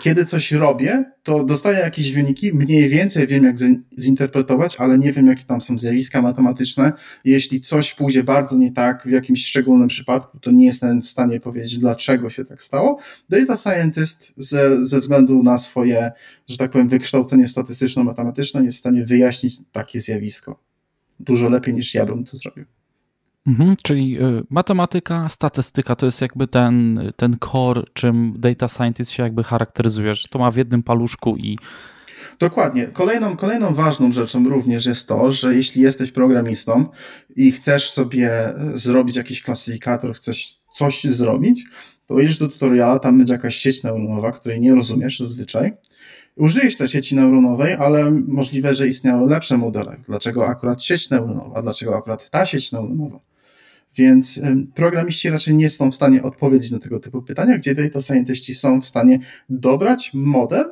kiedy 0.00 0.24
coś 0.24 0.52
robię, 0.52 1.04
to 1.22 1.44
dostaję 1.44 1.78
jakieś 1.78 2.12
wyniki, 2.12 2.54
mniej 2.54 2.88
więcej 2.88 3.26
wiem, 3.26 3.44
jak 3.44 3.56
zinterpretować, 3.98 4.76
ale 4.76 4.98
nie 4.98 5.12
wiem, 5.12 5.26
jakie 5.26 5.44
tam 5.44 5.60
są 5.60 5.78
zjawiska 5.78 6.22
matematyczne. 6.22 6.92
Jeśli 7.24 7.60
coś 7.60 7.94
pójdzie 7.94 8.24
bardzo 8.24 8.56
nie 8.56 8.72
tak 8.72 9.02
w 9.06 9.10
jakimś 9.10 9.46
szczególnym 9.46 9.88
przypadku, 9.88 10.38
to 10.38 10.50
nie 10.50 10.66
jestem 10.66 11.02
w 11.02 11.06
stanie 11.06 11.40
powiedzieć, 11.40 11.78
dlaczego 11.78 12.30
się 12.30 12.44
tak 12.44 12.62
stało. 12.62 12.98
Data 13.28 13.56
scientist 13.56 14.32
ze, 14.36 14.86
ze 14.86 15.00
względu 15.00 15.42
na 15.42 15.58
swoje, 15.58 16.12
że 16.48 16.58
tak 16.58 16.70
powiem, 16.70 16.88
wykształcenie 16.88 17.48
statystyczno-matematyczne 17.48 18.64
jest 18.64 18.76
w 18.76 18.80
stanie 18.80 19.04
wyjaśnić 19.04 19.58
takie 19.72 20.00
zjawisko. 20.00 20.62
Dużo 21.20 21.48
lepiej 21.48 21.74
niż 21.74 21.94
ja 21.94 22.06
bym 22.06 22.24
to 22.24 22.36
zrobił. 22.36 22.64
Mhm, 23.46 23.76
czyli 23.82 24.22
y, 24.22 24.42
matematyka, 24.50 25.28
statystyka 25.28 25.96
to 25.96 26.06
jest 26.06 26.20
jakby 26.20 26.46
ten, 26.46 27.00
ten 27.16 27.36
core, 27.52 27.82
czym 27.92 28.34
data 28.38 28.68
scientist 28.68 29.10
się 29.10 29.22
jakby 29.22 29.44
charakteryzuje, 29.44 30.14
że 30.14 30.28
to 30.28 30.38
ma 30.38 30.50
w 30.50 30.56
jednym 30.56 30.82
paluszku 30.82 31.36
i. 31.36 31.58
Dokładnie. 32.38 32.86
Kolejną, 32.86 33.36
kolejną 33.36 33.74
ważną 33.74 34.12
rzeczą 34.12 34.48
również 34.48 34.86
jest 34.86 35.08
to, 35.08 35.32
że 35.32 35.54
jeśli 35.54 35.82
jesteś 35.82 36.12
programistą 36.12 36.86
i 37.36 37.52
chcesz 37.52 37.90
sobie 37.90 38.54
zrobić 38.74 39.16
jakiś 39.16 39.42
klasyfikator, 39.42 40.14
chcesz 40.14 40.54
coś 40.72 41.04
zrobić, 41.04 41.64
to 42.06 42.20
idziesz 42.20 42.38
do 42.38 42.48
tutoriala, 42.48 42.98
tam 42.98 43.18
będzie 43.18 43.32
jakaś 43.32 43.56
sieć 43.56 43.82
neuronowa, 43.82 44.32
której 44.32 44.60
nie 44.60 44.74
rozumiesz 44.74 45.18
zazwyczaj. 45.18 45.72
Użyjesz 46.36 46.76
tej 46.76 46.88
sieci 46.88 47.16
neuronowej, 47.16 47.74
ale 47.74 48.10
możliwe, 48.28 48.74
że 48.74 48.88
istniały 48.88 49.30
lepsze 49.30 49.56
modele. 49.56 49.96
Dlaczego 50.08 50.46
akurat 50.46 50.82
sieć 50.82 51.10
neuronowa? 51.10 51.62
Dlaczego 51.62 51.96
akurat 51.96 52.30
ta 52.30 52.46
sieć 52.46 52.72
neuronowa? 52.72 53.31
Więc 53.96 54.40
programiści 54.74 55.30
raczej 55.30 55.54
nie 55.54 55.70
są 55.70 55.90
w 55.90 55.94
stanie 55.94 56.22
odpowiedzieć 56.22 56.70
na 56.70 56.78
tego 56.78 57.00
typu 57.00 57.22
pytania, 57.22 57.58
gdzie 57.58 57.74
data 57.74 58.00
scientiści 58.00 58.54
są 58.54 58.80
w 58.80 58.86
stanie 58.86 59.18
dobrać 59.48 60.10
model 60.14 60.64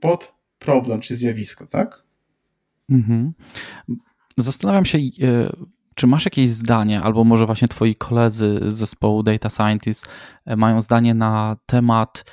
pod 0.00 0.34
problem 0.58 1.00
czy 1.00 1.16
zjawisko, 1.16 1.66
tak? 1.66 2.02
Mhm. 2.90 3.32
Zastanawiam 4.36 4.84
się, 4.84 4.98
e, 4.98 5.52
czy 5.94 6.06
masz 6.06 6.24
jakieś 6.24 6.48
zdanie, 6.48 7.00
albo 7.00 7.24
może 7.24 7.46
właśnie 7.46 7.68
twoi 7.68 7.94
koledzy 7.94 8.60
z 8.68 8.74
zespołu 8.74 9.22
Data 9.22 9.50
Scientist 9.50 10.08
e, 10.44 10.56
mają 10.56 10.80
zdanie 10.80 11.14
na 11.14 11.56
temat 11.66 12.24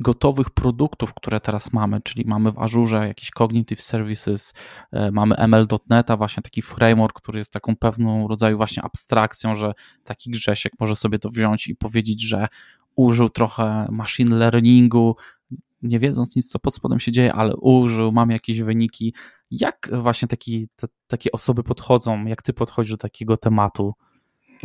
gotowych 0.00 0.50
produktów, 0.50 1.14
które 1.14 1.40
teraz 1.40 1.72
mamy, 1.72 2.00
czyli 2.00 2.24
mamy 2.26 2.52
w 2.52 2.58
Azure 2.58 3.08
jakiś 3.08 3.30
Cognitive 3.30 3.80
Services, 3.80 4.54
e, 4.92 5.10
mamy 5.10 5.36
ML.NET, 5.36 6.06
właśnie 6.16 6.42
taki 6.42 6.62
framework, 6.62 7.20
który 7.20 7.38
jest 7.38 7.52
taką 7.52 7.76
pewną 7.76 8.28
rodzaju 8.28 8.56
właśnie 8.56 8.82
abstrakcją, 8.82 9.54
że 9.54 9.72
taki 10.04 10.30
Grzesiek 10.30 10.72
może 10.80 10.96
sobie 10.96 11.18
to 11.18 11.28
wziąć 11.28 11.68
i 11.68 11.76
powiedzieć, 11.76 12.22
że 12.22 12.48
użył 12.96 13.28
trochę 13.28 13.88
machine 13.90 14.36
learningu, 14.36 15.16
nie 15.82 15.98
wiedząc 15.98 16.36
nic, 16.36 16.50
co 16.50 16.58
pod 16.58 16.74
spodem 16.74 17.00
się 17.00 17.12
dzieje, 17.12 17.32
ale 17.32 17.56
użył, 17.56 18.12
mam 18.12 18.30
jakieś 18.30 18.60
wyniki. 18.60 19.14
Jak 19.50 19.90
właśnie 20.02 20.28
taki, 20.28 20.68
te, 20.76 20.86
takie 21.06 21.32
osoby 21.32 21.62
podchodzą, 21.62 22.24
jak 22.24 22.42
ty 22.42 22.52
podchodzisz 22.52 22.90
do 22.90 22.96
takiego 22.96 23.36
tematu? 23.36 23.94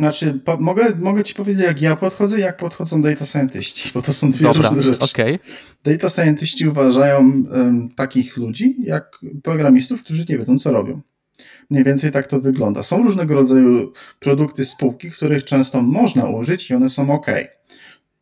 Znaczy, 0.00 0.40
po, 0.44 0.56
mogę, 0.56 0.84
mogę 0.98 1.22
ci 1.22 1.34
powiedzieć, 1.34 1.64
jak 1.64 1.82
ja 1.82 1.96
podchodzę, 1.96 2.40
jak 2.40 2.56
podchodzą 2.56 3.02
data 3.02 3.24
scientiści, 3.24 3.90
bo 3.94 4.02
to 4.02 4.12
są 4.12 4.30
dwie 4.30 4.46
Dobra, 4.46 4.68
różne 4.68 4.82
rzeczy. 4.82 5.04
Okay. 5.04 5.38
Data 5.84 6.08
scientiści 6.08 6.68
uważają 6.68 7.18
um, 7.18 7.88
takich 7.96 8.36
ludzi 8.36 8.76
jak 8.78 9.18
programistów, 9.42 10.02
którzy 10.02 10.24
nie 10.28 10.38
wiedzą, 10.38 10.58
co 10.58 10.72
robią. 10.72 11.00
Mniej 11.70 11.84
więcej 11.84 12.10
tak 12.10 12.26
to 12.26 12.40
wygląda. 12.40 12.82
Są 12.82 13.02
różnego 13.02 13.34
rodzaju 13.34 13.92
produkty 14.18 14.64
spółki, 14.64 15.10
których 15.10 15.44
często 15.44 15.82
można 15.82 16.24
użyć 16.24 16.70
i 16.70 16.74
one 16.74 16.90
są 16.90 17.10
ok, 17.10 17.26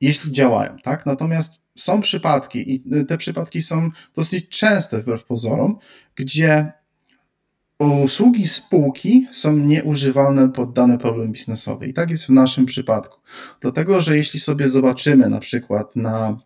jeśli 0.00 0.32
działają, 0.32 0.76
tak? 0.82 1.06
Natomiast 1.06 1.52
są 1.76 2.00
przypadki 2.00 2.74
i 2.74 3.04
te 3.04 3.18
przypadki 3.18 3.62
są 3.62 3.90
dosyć 4.14 4.48
częste 4.48 5.02
wbrew 5.02 5.24
pozorom, 5.24 5.78
gdzie 6.14 6.72
usługi 7.86 8.48
spółki 8.48 9.26
są 9.32 9.56
nieużywalne 9.56 10.52
pod 10.52 10.72
dany 10.72 10.98
problem 10.98 11.32
biznesowy. 11.32 11.86
I 11.86 11.94
tak 11.94 12.10
jest 12.10 12.26
w 12.26 12.30
naszym 12.30 12.66
przypadku. 12.66 13.20
Dlatego, 13.60 14.00
że 14.00 14.16
jeśli 14.16 14.40
sobie 14.40 14.68
zobaczymy 14.68 15.28
na 15.28 15.40
przykład 15.40 15.96
na 15.96 16.38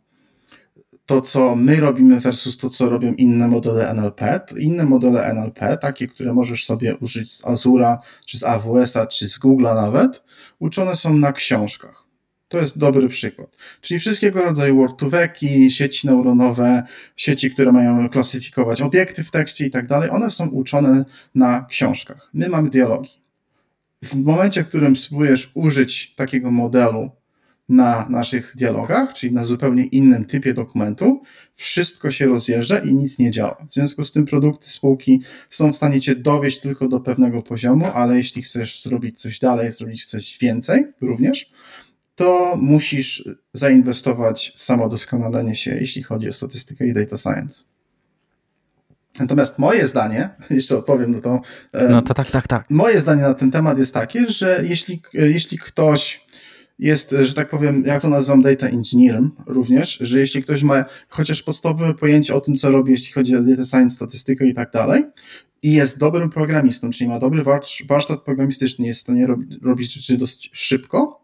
to, 1.06 1.20
co 1.20 1.56
my 1.56 1.80
robimy 1.80 2.20
versus 2.20 2.58
to, 2.58 2.70
co 2.70 2.90
robią 2.90 3.14
inne 3.14 3.48
modele 3.48 3.90
NLP, 3.94 4.40
to 4.40 4.56
inne 4.56 4.84
modele 4.84 5.24
NLP, 5.24 5.76
takie, 5.76 6.08
które 6.08 6.32
możesz 6.32 6.64
sobie 6.64 6.96
użyć 6.96 7.32
z 7.32 7.46
Azura, 7.46 7.98
czy 8.26 8.38
z 8.38 8.44
AWS-a, 8.44 9.06
czy 9.06 9.28
z 9.28 9.40
Google'a 9.40 9.74
nawet, 9.74 10.22
uczone 10.58 10.94
są 10.94 11.16
na 11.16 11.32
książkach. 11.32 12.01
To 12.52 12.58
jest 12.58 12.78
dobry 12.78 13.08
przykład. 13.08 13.56
Czyli 13.80 14.00
wszystkiego 14.00 14.42
rodzaju 14.42 14.76
word-to-veki, 14.76 15.70
sieci 15.70 16.06
neuronowe, 16.06 16.82
sieci, 17.16 17.50
które 17.50 17.72
mają 17.72 18.08
klasyfikować 18.08 18.82
obiekty 18.82 19.24
w 19.24 19.30
tekście 19.30 19.66
i 19.66 19.70
tak 19.70 19.86
dalej, 19.86 20.10
one 20.10 20.30
są 20.30 20.48
uczone 20.48 21.04
na 21.34 21.66
książkach. 21.68 22.30
My 22.34 22.48
mamy 22.48 22.70
dialogi. 22.70 23.10
W 24.04 24.14
momencie, 24.14 24.64
w 24.64 24.68
którym 24.68 24.96
spróbujesz 24.96 25.50
użyć 25.54 26.14
takiego 26.14 26.50
modelu 26.50 27.10
na 27.68 28.08
naszych 28.08 28.52
dialogach, 28.56 29.12
czyli 29.12 29.32
na 29.32 29.44
zupełnie 29.44 29.84
innym 29.84 30.24
typie 30.24 30.54
dokumentu, 30.54 31.22
wszystko 31.54 32.10
się 32.10 32.26
rozjeżdża 32.26 32.78
i 32.78 32.94
nic 32.94 33.18
nie 33.18 33.30
działa. 33.30 33.64
W 33.68 33.72
związku 33.72 34.04
z 34.04 34.12
tym 34.12 34.26
produkty 34.26 34.70
spółki 34.70 35.22
są 35.50 35.72
w 35.72 35.76
stanie 35.76 36.00
cię 36.00 36.14
dowieść 36.14 36.60
tylko 36.60 36.88
do 36.88 37.00
pewnego 37.00 37.42
poziomu, 37.42 37.86
ale 37.94 38.16
jeśli 38.16 38.42
chcesz 38.42 38.82
zrobić 38.82 39.20
coś 39.20 39.38
dalej, 39.38 39.72
zrobić 39.72 40.06
coś 40.06 40.38
więcej 40.38 40.84
również, 41.00 41.52
to 42.14 42.56
musisz 42.56 43.28
zainwestować 43.52 44.52
w 44.56 44.64
samodoskonalenie 44.64 45.54
się, 45.54 45.74
jeśli 45.74 46.02
chodzi 46.02 46.28
o 46.28 46.32
statystykę 46.32 46.86
i 46.86 46.94
data 46.94 47.16
science. 47.16 47.64
Natomiast 49.20 49.58
moje 49.58 49.86
zdanie, 49.86 50.30
jeszcze 50.50 50.78
odpowiem 50.78 51.12
na 51.12 51.20
to. 51.20 51.40
No 51.88 52.02
to 52.02 52.14
tak, 52.14 52.30
tak, 52.30 52.48
tak. 52.48 52.70
Moje 52.70 53.00
zdanie 53.00 53.22
na 53.22 53.34
ten 53.34 53.50
temat 53.50 53.78
jest 53.78 53.94
takie, 53.94 54.30
że 54.30 54.64
jeśli, 54.68 55.02
jeśli 55.12 55.58
ktoś 55.58 56.26
jest, 56.78 57.14
że 57.22 57.34
tak 57.34 57.50
powiem, 57.50 57.82
jak 57.86 58.02
to 58.02 58.08
nazywam, 58.08 58.42
data 58.42 58.66
engineerem 58.66 59.30
również, 59.46 59.98
że 60.00 60.18
jeśli 60.18 60.42
ktoś 60.42 60.62
ma 60.62 60.84
chociaż 61.08 61.42
podstawowe 61.42 61.94
pojęcie 61.94 62.34
o 62.34 62.40
tym, 62.40 62.56
co 62.56 62.72
robi, 62.72 62.92
jeśli 62.92 63.12
chodzi 63.12 63.36
o 63.36 63.42
data 63.42 63.64
science, 63.64 63.94
statystykę 63.94 64.46
i 64.46 64.54
tak 64.54 64.70
dalej, 64.72 65.04
i 65.62 65.72
jest 65.72 65.98
dobrym 65.98 66.30
programistą, 66.30 66.90
czyli 66.90 67.10
ma 67.10 67.18
dobry 67.18 67.44
warsztat 67.88 68.22
programistyczny, 68.22 68.86
jest 68.86 69.00
w 69.00 69.02
stanie 69.02 69.26
robić 69.62 69.94
rzeczy 69.94 70.18
dosyć 70.18 70.50
szybko, 70.52 71.21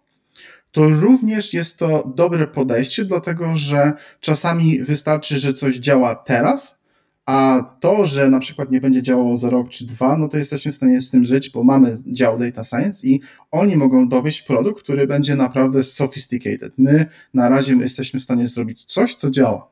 to 0.72 0.88
również 0.88 1.54
jest 1.54 1.78
to 1.78 2.12
dobre 2.16 2.46
podejście, 2.46 3.04
dlatego 3.04 3.56
że 3.56 3.92
czasami 4.20 4.82
wystarczy, 4.82 5.38
że 5.38 5.54
coś 5.54 5.76
działa 5.76 6.14
teraz, 6.14 6.78
a 7.26 7.62
to, 7.80 8.06
że 8.06 8.30
na 8.30 8.40
przykład 8.40 8.70
nie 8.70 8.80
będzie 8.80 9.02
działało 9.02 9.36
za 9.36 9.50
rok 9.50 9.68
czy 9.68 9.86
dwa, 9.86 10.16
no 10.18 10.28
to 10.28 10.38
jesteśmy 10.38 10.72
w 10.72 10.74
stanie 10.74 11.00
z 11.00 11.10
tym 11.10 11.24
żyć, 11.24 11.50
bo 11.50 11.64
mamy 11.64 11.96
dział 12.06 12.38
data 12.38 12.64
science 12.64 13.06
i 13.06 13.20
oni 13.50 13.76
mogą 13.76 14.08
dowieść 14.08 14.42
produkt, 14.42 14.82
który 14.82 15.06
będzie 15.06 15.36
naprawdę 15.36 15.82
sophisticated. 15.82 16.72
My 16.78 17.06
na 17.34 17.48
razie 17.48 17.74
jesteśmy 17.74 18.20
w 18.20 18.24
stanie 18.24 18.48
zrobić 18.48 18.84
coś, 18.84 19.14
co 19.14 19.30
działa. 19.30 19.70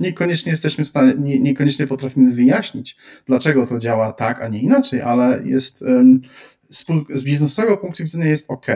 Niekoniecznie 0.00 0.50
jesteśmy 0.50 0.84
w 0.84 0.88
stanie, 0.88 1.12
nie, 1.18 1.40
niekoniecznie 1.40 1.86
potrafimy 1.86 2.32
wyjaśnić, 2.32 2.96
dlaczego 3.26 3.66
to 3.66 3.78
działa 3.78 4.12
tak, 4.12 4.42
a 4.42 4.48
nie 4.48 4.60
inaczej, 4.60 5.02
ale 5.02 5.42
jest 5.44 5.84
z, 6.68 6.84
z 7.14 7.24
biznesowego 7.24 7.76
punktu 7.76 8.04
widzenia 8.04 8.26
jest 8.26 8.50
ok. 8.50 8.66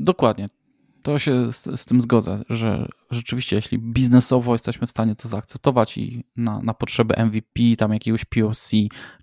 Dokładnie. 0.00 0.48
To 1.02 1.18
się 1.18 1.52
z, 1.52 1.80
z, 1.80 1.84
tym 1.84 2.00
zgodzę, 2.00 2.42
że 2.48 2.88
rzeczywiście, 3.10 3.56
jeśli 3.56 3.78
biznesowo 3.78 4.52
jesteśmy 4.52 4.86
w 4.86 4.90
stanie 4.90 5.16
to 5.16 5.28
zaakceptować 5.28 5.98
i 5.98 6.24
na, 6.36 6.60
na 6.62 6.74
potrzeby 6.74 7.14
MVP, 7.24 7.60
tam 7.78 7.92
jakiegoś 7.92 8.24
POC 8.24 8.70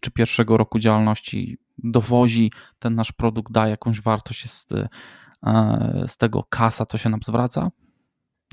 czy 0.01 0.11
pierwszego 0.11 0.57
roku 0.57 0.79
działalności 0.79 1.57
dowozi 1.77 2.51
ten 2.79 2.95
nasz 2.95 3.11
produkt, 3.11 3.51
da 3.51 3.67
jakąś 3.67 4.01
wartość, 4.01 4.43
jest 4.43 4.71
e, 4.71 4.87
z 6.07 6.17
tego 6.17 6.43
kasa, 6.49 6.85
to 6.85 6.97
się 6.97 7.09
nam 7.09 7.19
zwraca, 7.25 7.69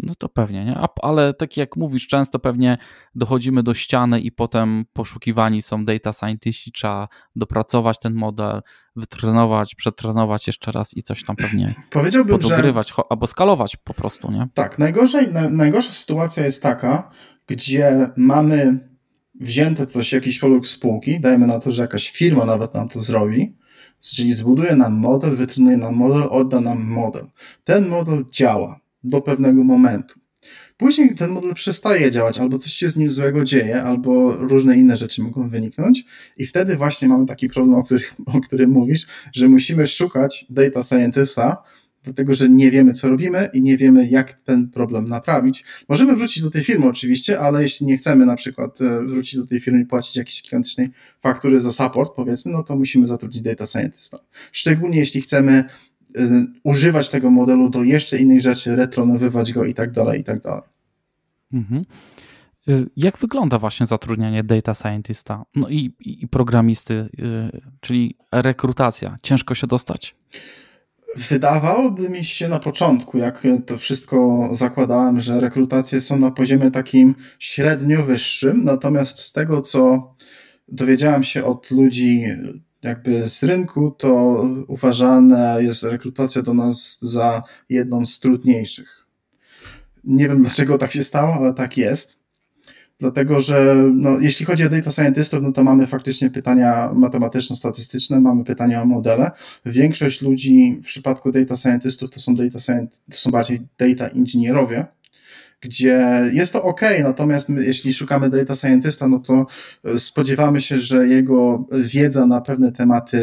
no 0.03 0.15
to 0.15 0.29
pewnie, 0.29 0.65
nie? 0.65 0.79
ale 1.03 1.35
tak 1.35 1.57
jak 1.57 1.77
mówisz, 1.77 2.07
często 2.07 2.39
pewnie 2.39 2.79
dochodzimy 3.15 3.63
do 3.63 3.75
ściany 3.75 4.21
i 4.21 4.33
potem 4.33 4.85
poszukiwani 4.93 5.63
są 5.63 5.85
data 5.85 6.13
scientiści, 6.13 6.73
trzeba 6.73 7.09
dopracować 7.37 7.99
ten 7.99 8.15
model, 8.15 8.61
wytrenować, 8.97 9.75
przetrenować 9.75 10.47
jeszcze 10.47 10.73
raz 10.73 10.97
i 10.97 11.03
coś 11.03 11.25
tam 11.25 11.37
pewnie 11.37 11.75
Powiedziałbym, 11.91 12.39
podogrywać 12.39 12.89
że... 12.89 13.03
albo 13.11 13.27
skalować 13.27 13.77
po 13.77 13.95
prostu, 13.95 14.31
nie? 14.31 14.49
Tak, 14.55 14.79
najgorzej, 14.79 15.33
na, 15.33 15.51
najgorsza 15.51 15.93
sytuacja 15.93 16.45
jest 16.45 16.63
taka, 16.63 17.11
gdzie 17.47 18.11
mamy 18.17 18.89
wzięte 19.41 19.87
coś, 19.87 20.13
jakiś 20.13 20.39
produkt 20.39 20.69
spółki, 20.69 21.21
dajmy 21.21 21.47
na 21.47 21.59
to, 21.59 21.71
że 21.71 21.83
jakaś 21.83 22.11
firma 22.11 22.45
nawet 22.45 22.75
nam 22.75 22.89
to 22.89 23.01
zrobi, 23.01 23.57
czyli 24.01 24.35
zbuduje 24.35 24.77
nam 24.77 24.93
model, 24.93 25.37
wytrenuje 25.37 25.77
nam 25.77 25.95
model, 25.95 26.23
odda 26.31 26.61
nam 26.61 26.85
model. 26.87 27.27
Ten 27.65 27.89
model 27.89 28.25
działa 28.31 28.84
do 29.05 29.21
pewnego 29.21 29.65
momentu. 29.65 30.21
Później 30.77 31.15
ten 31.15 31.31
model 31.31 31.55
przestaje 31.55 32.11
działać, 32.11 32.39
albo 32.39 32.59
coś 32.59 32.73
się 32.73 32.91
z 32.91 32.97
nim 32.97 33.11
złego 33.11 33.45
dzieje, 33.45 33.83
albo 33.83 34.33
różne 34.33 34.77
inne 34.77 34.97
rzeczy 34.97 35.23
mogą 35.23 35.49
wyniknąć, 35.49 36.05
i 36.37 36.47
wtedy 36.47 36.77
właśnie 36.77 37.09
mamy 37.09 37.27
taki 37.27 37.49
problem, 37.49 37.75
o, 37.75 37.85
o 38.27 38.41
którym 38.41 38.71
mówisz, 38.71 39.07
że 39.33 39.49
musimy 39.49 39.87
szukać 39.87 40.47
data 40.51 40.83
scientista, 40.83 41.63
dlatego 42.05 42.35
że 42.35 42.49
nie 42.49 42.71
wiemy, 42.71 42.93
co 42.93 43.09
robimy 43.09 43.51
i 43.53 43.63
nie 43.63 43.77
wiemy, 43.77 44.09
jak 44.09 44.33
ten 44.33 44.71
problem 44.71 45.09
naprawić. 45.09 45.65
Możemy 45.89 46.17
wrócić 46.17 46.43
do 46.43 46.51
tej 46.51 46.65
firmy 46.65 46.87
oczywiście, 46.87 47.41
ale 47.41 47.63
jeśli 47.63 47.87
nie 47.87 47.97
chcemy 47.97 48.27
na 48.27 48.37
przykład 48.37 48.81
e, 48.81 49.05
wrócić 49.05 49.37
do 49.37 49.47
tej 49.47 49.61
firmy 49.61 49.81
i 49.81 49.87
płacić 49.87 50.17
jakiejś 50.17 50.43
gigantycznej 50.43 50.89
faktury 51.21 51.61
za 51.61 51.73
support, 51.73 52.13
powiedzmy, 52.17 52.53
no 52.53 52.63
to 52.63 52.77
musimy 52.77 53.07
zatrudnić 53.07 53.43
data 53.43 53.67
scientista. 53.67 54.19
Szczególnie 54.53 54.99
jeśli 54.99 55.21
chcemy 55.21 55.65
używać 56.63 57.11
tego 57.11 57.31
modelu 57.31 57.71
do 57.71 57.83
jeszcze 57.83 58.19
innej 58.19 58.41
rzeczy, 58.41 58.77
retronowywać 58.77 59.53
go 59.53 59.65
i 59.65 59.75
tak 59.75 59.91
dalej, 59.91 60.21
i 60.21 60.25
tak 60.25 60.41
dalej. 60.41 60.63
Mhm. 61.53 61.85
Y, 62.69 62.87
jak 62.97 63.19
wygląda 63.19 63.59
właśnie 63.59 63.87
zatrudnianie 63.87 64.45
data 64.45 64.75
scientista 64.75 65.45
no 65.55 65.69
i, 65.69 65.93
i 66.01 66.29
programisty, 66.29 66.95
y, 66.95 67.61
czyli 67.81 68.17
rekrutacja? 68.33 69.17
Ciężko 69.23 69.55
się 69.55 69.67
dostać? 69.67 70.17
Wydawałoby 71.17 72.09
mi 72.09 72.25
się 72.25 72.49
na 72.49 72.59
początku, 72.59 73.19
jak 73.19 73.43
to 73.67 73.79
wszystko 73.79 74.49
zakładałem, 74.53 75.21
że 75.21 75.41
rekrutacje 75.41 76.01
są 76.01 76.19
na 76.19 76.31
poziomie 76.31 76.71
takim 76.71 77.15
średnio 77.39 78.03
wyższym, 78.03 78.65
natomiast 78.65 79.19
z 79.19 79.33
tego, 79.33 79.61
co 79.61 80.11
dowiedziałem 80.69 81.25
się 81.25 81.45
od 81.45 81.71
ludzi 81.71 82.25
jakby 82.85 83.29
z 83.29 83.43
rynku, 83.43 83.91
to 83.91 84.45
uważana 84.69 85.61
jest 85.61 85.83
rekrutacja 85.83 86.43
do 86.43 86.55
nas 86.55 86.99
za 87.01 87.43
jedną 87.69 88.07
z 88.07 88.21
trudniejszych. 88.21 89.07
Nie 90.05 90.29
wiem 90.29 90.43
dlaczego 90.43 90.79
tak 90.79 90.93
się 90.93 91.03
stało, 91.03 91.35
ale 91.35 91.55
tak 91.55 91.77
jest. 91.77 92.19
Dlatego, 92.99 93.41
że 93.41 93.75
no, 93.93 94.19
jeśli 94.21 94.47
chodzi 94.47 94.65
o 94.65 94.69
data 94.69 94.91
scientystów, 94.91 95.43
no 95.43 95.53
to 95.53 95.65
mamy 95.65 95.87
faktycznie 95.87 96.31
pytania 96.31 96.91
matematyczno-statystyczne, 96.95 98.21
mamy 98.21 98.45
pytania 98.45 98.83
o 98.83 98.87
modele. 98.87 99.31
Większość 99.67 100.23
ludzi 100.23 100.81
w 100.83 100.87
przypadku 100.87 101.33
data 101.33 101.57
scientystów 101.57 102.11
to 102.11 102.21
są, 102.21 102.37
data 102.37 102.59
scient- 102.59 103.01
to 103.11 103.17
są 103.17 103.31
bardziej 103.31 103.61
data 103.79 104.09
inżynierowie, 104.09 104.87
gdzie 105.65 106.31
jest 106.33 106.53
to 106.53 106.63
ok, 106.63 106.81
natomiast 107.03 107.49
my, 107.49 107.65
jeśli 107.65 107.95
szukamy 107.95 108.31
data 108.31 108.55
scientista, 108.55 109.09
no 109.09 109.19
to 109.19 109.47
e, 109.85 109.99
spodziewamy 109.99 110.61
się, 110.61 110.79
że 110.79 111.09
jego 111.09 111.69
wiedza 111.73 112.27
na 112.27 112.41
pewne 112.41 112.73
tematy, 112.73 113.19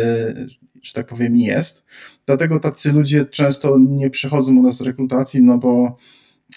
że 0.82 0.94
tak 0.94 1.08
powiem, 1.08 1.38
jest. 1.38 1.86
Dlatego 2.26 2.60
tacy 2.60 2.92
ludzie 2.92 3.26
często 3.26 3.78
nie 3.80 4.10
przychodzą 4.10 4.58
u 4.58 4.64
nas 4.64 4.78
z 4.78 4.82
rekrutacji, 4.82 5.44
no 5.44 5.58
bo 5.58 5.98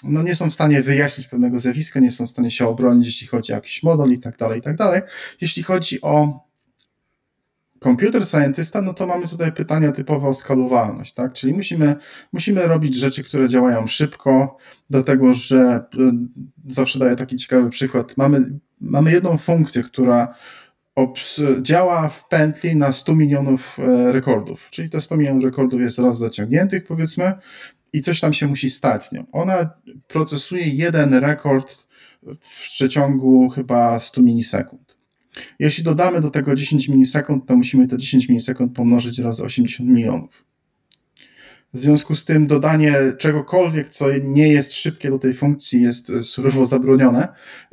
no 0.03 0.23
nie 0.23 0.35
są 0.35 0.49
w 0.49 0.53
stanie 0.53 0.81
wyjaśnić 0.81 1.27
pewnego 1.27 1.59
zjawiska, 1.59 1.99
nie 1.99 2.11
są 2.11 2.27
w 2.27 2.29
stanie 2.29 2.51
się 2.51 2.67
obronić, 2.67 3.05
jeśli 3.05 3.27
chodzi 3.27 3.53
o 3.53 3.55
jakiś 3.55 3.83
model 3.83 4.11
i 4.11 4.19
tak 4.19 4.37
dalej, 4.37 4.59
i 4.59 4.61
tak 4.61 4.75
dalej. 4.75 5.01
Jeśli 5.41 5.63
chodzi 5.63 6.01
o 6.01 6.44
Computer 7.85 8.25
scientista, 8.25 8.81
no 8.81 8.93
to 8.93 9.07
mamy 9.07 9.27
tutaj 9.27 9.51
pytania 9.51 9.91
typowo 9.91 10.27
o 10.27 10.33
skalowalność, 10.33 11.13
tak? 11.13 11.33
Czyli 11.33 11.53
musimy, 11.53 11.95
musimy 12.33 12.67
robić 12.67 12.95
rzeczy, 12.95 13.23
które 13.23 13.49
działają 13.49 13.87
szybko, 13.87 14.57
dlatego 14.89 15.33
że 15.33 15.85
y, 15.95 16.71
zawsze 16.71 16.99
daję 16.99 17.15
taki 17.15 17.35
ciekawy 17.35 17.69
przykład. 17.69 18.17
Mamy, 18.17 18.59
mamy 18.81 19.11
jedną 19.11 19.37
funkcję, 19.37 19.83
która 19.83 20.35
działa 21.61 22.09
w 22.09 22.27
pętli 22.27 22.75
na 22.75 22.91
100 22.91 23.15
milionów 23.15 23.77
e, 23.79 24.11
rekordów, 24.11 24.67
czyli 24.71 24.89
te 24.89 25.01
100 25.01 25.17
milionów 25.17 25.43
rekordów 25.43 25.81
jest 25.81 25.99
raz 25.99 26.17
zaciągniętych, 26.17 26.83
powiedzmy, 26.83 27.33
i 27.93 28.01
coś 28.01 28.19
tam 28.19 28.33
się 28.33 28.47
musi 28.47 28.69
stać 28.69 29.11
nią. 29.11 29.25
Ona 29.31 29.69
procesuje 30.07 30.69
jeden 30.69 31.13
rekord 31.13 31.87
w 32.41 32.69
przeciągu 32.71 33.49
chyba 33.49 33.99
100 33.99 34.21
milisekund. 34.21 34.94
Jeśli 35.59 35.83
dodamy 35.83 36.21
do 36.21 36.29
tego 36.29 36.55
10 36.55 36.89
milisekund, 36.89 37.45
to 37.45 37.57
musimy 37.57 37.87
te 37.87 37.97
10 37.97 38.29
milisekund 38.29 38.75
pomnożyć 38.75 39.19
razy 39.19 39.43
80 39.43 39.89
milionów. 39.89 40.45
W 41.75 41.77
związku 41.77 42.15
z 42.15 42.25
tym 42.25 42.47
dodanie 42.47 42.95
czegokolwiek, 43.17 43.89
co 43.89 44.05
nie 44.23 44.49
jest 44.49 44.73
szybkie 44.73 45.09
do 45.09 45.19
tej 45.19 45.33
funkcji, 45.33 45.81
jest 45.81 46.11
surowo 46.21 46.65
zabronione 46.65 47.27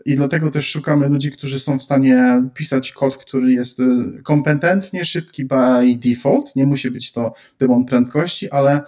i 0.05 0.17
dlatego 0.17 0.51
też 0.51 0.67
szukamy 0.67 1.09
ludzi, 1.09 1.33
którzy 1.33 1.61
są 1.61 1.79
w 1.79 1.83
stanie 1.83 2.43
pisać 2.55 2.93
kod, 2.93 3.17
który 3.17 3.53
jest 3.53 3.81
y, 3.81 3.85
kompetentnie 4.25 5.05
szybki 5.05 5.45
by 5.45 5.97
default. 5.97 6.57
Nie 6.57 6.67
musi 6.67 6.91
być 6.91 7.13
to 7.13 7.35
demon 7.59 7.85
prędkości, 7.85 8.51
ale 8.51 8.81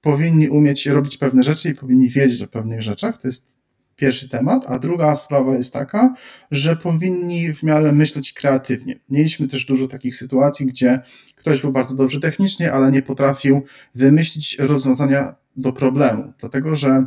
powinni 0.00 0.48
umieć 0.48 0.86
robić 0.86 1.16
pewne 1.16 1.42
rzeczy 1.42 1.68
i 1.68 1.74
powinni 1.74 2.08
wiedzieć 2.08 2.42
o 2.42 2.48
pewnych 2.48 2.82
rzeczach. 2.82 3.20
To 3.20 3.28
jest 3.28 3.57
pierwszy 3.98 4.28
temat, 4.28 4.64
a 4.68 4.78
druga 4.78 5.16
sprawa 5.16 5.54
jest 5.54 5.72
taka, 5.72 6.14
że 6.50 6.76
powinni 6.76 7.52
w 7.54 7.62
miarę 7.62 7.92
myśleć 7.92 8.32
kreatywnie. 8.32 9.00
Mieliśmy 9.10 9.48
też 9.48 9.66
dużo 9.66 9.88
takich 9.88 10.16
sytuacji, 10.16 10.66
gdzie 10.66 11.00
ktoś 11.36 11.60
był 11.60 11.72
bardzo 11.72 11.94
dobrze 11.94 12.20
technicznie, 12.20 12.72
ale 12.72 12.92
nie 12.92 13.02
potrafił 13.02 13.62
wymyślić 13.94 14.58
rozwiązania 14.58 15.34
do 15.56 15.72
problemu, 15.72 16.32
dlatego 16.38 16.74
że 16.74 17.06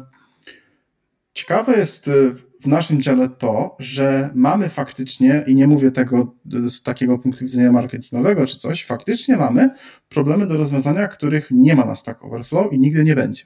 ciekawe 1.34 1.77
jest 1.77 2.08
y, 2.08 2.36
w 2.62 2.67
naszym 2.67 3.01
dziale 3.01 3.30
to, 3.30 3.75
że 3.80 4.30
mamy 4.36 4.69
faktycznie, 4.69 5.43
i 5.47 5.56
nie 5.56 5.67
mówię 5.67 5.91
tego 5.91 6.36
z 6.67 6.84
takiego 6.84 7.19
punktu 7.19 7.45
widzenia 7.45 7.71
marketingowego 7.71 8.47
czy 8.47 8.58
coś, 8.58 8.86
faktycznie 8.86 9.38
mamy 9.38 9.69
problemy 10.10 10.47
do 10.47 10.58
rozwiązania, 10.58 11.08
których 11.08 11.47
nie 11.51 11.75
ma 11.75 11.86
na 11.86 11.95
Stack 11.95 12.23
Overflow 12.23 12.73
i 12.73 12.80
nigdy 12.80 13.04
nie 13.04 13.15
będzie. 13.15 13.43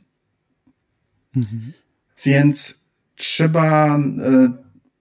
Mhm. 1.36 1.72
Więc 2.26 2.85
trzeba 3.16 3.98
e, 3.98 4.00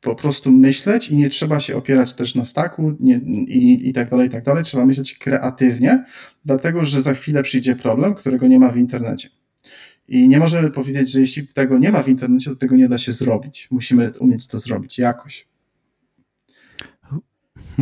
po 0.01 0.15
prostu 0.15 0.53
myśleć 0.53 1.11
i 1.11 1.17
nie 1.17 1.31
trzeba 1.31 1.61
się 1.61 1.77
opierać 1.77 2.15
też 2.15 2.35
na 2.35 2.45
staku 2.45 2.97
nie, 3.01 3.21
i, 3.49 3.89
i 3.89 3.93
tak 3.93 4.11
dalej, 4.11 4.29
i 4.29 4.31
tak 4.31 4.45
dalej. 4.45 4.65
Trzeba 4.65 4.87
myśleć 4.87 5.19
kreatywnie, 5.19 6.05
dlatego 6.45 6.85
że 6.85 7.03
za 7.03 7.15
chwilę 7.15 7.43
przyjdzie 7.43 7.77
problem, 7.77 8.15
którego 8.15 8.47
nie 8.47 8.59
ma 8.59 8.69
w 8.69 8.77
internecie. 8.77 9.29
I 10.09 10.29
nie 10.29 10.39
możemy 10.39 10.71
powiedzieć, 10.71 11.13
że 11.13 11.21
jeśli 11.21 11.47
tego 11.47 11.79
nie 11.79 11.93
ma 11.93 12.03
w 12.03 12.09
internecie, 12.09 12.51
to 12.51 12.57
tego 12.57 12.77
nie 12.77 12.89
da 12.89 12.99
się 12.99 13.13
zrobić. 13.13 13.69
Musimy 13.71 14.13
umieć 14.19 14.47
to 14.47 14.59
zrobić 14.59 14.99
jakoś. 14.99 15.47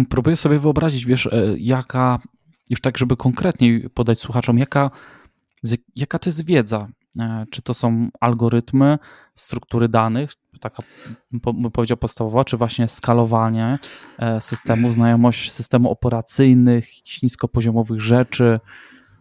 Próbuję 0.08 0.36
sobie 0.36 0.58
wyobrazić, 0.58 1.06
wiesz, 1.06 1.26
e, 1.26 1.54
jaka, 1.58 2.18
już 2.70 2.80
tak, 2.80 2.98
żeby 2.98 3.16
konkretniej 3.16 3.90
podać 3.90 4.20
słuchaczom, 4.20 4.58
jaka, 4.58 4.90
jaka 5.96 6.18
to 6.18 6.28
jest 6.28 6.44
wiedza, 6.44 6.88
czy 7.50 7.62
to 7.62 7.74
są 7.74 8.08
algorytmy, 8.20 8.98
struktury 9.34 9.88
danych, 9.88 10.30
taka 10.60 10.82
bym 11.32 11.70
powiedział 11.70 11.96
podstawowa, 11.96 12.44
czy 12.44 12.56
właśnie 12.56 12.88
skalowanie 12.88 13.78
e, 14.18 14.40
systemu, 14.40 14.92
znajomość 14.92 15.52
systemu 15.52 15.90
operacyjnych, 15.90 16.88
niskopoziomowych 17.22 18.00
rzeczy. 18.00 18.60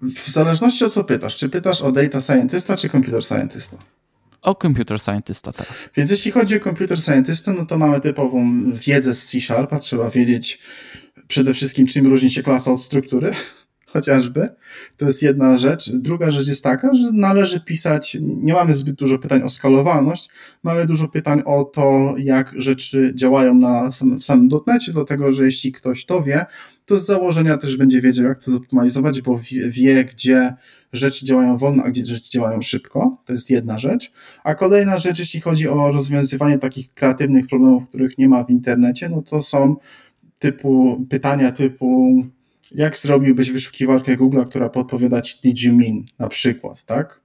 W 0.01 0.29
zależności 0.29 0.85
o 0.85 0.89
co 0.89 1.03
pytasz. 1.03 1.35
Czy 1.35 1.49
pytasz 1.49 1.81
o 1.81 1.91
data 1.91 2.21
scientista, 2.21 2.77
czy 2.77 2.89
computer 2.89 3.23
scientista? 3.23 3.77
O 4.41 4.55
computer 4.55 4.99
scientista 4.99 5.51
teraz. 5.53 5.89
Więc 5.95 6.11
jeśli 6.11 6.31
chodzi 6.31 6.55
o 6.55 6.59
computer 6.59 7.01
scientista, 7.01 7.53
no 7.53 7.65
to 7.65 7.77
mamy 7.77 8.01
typową 8.01 8.45
wiedzę 8.73 9.13
z 9.13 9.25
C-Sharpa. 9.25 9.79
Trzeba 9.79 10.09
wiedzieć 10.09 10.59
przede 11.27 11.53
wszystkim, 11.53 11.87
czym 11.87 12.07
różni 12.07 12.29
się 12.29 12.43
klasa 12.43 12.71
od 12.71 12.81
struktury 12.81 13.31
chociażby. 13.93 14.49
To 14.97 15.05
jest 15.05 15.21
jedna 15.21 15.57
rzecz. 15.57 15.91
Druga 15.91 16.31
rzecz 16.31 16.47
jest 16.47 16.63
taka, 16.63 16.95
że 16.95 17.11
należy 17.13 17.59
pisać, 17.59 18.17
nie 18.21 18.53
mamy 18.53 18.73
zbyt 18.73 18.95
dużo 18.95 19.19
pytań 19.19 19.41
o 19.43 19.49
skalowalność, 19.49 20.29
mamy 20.63 20.85
dużo 20.85 21.07
pytań 21.07 21.41
o 21.45 21.63
to, 21.63 22.15
jak 22.17 22.53
rzeczy 22.57 23.13
działają 23.15 23.53
na 23.53 23.89
w 24.19 24.23
samym 24.23 24.47
dotnecie, 24.47 24.91
dlatego 24.91 25.33
że 25.33 25.45
jeśli 25.45 25.71
ktoś 25.71 26.05
to 26.05 26.23
wie, 26.23 26.45
to 26.85 26.97
z 26.97 27.05
założenia 27.05 27.57
też 27.57 27.77
będzie 27.77 28.01
wiedział, 28.01 28.25
jak 28.25 28.43
to 28.43 28.51
zoptymalizować, 28.51 29.21
bo 29.21 29.39
wie, 29.67 30.05
gdzie 30.05 30.53
rzeczy 30.93 31.25
działają 31.25 31.57
wolno, 31.57 31.83
a 31.83 31.89
gdzie 31.89 32.05
rzeczy 32.05 32.31
działają 32.31 32.61
szybko. 32.61 33.17
To 33.25 33.33
jest 33.33 33.49
jedna 33.49 33.79
rzecz. 33.79 34.11
A 34.43 34.55
kolejna 34.55 34.99
rzecz, 34.99 35.19
jeśli 35.19 35.41
chodzi 35.41 35.67
o 35.67 35.91
rozwiązywanie 35.91 36.57
takich 36.57 36.93
kreatywnych 36.93 37.47
problemów, 37.47 37.87
których 37.89 38.17
nie 38.17 38.29
ma 38.29 38.43
w 38.43 38.49
internecie, 38.49 39.09
no 39.09 39.21
to 39.21 39.41
są 39.41 39.75
typu 40.39 41.05
pytania 41.09 41.51
typu 41.51 42.13
jak 42.71 42.97
zrobiłbyś 42.97 43.51
wyszukiwarkę 43.51 44.17
Google, 44.17 44.41
która 44.49 44.69
podpowiada 44.69 45.21
ci 45.21 45.37
did 45.43 45.61
you 45.61 45.75
mean 45.75 46.03
na 46.19 46.27
przykład, 46.27 46.85
tak? 46.85 47.21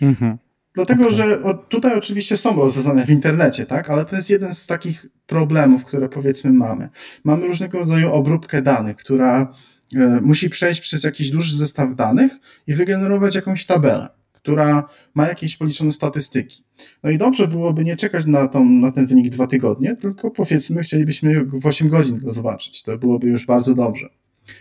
Mhm. 0.00 0.38
Dlatego, 0.74 1.04
okay. 1.04 1.16
że 1.16 1.38
tutaj 1.68 1.98
oczywiście 1.98 2.36
są 2.36 2.56
rozwiązania 2.56 3.06
w 3.06 3.10
internecie, 3.10 3.66
tak? 3.66 3.90
Ale 3.90 4.04
to 4.04 4.16
jest 4.16 4.30
jeden 4.30 4.54
z 4.54 4.66
takich 4.66 5.06
problemów, 5.26 5.84
które 5.84 6.08
powiedzmy 6.08 6.52
mamy. 6.52 6.88
Mamy 7.24 7.46
różnego 7.46 7.78
rodzaju 7.78 8.12
obróbkę 8.12 8.62
danych, 8.62 8.96
która 8.96 9.54
e, 9.96 10.20
musi 10.22 10.50
przejść 10.50 10.80
przez 10.80 11.04
jakiś 11.04 11.30
duży 11.30 11.56
zestaw 11.56 11.94
danych 11.94 12.32
i 12.66 12.74
wygenerować 12.74 13.34
jakąś 13.34 13.66
tabelę, 13.66 14.08
która 14.32 14.88
ma 15.14 15.26
jakieś 15.28 15.56
policzone 15.56 15.92
statystyki. 15.92 16.64
No 17.02 17.10
i 17.10 17.18
dobrze 17.18 17.48
byłoby 17.48 17.84
nie 17.84 17.96
czekać 17.96 18.26
na, 18.26 18.48
tą, 18.48 18.64
na 18.64 18.92
ten 18.92 19.06
wynik 19.06 19.28
dwa 19.28 19.46
tygodnie, 19.46 19.96
tylko 19.96 20.30
powiedzmy, 20.30 20.82
chcielibyśmy 20.82 21.44
w 21.44 21.66
8 21.66 21.88
godzin 21.88 22.18
go 22.18 22.32
zobaczyć. 22.32 22.82
To 22.82 22.98
byłoby 22.98 23.28
już 23.28 23.46
bardzo 23.46 23.74
dobrze. 23.74 24.08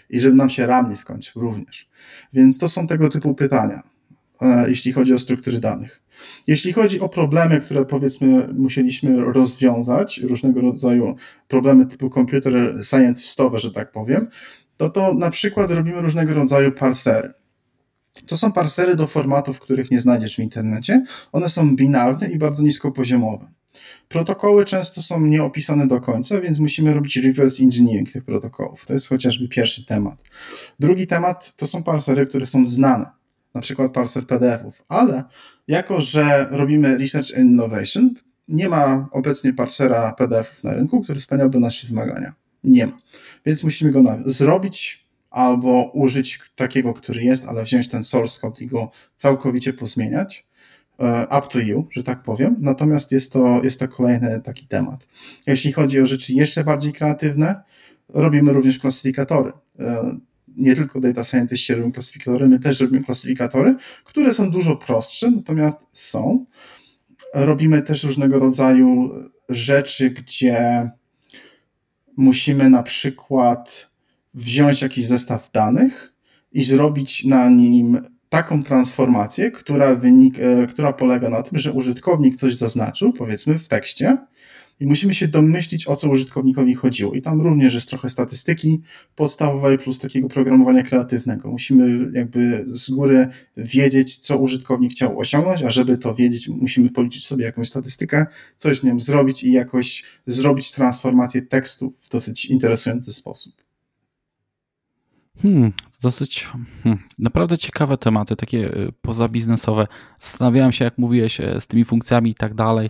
I 0.10 0.20
żeby 0.20 0.36
nam 0.36 0.50
się 0.50 0.66
RAM 0.66 0.90
nie 0.90 0.96
skończył 0.96 1.42
również. 1.42 1.90
Więc 2.34 2.60
to 2.60 2.68
są 2.68 2.88
tego 2.88 3.10
typu 3.10 3.36
pytania, 3.36 3.84
e, 4.42 4.70
jeśli 4.70 4.92
chodzi 4.92 5.14
o 5.14 5.20
struktury 5.20 5.60
danych. 5.60 6.04
Jeśli 6.48 6.74
chodzi 6.74 7.00
o 7.00 7.10
problemy, 7.10 7.62
które 7.62 7.86
powiedzmy 7.86 8.48
musieliśmy 8.54 9.22
rozwiązać, 9.22 10.18
różnego 10.18 10.62
rodzaju 10.62 11.16
problemy 11.48 11.86
typu 11.86 12.10
komputer 12.10 12.54
scientistowe, 12.84 13.60
że 13.60 13.72
tak 13.72 13.92
powiem, 13.92 14.28
to 14.78 14.90
to 14.90 15.14
na 15.14 15.32
przykład 15.32 15.72
robimy 15.72 16.02
różnego 16.02 16.34
rodzaju 16.34 16.72
parsery. 16.72 17.34
To 18.28 18.38
są 18.38 18.52
parsery 18.52 18.96
do 18.96 19.08
formatów, 19.08 19.60
których 19.60 19.92
nie 19.92 20.02
znajdziesz 20.02 20.36
w 20.36 20.40
internecie. 20.40 21.04
One 21.32 21.50
są 21.50 21.76
binarne 21.76 22.28
i 22.28 22.38
bardzo 22.38 22.64
niskopoziomowe. 22.64 23.48
Protokoły 24.10 24.66
często 24.66 25.02
są 25.02 25.20
nieopisane 25.20 25.88
do 25.88 26.02
końca, 26.02 26.42
więc 26.42 26.60
musimy 26.60 26.94
robić 26.94 27.18
reverse 27.18 27.64
engineering 27.64 28.12
tych 28.12 28.24
protokołów. 28.24 28.86
To 28.86 28.94
jest 28.94 29.10
chociażby 29.10 29.48
pierwszy 29.48 29.86
temat. 29.86 30.16
Drugi 30.80 31.08
temat 31.08 31.56
to 31.56 31.68
są 31.68 31.84
parsery, 31.84 32.28
które 32.28 32.46
są 32.46 32.68
znane 32.68 33.06
na 33.54 33.62
przykład 33.62 33.92
parser 33.92 34.28
PDF-ów, 34.28 34.84
ale 34.88 35.24
jako, 35.68 36.02
że 36.02 36.48
robimy 36.52 36.98
Research 36.98 37.38
and 37.38 37.50
Innovation, 37.50 38.10
nie 38.48 38.70
ma 38.70 39.10
obecnie 39.12 39.54
parsera 39.54 40.14
PDF-ów 40.14 40.64
na 40.64 40.74
rynku, 40.74 41.02
który 41.02 41.22
spełniałby 41.22 41.60
nasze 41.60 41.88
wymagania. 41.88 42.34
Nie 42.64 42.88
ma. 42.88 42.98
Więc 43.46 43.64
musimy 43.64 43.92
go 43.92 44.04
zrobić 44.26 45.08
albo 45.30 45.92
użyć 45.94 46.40
takiego, 46.56 46.94
który 46.94 47.24
jest, 47.24 47.46
ale 47.48 47.64
wziąć 47.64 47.88
ten 47.88 48.04
source 48.04 48.42
code 48.42 48.64
i 48.64 48.68
go 48.68 48.92
całkowicie 49.16 49.74
pozmieniać. 49.74 50.48
E, 51.00 51.28
up 51.38 51.48
to 51.52 51.60
you, 51.60 51.88
że 51.92 52.04
tak 52.04 52.24
powiem. 52.24 52.56
Natomiast 52.60 53.12
jest 53.12 53.34
to, 53.34 53.64
jest 53.64 53.80
to 53.80 53.88
kolejny 53.88 54.42
taki 54.44 54.68
temat. 54.68 55.08
Jeśli 55.48 55.72
chodzi 55.72 56.00
o 56.00 56.06
rzeczy 56.06 56.34
jeszcze 56.34 56.64
bardziej 56.64 56.94
kreatywne, 56.94 57.64
robimy 58.10 58.54
również 58.54 58.80
klasyfikatory 58.80 59.52
e, 59.80 60.18
nie 60.58 60.76
tylko 60.76 61.00
data 61.00 61.24
scientiści 61.24 61.74
robią 61.76 61.92
klasyfikatory, 61.92 62.48
my 62.48 62.60
też 62.60 62.80
robimy 62.80 63.04
klasyfikatory, 63.04 63.76
które 64.04 64.34
są 64.34 64.52
dużo 64.52 64.76
prostsze, 64.76 65.32
natomiast 65.32 65.80
są. 65.94 66.46
Robimy 67.34 67.82
też 67.82 68.04
różnego 68.04 68.40
rodzaju 68.40 69.12
rzeczy, 69.50 70.10
gdzie 70.10 70.90
musimy 72.18 72.70
na 72.70 72.84
przykład 72.84 73.92
wziąć 74.34 74.82
jakiś 74.82 75.06
zestaw 75.06 75.52
danych 75.52 76.14
i 76.52 76.64
zrobić 76.64 77.26
na 77.26 77.50
nim 77.50 78.13
taką 78.34 78.64
transformację, 78.64 79.52
która, 79.52 79.96
wynik, 79.96 80.40
e, 80.40 80.68
która 80.68 80.94
polega 80.94 81.30
na 81.30 81.44
tym, 81.44 81.60
że 81.60 81.74
użytkownik 81.74 82.36
coś 82.36 82.56
zaznaczył, 82.56 83.14
powiedzmy 83.14 83.58
w 83.58 83.68
tekście, 83.68 84.18
i 84.80 84.86
musimy 84.86 85.16
się 85.16 85.28
domyślić, 85.28 85.88
o 85.88 85.96
co 85.96 86.10
użytkownikowi 86.10 86.76
chodziło. 86.76 87.14
I 87.14 87.22
tam 87.22 87.42
również 87.42 87.74
jest 87.74 87.90
trochę 87.90 88.10
statystyki 88.10 88.82
podstawowej 89.16 89.78
plus 89.78 90.00
takiego 90.00 90.30
programowania 90.30 90.84
kreatywnego. 90.84 91.52
Musimy 91.52 92.12
jakby 92.14 92.64
z 92.68 92.90
góry 92.90 93.28
wiedzieć, 93.58 94.18
co 94.18 94.38
użytkownik 94.38 94.92
chciał 94.92 95.20
osiągnąć, 95.20 95.64
a 95.64 95.72
żeby 95.72 95.98
to 95.98 96.16
wiedzieć, 96.16 96.50
musimy 96.50 96.90
policzyć 96.90 97.26
sobie 97.26 97.46
jakąś 97.46 97.70
statystykę, 97.70 98.26
coś 98.58 98.80
w 98.80 98.84
nią 98.84 99.00
zrobić 99.00 99.44
i 99.44 99.52
jakoś 99.52 100.04
zrobić 100.26 100.72
transformację 100.72 101.42
tekstu 101.42 101.94
w 102.00 102.10
dosyć 102.10 102.46
interesujący 102.46 103.14
sposób. 103.14 103.54
Hmm, 105.42 105.72
dosyć 106.04 106.48
hmm, 106.84 107.04
naprawdę 107.20 107.58
ciekawe 107.58 107.98
tematy, 107.98 108.36
takie 108.36 108.58
y, 108.58 108.94
pozabiznesowe. 109.02 109.88
Zastanawiałem 110.20 110.72
się, 110.72 110.86
jak 110.86 110.98
mówiłeś, 110.98 111.42
e, 111.42 111.62
z 111.62 111.68
tymi 111.68 111.86
funkcjami 111.86 112.30
i 112.30 112.36
tak 112.36 112.54
dalej, 112.54 112.90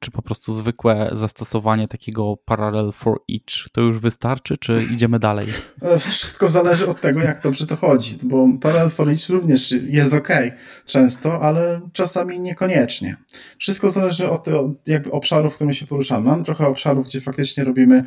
czy 0.00 0.10
po 0.10 0.22
prostu 0.22 0.52
zwykłe 0.52 1.08
zastosowanie 1.12 1.88
takiego 1.88 2.36
parallel 2.36 2.92
for 2.92 3.20
each 3.32 3.70
to 3.72 3.80
już 3.80 3.98
wystarczy, 3.98 4.56
czy 4.56 4.86
idziemy 4.92 5.18
dalej? 5.18 5.46
E, 5.82 5.98
wszystko 5.98 6.48
zależy 6.48 6.88
od 6.88 7.00
tego, 7.00 7.20
jak 7.20 7.42
dobrze 7.42 7.66
to 7.66 7.76
chodzi, 7.76 8.18
bo 8.22 8.46
parallel 8.60 8.90
for 8.90 9.08
each 9.08 9.28
również 9.28 9.74
jest 9.88 10.14
ok 10.14 10.28
często, 10.86 11.42
ale 11.42 11.80
czasami 11.92 12.40
niekoniecznie. 12.40 13.16
Wszystko 13.58 13.90
zależy 13.90 14.30
od, 14.30 14.48
od 14.48 14.88
jakby 14.88 15.12
obszarów, 15.12 15.52
w 15.52 15.54
którym 15.54 15.74
się 15.74 15.86
poruszamy. 15.86 16.26
Mam 16.26 16.44
trochę 16.44 16.66
obszarów, 16.66 17.06
gdzie 17.06 17.20
faktycznie 17.20 17.64
robimy 17.64 18.04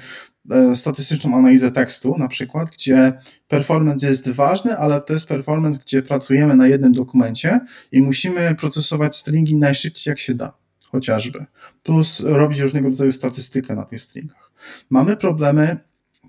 e, 0.52 0.76
statystyczną 0.76 1.36
analizę 1.38 1.72
tekstu, 1.72 2.16
na 2.18 2.28
przykład, 2.28 2.70
gdzie 2.70 3.14
performance 3.48 4.08
jest 4.08 4.09
ważny, 4.34 4.78
ale 4.78 5.02
to 5.02 5.14
jest 5.14 5.28
performance, 5.28 5.80
gdzie 5.86 6.04
pracujemy 6.04 6.56
na 6.56 6.68
jednym 6.68 6.94
dokumencie 6.94 7.60
i 7.92 8.02
musimy 8.02 8.56
procesować 8.56 9.16
stringi 9.16 9.56
najszybciej 9.56 10.12
jak 10.12 10.20
się 10.20 10.34
da 10.34 10.54
chociażby, 10.92 11.46
plus 11.84 12.20
robić 12.20 12.60
różnego 12.60 12.88
rodzaju 12.88 13.12
statystykę 13.12 13.76
na 13.76 13.86
tych 13.86 14.02
stringach. 14.02 14.52
Mamy 14.90 15.18
problemy 15.18 15.78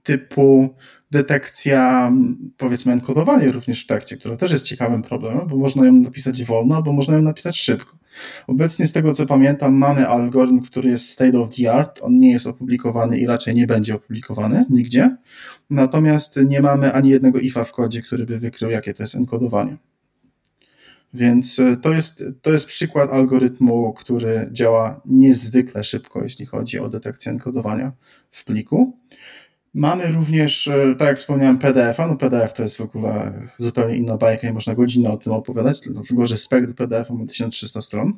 typu 0.03 0.75
detekcja, 1.11 2.13
powiedzmy 2.57 2.93
enkodowanie 2.93 3.53
również 3.53 3.85
w 3.85 3.87
tekście, 3.87 4.17
które 4.17 4.37
też 4.37 4.53
jest 4.53 4.65
ciekawym 4.65 5.03
problemem, 5.03 5.49
bo 5.49 5.57
można 5.57 5.87
ją 5.87 5.93
napisać 5.93 6.45
wolno, 6.45 6.77
albo 6.77 6.93
można 6.93 7.17
ją 7.17 7.23
napisać 7.23 7.59
szybko. 7.59 7.99
Obecnie 8.47 8.87
z 8.87 8.93
tego 8.93 9.15
co 9.15 9.27
pamiętam 9.27 9.75
mamy 9.75 10.09
algorytm, 10.09 10.61
który 10.61 10.91
jest 10.91 11.11
state 11.11 11.41
of 11.41 11.57
the 11.57 11.73
art, 11.73 11.99
on 12.03 12.19
nie 12.19 12.33
jest 12.33 12.47
opublikowany 12.47 13.19
i 13.19 13.27
raczej 13.27 13.55
nie 13.55 13.67
będzie 13.67 13.95
opublikowany 13.95 14.65
nigdzie, 14.71 15.17
natomiast 15.71 16.37
nie 16.47 16.61
mamy 16.61 16.93
ani 16.93 17.11
jednego 17.11 17.39
ifa 17.39 17.65
w 17.65 17.73
kodzie, 17.73 18.03
który 18.03 18.27
by 18.27 18.39
wykrył 18.39 18.71
jakie 18.71 18.95
to 18.95 19.03
jest 19.03 19.15
enkodowanie. 19.15 19.77
Więc 21.15 21.59
e, 21.59 21.77
to 21.77 21.93
jest, 21.93 22.25
to 22.43 22.51
jest 22.53 22.67
przykład 22.67 23.13
algorytmu, 23.13 23.93
który 23.93 24.49
działa 24.53 25.01
niezwykle 25.07 25.85
szybko, 25.85 26.23
jeśli 26.23 26.47
chodzi 26.47 26.79
o 26.79 26.89
detekcję 26.89 27.33
enkodowania 27.33 27.93
w 28.31 28.45
pliku. 28.45 28.99
Mamy 29.75 30.13
również, 30.13 30.69
e, 30.69 30.95
tak 30.99 31.09
jak 31.09 31.17
wspomniałem, 31.17 31.59
PDF-a. 31.59 32.07
No 32.07 32.17
PDF 32.17 32.53
to 32.53 32.63
jest 32.63 32.77
w 32.77 32.81
ogóle 32.81 33.33
zupełnie 33.59 33.97
inna 33.97 34.17
bajka 34.17 34.49
i 34.49 34.53
można 34.53 34.75
godzinę 34.75 35.11
o 35.11 35.17
tym 35.17 35.33
opowiadać, 35.33 35.81
dlatego 35.81 36.27
że 36.27 36.37
spec 36.37 36.75
PDF-a 36.75 37.15
ma 37.15 37.27
1300 37.27 37.81
stron 37.81 38.13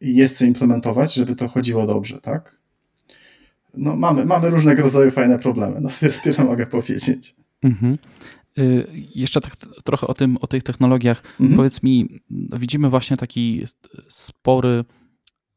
i 0.00 0.16
jest 0.16 0.38
co 0.38 0.44
implementować, 0.44 1.14
żeby 1.14 1.36
to 1.36 1.48
chodziło 1.48 1.86
dobrze, 1.86 2.20
tak? 2.20 2.63
No 3.76 3.96
mamy, 3.96 4.24
mamy 4.26 4.50
różnego 4.50 4.82
rodzaju 4.82 5.10
fajne 5.10 5.38
problemy, 5.38 5.80
no 5.80 5.88
tyle, 6.00 6.12
tyle 6.12 6.44
mogę 6.44 6.66
powiedzieć. 6.66 7.34
Mhm. 7.62 7.98
Y, 8.58 8.86
jeszcze 9.14 9.40
tak 9.40 9.56
trochę 9.84 10.06
o, 10.06 10.14
tym, 10.14 10.36
o 10.36 10.46
tych 10.46 10.62
technologiach. 10.62 11.22
Mhm. 11.40 11.56
Powiedz 11.56 11.82
mi, 11.82 12.20
widzimy 12.30 12.90
właśnie 12.90 13.16
taki 13.16 13.64
spory 14.08 14.84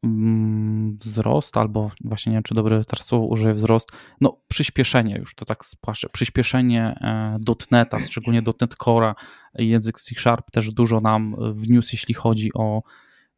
mm, 0.04 0.98
wzrost, 0.98 1.58
albo 1.58 1.92
właśnie 2.04 2.30
nie 2.32 2.36
wiem, 2.36 2.44
czy 2.44 2.56
dobre 2.56 2.82
słowo 3.00 3.26
użyję, 3.26 3.54
wzrost, 3.54 3.90
no 4.22 4.42
przyspieszenie 4.48 5.18
już, 5.18 5.36
to 5.36 5.46
tak 5.46 5.66
spłaszę, 5.66 6.08
przyspieszenie 6.12 6.84
e, 6.84 7.38
dotneta, 7.40 8.00
szczególnie 8.00 8.42
dotnet 8.42 8.76
Core'a, 8.76 9.14
język 9.56 10.00
C 10.00 10.16
Sharp 10.16 10.52
też 10.52 10.72
dużo 10.72 11.02
nam 11.02 11.36
wniósł, 11.54 11.90
jeśli 11.94 12.14
chodzi 12.14 12.50
o 12.54 12.82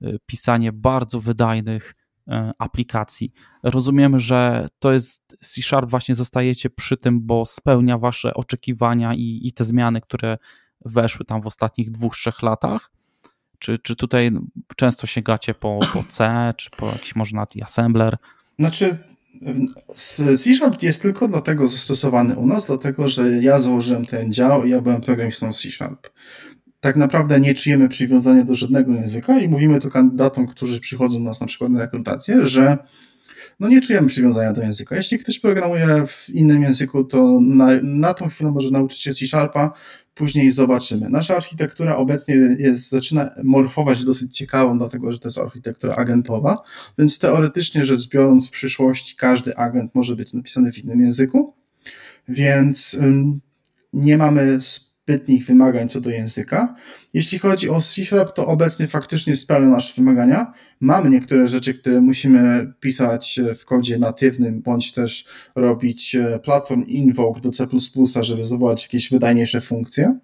e, 0.02 0.12
pisanie 0.26 0.72
bardzo 0.72 1.20
wydajnych 1.20 1.96
aplikacji. 2.58 3.34
Rozumiem, 3.64 4.20
że 4.20 4.68
to 4.80 4.92
jest 4.92 5.38
C 5.40 5.62
Sharp, 5.62 5.90
właśnie 5.90 6.16
zostajecie 6.16 6.70
przy 6.70 6.98
tym, 6.98 7.22
bo 7.22 7.46
spełnia 7.46 7.98
Wasze 7.98 8.34
oczekiwania 8.34 9.14
i, 9.14 9.40
i 9.44 9.54
te 9.54 9.64
zmiany, 9.64 10.02
które 10.02 10.38
weszły 10.86 11.26
tam 11.26 11.42
w 11.42 11.48
ostatnich 11.48 11.92
dwóch, 11.92 12.16
trzech 12.16 12.42
latach? 12.42 12.92
Czy, 13.60 13.78
czy 13.78 13.96
tutaj 13.96 14.32
często 14.76 15.08
sięgacie 15.08 15.54
po, 15.54 15.80
po 15.94 16.04
C, 16.04 16.54
czy 16.58 16.70
po 16.70 16.86
jakiś 16.88 17.16
może 17.16 17.36
nawet 17.36 17.50
assembler? 17.64 18.18
Znaczy, 18.60 18.98
C 20.36 20.56
Sharp 20.56 20.84
jest 20.84 21.02
tylko 21.02 21.28
do 21.28 21.42
tego 21.42 21.68
zastosowany 21.68 22.36
u 22.36 22.46
nas, 22.48 22.66
dlatego 22.66 23.10
że 23.10 23.30
ja 23.30 23.60
założyłem 23.60 24.06
ten 24.06 24.34
dział 24.34 24.66
i 24.66 24.70
ja 24.70 24.82
byłem 24.82 25.02
programistą 25.02 25.54
C 25.54 25.72
Sharp 25.72 26.08
tak 26.80 26.96
naprawdę 26.96 27.40
nie 27.40 27.54
czujemy 27.54 27.90
przywiązania 27.90 28.44
do 28.44 28.56
żadnego 28.56 28.94
języka 28.94 29.40
i 29.40 29.48
mówimy 29.48 29.80
to 29.82 29.90
kandydatom, 29.90 30.48
którzy 30.48 30.80
przychodzą 30.80 31.18
do 31.18 31.24
nas 31.24 31.42
na 31.42 31.48
przykład 31.48 31.72
na 31.72 31.80
rekrutację, 31.80 32.48
że 32.48 32.78
no 33.60 33.68
nie 33.68 33.82
czujemy 33.82 34.08
przywiązania 34.08 34.54
do 34.54 34.62
języka. 34.62 34.96
Jeśli 34.96 35.20
ktoś 35.20 35.40
programuje 35.40 36.06
w 36.06 36.30
innym 36.30 36.64
języku, 36.64 37.04
to 37.04 37.40
na, 37.42 37.68
na 37.84 38.14
tą 38.14 38.30
chwilę 38.30 38.52
może 38.52 38.72
nauczyć 38.72 39.02
się 39.02 39.14
C-Sharpa, 39.14 39.72
później 40.14 40.52
zobaczymy. 40.52 41.10
Nasza 41.10 41.36
architektura 41.36 41.96
obecnie 41.96 42.36
jest, 42.36 42.90
zaczyna 42.90 43.30
morfować 43.44 44.04
dosyć 44.04 44.38
ciekawą, 44.38 44.78
dlatego 44.78 45.14
że 45.14 45.20
to 45.20 45.28
jest 45.28 45.38
architektura 45.38 45.96
agentowa, 45.96 46.58
więc 46.98 47.20
teoretycznie 47.20 47.86
rzecz 47.86 48.08
biorąc 48.08 48.48
w 48.48 48.52
przyszłości 48.52 49.16
każdy 49.16 49.58
agent 49.58 49.96
może 49.96 50.16
być 50.16 50.34
napisany 50.34 50.72
w 50.72 50.78
innym 50.78 51.02
języku, 51.02 51.54
więc 52.28 53.00
nie 53.94 54.18
mamy 54.18 54.60
zbytnich 55.10 55.46
wymagań 55.46 55.90
co 55.90 56.02
do 56.02 56.10
języka. 56.10 56.76
Jeśli 57.14 57.40
chodzi 57.40 57.70
o 57.70 57.82
C 57.82 58.06
Sharp, 58.06 58.36
to 58.36 58.48
obecnie 58.48 58.88
faktycznie 58.88 59.36
spełnia 59.36 59.70
nasze 59.70 59.94
wymagania. 59.94 60.54
Mamy 60.80 61.10
niektóre 61.10 61.48
rzeczy, 61.48 61.74
które 61.74 62.02
musimy 62.02 62.74
pisać 62.80 63.40
w 63.60 63.66
kodzie 63.66 64.00
natywnym, 64.00 64.62
bądź 64.62 64.94
też 64.94 65.26
robić 65.56 66.16
e, 66.16 66.40
platform 66.40 66.84
invoke 66.88 67.42
do 67.42 67.50
C++, 67.50 67.68
żeby 68.22 68.46
zawołać 68.46 68.84
jakieś 68.84 69.10
wydajniejsze 69.10 69.62
funkcje. 69.62 70.20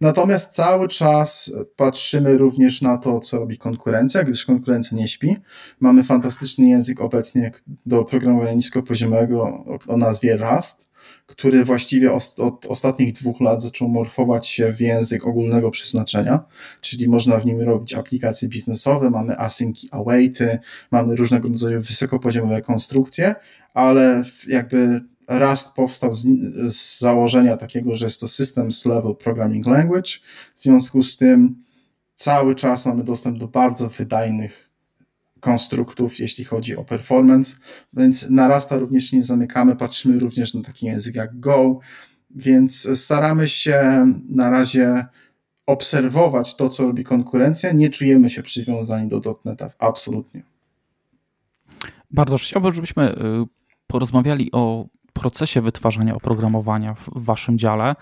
Natomiast 0.00 0.54
cały 0.54 0.88
czas 0.88 1.52
patrzymy 1.76 2.38
również 2.38 2.82
na 2.82 2.98
to, 2.98 3.20
co 3.20 3.38
robi 3.38 3.58
konkurencja, 3.58 4.24
gdyż 4.24 4.46
konkurencja 4.46 4.96
nie 4.96 5.08
śpi. 5.08 5.36
Mamy 5.80 6.04
fantastyczny 6.04 6.68
język 6.68 7.00
obecnie 7.00 7.52
do 7.86 8.04
programowania 8.04 8.52
niskopoziomowego 8.52 9.64
o 9.86 9.96
nazwie 9.96 10.36
Rust 10.36 10.86
który 11.26 11.64
właściwie 11.64 12.12
od 12.12 12.66
ostatnich 12.68 13.12
dwóch 13.12 13.40
lat 13.40 13.62
zaczął 13.62 13.88
morfować 13.88 14.48
się 14.48 14.72
w 14.72 14.80
język 14.80 15.26
ogólnego 15.26 15.70
przeznaczenia, 15.70 16.44
czyli 16.80 17.08
można 17.08 17.38
w 17.38 17.46
nim 17.46 17.60
robić 17.60 17.94
aplikacje 17.94 18.48
biznesowe, 18.48 19.10
mamy 19.10 19.38
asynki, 19.38 19.88
awaity, 19.90 20.58
mamy 20.90 21.16
różnego 21.16 21.48
rodzaju 21.48 21.80
wysokopoziomowe 21.80 22.62
konstrukcje, 22.62 23.34
ale 23.74 24.24
jakby 24.48 25.00
Rust 25.28 25.72
powstał 25.72 26.14
z, 26.14 26.26
z 26.66 26.98
założenia 26.98 27.56
takiego, 27.56 27.96
że 27.96 28.06
jest 28.06 28.20
to 28.20 28.28
Systems 28.28 28.86
Level 28.86 29.16
Programming 29.16 29.66
Language, 29.66 30.10
w 30.54 30.60
związku 30.60 31.02
z 31.02 31.16
tym 31.16 31.62
cały 32.14 32.54
czas 32.54 32.86
mamy 32.86 33.04
dostęp 33.04 33.38
do 33.38 33.48
bardzo 33.48 33.88
wydajnych 33.88 34.65
konstruktów, 35.40 36.18
jeśli 36.18 36.44
chodzi 36.44 36.76
o 36.76 36.84
performance, 36.84 37.56
więc 37.92 38.30
narasta 38.30 38.78
również 38.78 39.12
nie 39.12 39.22
zamykamy, 39.22 39.76
patrzymy 39.76 40.18
również 40.18 40.54
na 40.54 40.62
taki 40.62 40.86
język 40.86 41.14
jak 41.14 41.40
Go, 41.40 41.78
więc 42.30 42.88
staramy 42.94 43.48
się 43.48 44.04
na 44.28 44.50
razie 44.50 45.04
obserwować 45.66 46.56
to, 46.56 46.68
co 46.68 46.86
robi 46.86 47.04
konkurencja, 47.04 47.72
nie 47.72 47.90
czujemy 47.90 48.30
się 48.30 48.42
przywiązani 48.42 49.08
do 49.08 49.40
.NETA, 49.44 49.70
absolutnie. 49.78 50.42
Bardzo 52.10 52.36
chciałbym, 52.36 52.72
żebyśmy 52.72 53.12
y, 53.12 53.16
porozmawiali 53.86 54.52
o 54.52 54.86
procesie 55.12 55.62
wytwarzania 55.62 56.14
oprogramowania 56.14 56.94
w 56.94 57.08
waszym 57.14 57.58
dziale 57.58 57.94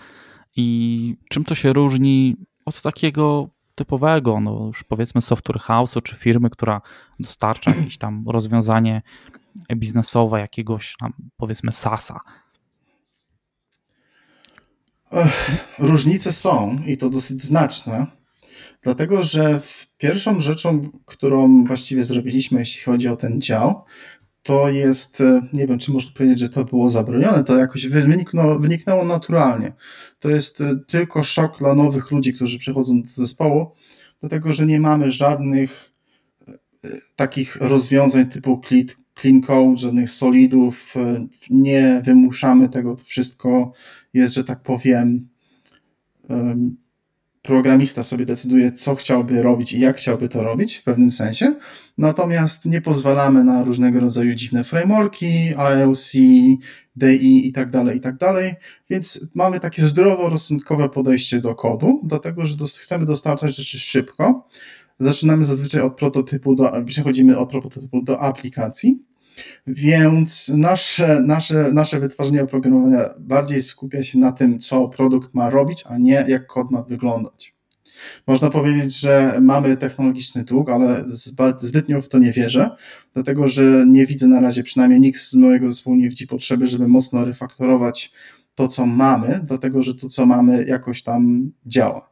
i 0.55 1.17
czym 1.29 1.43
to 1.43 1.55
się 1.55 1.73
różni 1.73 2.35
od 2.65 2.81
takiego 2.81 3.49
typowego, 3.75 4.39
no 4.39 4.65
już 4.67 4.83
powiedzmy 4.83 5.21
software 5.21 5.59
house'u 5.59 6.01
czy 6.01 6.15
firmy, 6.15 6.49
która 6.49 6.81
dostarcza 7.19 7.71
jakieś 7.71 7.97
tam 7.97 8.25
rozwiązanie 8.27 9.01
biznesowe 9.75 10.39
jakiegoś 10.39 10.95
tam 10.99 11.13
powiedzmy 11.37 11.71
SASa. 11.71 12.19
Różnice 15.79 16.31
są 16.31 16.77
i 16.85 16.97
to 16.97 17.09
dosyć 17.09 17.43
znaczne, 17.43 18.07
dlatego 18.81 19.23
że 19.23 19.61
pierwszą 19.97 20.41
rzeczą, 20.41 20.89
którą 21.05 21.63
właściwie 21.63 22.03
zrobiliśmy, 22.03 22.59
jeśli 22.59 22.83
chodzi 22.83 23.07
o 23.07 23.15
ten 23.15 23.41
dział, 23.41 23.83
to 24.45 24.69
jest, 24.69 25.23
nie 25.53 25.67
wiem, 25.67 25.79
czy 25.79 25.91
można 25.91 26.11
powiedzieć, 26.11 26.39
że 26.39 26.49
to 26.49 26.65
było 26.65 26.89
zabronione, 26.89 27.43
to 27.43 27.57
jakoś 27.57 27.87
wyniknęło, 27.87 28.59
wyniknęło 28.59 29.05
naturalnie. 29.05 29.73
To 30.19 30.29
jest 30.29 30.63
tylko 30.87 31.23
szok 31.23 31.59
dla 31.59 31.75
nowych 31.75 32.11
ludzi, 32.11 32.33
którzy 32.33 32.59
przychodzą 32.59 33.01
do 33.01 33.07
zespołu, 33.07 33.71
dlatego 34.19 34.53
że 34.53 34.65
nie 34.65 34.79
mamy 34.79 35.11
żadnych 35.11 35.91
e, 36.47 36.53
takich 37.15 37.55
rozwiązań 37.55 38.25
typu 38.25 38.61
clean 39.21 39.41
code, 39.41 39.77
żadnych 39.77 40.11
solidów, 40.11 40.93
e, 40.95 41.27
nie 41.49 42.01
wymuszamy 42.05 42.69
tego, 42.69 42.95
to 42.95 43.03
wszystko 43.03 43.73
jest, 44.13 44.33
że 44.33 44.43
tak 44.43 44.61
powiem, 44.63 45.27
programista 47.45 48.03
sobie 48.03 48.25
decyduje, 48.25 48.71
co 48.71 48.95
chciałby 48.95 49.43
robić 49.43 49.73
i 49.73 49.79
jak 49.79 49.97
chciałby 49.97 50.29
to 50.29 50.43
robić 50.43 50.75
w 50.75 50.83
pewnym 50.83 51.11
sensie. 51.11 51.55
Natomiast 51.97 52.65
nie 52.65 52.81
pozwalamy 52.81 53.43
na 53.43 53.63
różnego 53.63 53.99
rodzaju 53.99 54.35
dziwne 54.35 54.63
frameworki, 54.63 55.55
IOC, 55.57 56.11
DI 56.95 57.47
i 57.47 57.51
tak 57.51 57.69
dalej, 57.69 57.97
i 57.97 58.01
tak 58.01 58.17
dalej. 58.17 58.53
Więc 58.89 59.27
mamy 59.35 59.59
takie 59.59 59.85
zdroworozsądkowe 59.85 60.89
podejście 60.89 61.41
do 61.41 61.55
kodu, 61.55 62.01
dlatego 62.03 62.45
że 62.45 62.55
chcemy 62.79 63.05
dostarczać 63.05 63.55
rzeczy 63.55 63.79
szybko. 63.79 64.47
Zaczynamy 64.99 65.45
zazwyczaj 65.45 65.81
od 65.81 65.95
prototypu 65.95 66.55
do, 66.55 66.71
przechodzimy 66.85 67.37
od 67.37 67.49
prototypu 67.49 68.03
do 68.03 68.19
aplikacji. 68.21 68.99
Więc 69.67 70.51
nasze, 70.55 71.21
nasze, 71.21 71.71
nasze 71.73 71.99
wytwarzanie 71.99 72.43
oprogramowania 72.43 72.99
bardziej 73.19 73.61
skupia 73.61 74.03
się 74.03 74.19
na 74.19 74.31
tym, 74.31 74.59
co 74.59 74.89
produkt 74.89 75.33
ma 75.33 75.49
robić, 75.49 75.83
a 75.89 75.97
nie 75.97 76.25
jak 76.27 76.47
kod 76.47 76.71
ma 76.71 76.83
wyglądać. 76.83 77.55
Można 78.27 78.49
powiedzieć, 78.49 78.99
że 78.99 79.37
mamy 79.41 79.77
technologiczny 79.77 80.43
dług, 80.43 80.69
ale 80.69 81.05
zbytnio 81.59 82.01
w 82.01 82.09
to 82.09 82.19
nie 82.19 82.31
wierzę, 82.31 82.69
dlatego 83.13 83.47
że 83.47 83.85
nie 83.87 84.05
widzę 84.05 84.27
na 84.27 84.41
razie, 84.41 84.63
przynajmniej 84.63 84.99
nikt 84.99 85.21
z 85.21 85.33
mojego 85.33 85.69
zespołu 85.69 85.95
nie 85.95 86.09
widzi 86.09 86.27
potrzeby, 86.27 86.67
żeby 86.67 86.87
mocno 86.87 87.25
refaktorować 87.25 88.11
to, 88.55 88.67
co 88.67 88.85
mamy, 88.85 89.41
dlatego 89.43 89.81
że 89.81 89.95
to, 89.95 90.09
co 90.09 90.25
mamy, 90.25 90.65
jakoś 90.67 91.03
tam 91.03 91.51
działa. 91.65 92.09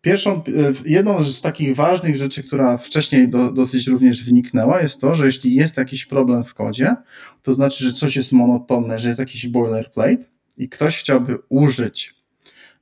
Pierwszą, 0.00 0.32
e, 0.32 0.42
jedną 0.86 1.24
z 1.24 1.40
takich 1.40 1.76
ważnych 1.76 2.16
rzeczy, 2.16 2.42
która 2.42 2.76
wcześniej 2.76 3.28
do, 3.28 3.52
dosyć 3.52 3.86
również 3.86 4.24
wniknęła, 4.24 4.80
jest 4.80 5.00
to, 5.00 5.14
że 5.14 5.26
jeśli 5.26 5.54
jest 5.54 5.76
jakiś 5.76 6.06
problem 6.06 6.44
w 6.44 6.54
kodzie, 6.54 6.96
to 7.42 7.54
znaczy, 7.54 7.84
że 7.84 7.92
coś 7.92 8.16
jest 8.16 8.32
monotonne, 8.32 8.98
że 8.98 9.08
jest 9.08 9.20
jakiś 9.20 9.48
boilerplate 9.48 10.24
i 10.56 10.68
ktoś 10.68 11.00
chciałby 11.00 11.38
użyć, 11.48 12.14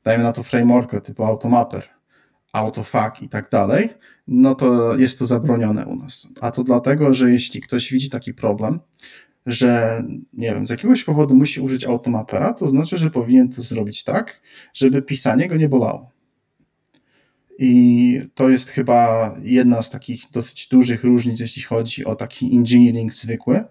dajmy 0.05 0.25
na 0.25 0.33
to 0.33 0.43
frameworka 0.43 1.01
typu 1.01 1.25
Automapper, 1.25 1.89
Autofuck 2.53 3.23
i 3.23 3.29
tak 3.29 3.51
dalej, 3.51 3.89
no 4.29 4.55
to 4.55 4.99
jest 4.99 5.19
to 5.19 5.27
zabronione 5.27 5.87
u 5.87 5.97
nas. 5.97 6.29
A 6.41 6.51
to 6.51 6.65
dlatego, 6.65 7.15
że 7.15 7.31
jeśli 7.31 7.61
ktoś 7.61 7.93
widzi 7.93 8.11
taki 8.11 8.35
problem, 8.35 8.81
że 9.47 10.03
nie 10.33 10.55
wiem, 10.55 10.67
z 10.67 10.71
jakiegoś 10.71 11.05
powodu 11.05 11.35
musi 11.35 11.61
użyć 11.61 11.87
Automapera, 11.87 12.53
to 12.53 12.69
znaczy, 12.69 12.99
że 12.99 13.11
powinien 13.11 13.49
to 13.49 13.63
zrobić 13.63 14.05
tak, 14.05 14.41
żeby 14.75 15.03
pisanie 15.03 15.49
go 15.49 15.57
nie 15.57 15.69
bolało. 15.69 16.18
I 17.59 18.21
to 18.35 18.49
jest 18.49 18.71
chyba 18.71 19.35
jedna 19.43 19.83
z 19.83 19.91
takich 19.91 20.23
dosyć 20.33 20.69
dużych 20.69 21.05
różnic, 21.05 21.41
jeśli 21.41 21.63
chodzi 21.63 22.05
o 22.05 22.15
taki 22.15 22.57
engineering 22.57 23.15
zwykły. 23.15 23.65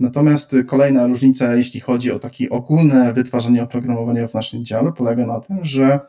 Natomiast 0.00 0.56
kolejna 0.66 1.06
różnica, 1.06 1.54
jeśli 1.54 1.80
chodzi 1.80 2.10
o 2.12 2.18
takie 2.18 2.50
ogólne 2.50 3.12
wytwarzanie 3.12 3.62
oprogramowania 3.62 4.28
w 4.28 4.34
naszym 4.34 4.64
dziale, 4.64 4.92
polega 4.92 5.26
na 5.26 5.40
tym, 5.40 5.64
że 5.64 6.00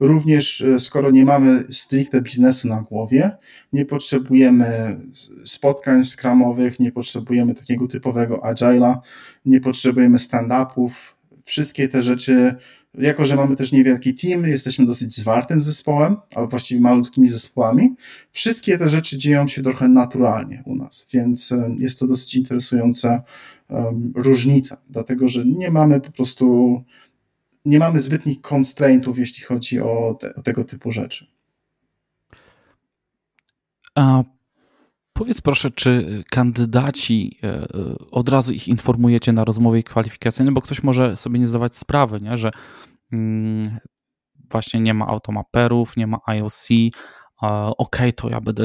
również 0.00 0.60
e, 0.60 0.80
skoro 0.80 1.10
nie 1.10 1.24
mamy 1.24 1.64
stricte 1.70 2.22
biznesu 2.22 2.68
na 2.68 2.82
głowie, 2.82 3.30
nie 3.72 3.84
potrzebujemy 3.84 5.00
spotkań 5.44 6.04
skramowych, 6.04 6.80
nie 6.80 6.92
potrzebujemy 6.92 7.54
takiego 7.54 7.88
typowego 7.88 8.36
agile'a, 8.36 8.96
nie 9.44 9.60
potrzebujemy 9.60 10.18
stand-upów. 10.18 10.90
Wszystkie 11.44 11.88
te 11.88 12.02
rzeczy 12.02 12.54
jako, 12.94 13.24
że 13.24 13.36
mamy 13.36 13.56
też 13.56 13.72
niewielki 13.72 14.14
team, 14.14 14.46
jesteśmy 14.46 14.86
dosyć 14.86 15.16
zwartym 15.16 15.62
zespołem, 15.62 16.16
albo 16.34 16.48
właściwie 16.48 16.80
malutkimi 16.80 17.28
zespołami, 17.28 17.94
wszystkie 18.30 18.78
te 18.78 18.88
rzeczy 18.88 19.18
dzieją 19.18 19.48
się 19.48 19.62
trochę 19.62 19.88
naturalnie 19.88 20.62
u 20.66 20.76
nas, 20.76 21.06
więc 21.12 21.54
jest 21.78 21.98
to 21.98 22.06
dosyć 22.06 22.34
interesująca 22.34 23.22
um, 23.68 24.12
różnica, 24.16 24.76
dlatego 24.88 25.28
że 25.28 25.44
nie 25.44 25.70
mamy 25.70 26.00
po 26.00 26.12
prostu, 26.12 26.84
nie 27.64 27.78
mamy 27.78 28.00
zbytnich 28.00 28.40
constraintów, 28.52 29.18
jeśli 29.18 29.44
chodzi 29.44 29.80
o, 29.80 30.16
te, 30.20 30.34
o 30.34 30.42
tego 30.42 30.64
typu 30.64 30.90
rzeczy. 30.90 31.26
A 33.94 34.24
Powiedz 35.20 35.40
proszę, 35.40 35.70
czy 35.70 36.24
kandydaci 36.30 37.38
e, 37.42 37.46
e, 37.48 37.66
od 38.10 38.28
razu 38.28 38.52
ich 38.52 38.68
informujecie 38.68 39.32
na 39.32 39.44
rozmowie 39.44 39.82
kwalifikacyjnej, 39.82 40.54
bo 40.54 40.62
ktoś 40.62 40.82
może 40.82 41.16
sobie 41.16 41.38
nie 41.38 41.46
zdawać 41.46 41.76
sprawy, 41.76 42.20
nie? 42.20 42.36
że 42.36 42.50
mm, 43.12 43.78
właśnie 44.50 44.80
nie 44.80 44.94
ma 44.94 45.06
automaperów, 45.06 45.96
nie 45.96 46.06
ma 46.06 46.18
IOC, 46.26 46.68
ok, 47.78 47.96
to 48.16 48.28
ja 48.28 48.40
będę 48.40 48.64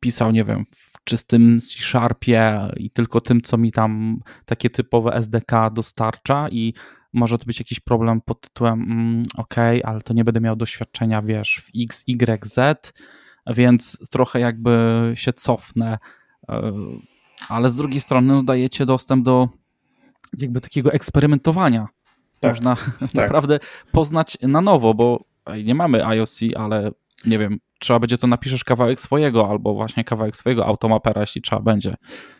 pisał, 0.00 0.30
nie 0.30 0.44
wiem, 0.44 0.64
w 0.76 1.04
czystym 1.04 1.60
C-Sharpie 1.60 2.68
i 2.76 2.90
tylko 2.90 3.20
tym, 3.20 3.40
co 3.40 3.58
mi 3.58 3.72
tam 3.72 4.20
takie 4.44 4.70
typowe 4.70 5.14
SDK 5.14 5.70
dostarcza 5.72 6.48
i 6.48 6.74
może 7.12 7.38
to 7.38 7.44
być 7.44 7.58
jakiś 7.58 7.80
problem 7.80 8.20
pod 8.20 8.40
tytułem 8.40 8.82
mm, 8.82 9.22
ok, 9.36 9.54
ale 9.84 10.00
to 10.00 10.14
nie 10.14 10.24
będę 10.24 10.40
miał 10.40 10.56
doświadczenia, 10.56 11.22
wiesz, 11.22 11.62
w 11.64 11.82
X, 11.82 12.04
Y, 12.06 12.46
Z, 12.46 12.92
więc 13.48 14.10
trochę 14.10 14.40
jakby 14.40 15.12
się 15.14 15.32
cofnę. 15.32 15.98
E, 16.48 16.72
ale 17.48 17.70
z 17.70 17.76
drugiej 17.76 18.00
strony 18.00 18.34
no, 18.34 18.42
dajecie 18.42 18.86
dostęp 18.86 19.24
do 19.24 19.48
jakby 20.38 20.60
takiego 20.60 20.92
eksperymentowania. 20.92 21.88
Tak, 22.40 22.50
Można 22.50 22.76
tak. 23.00 23.14
naprawdę 23.24 23.58
poznać 23.92 24.38
na 24.42 24.60
nowo, 24.60 24.94
bo 24.94 25.24
nie 25.64 25.74
mamy 25.74 26.06
IOC, 26.06 26.40
ale 26.56 26.90
nie 27.26 27.38
wiem, 27.38 27.58
trzeba 27.78 27.98
będzie 27.98 28.18
to 28.18 28.26
napiszesz 28.26 28.64
kawałek 28.64 29.00
swojego, 29.00 29.50
albo 29.50 29.74
właśnie 29.74 30.04
kawałek 30.04 30.36
swojego 30.36 30.66
automapera, 30.66 31.20
jeśli 31.20 31.42
trzeba 31.42 31.62
będzie. 31.62 31.94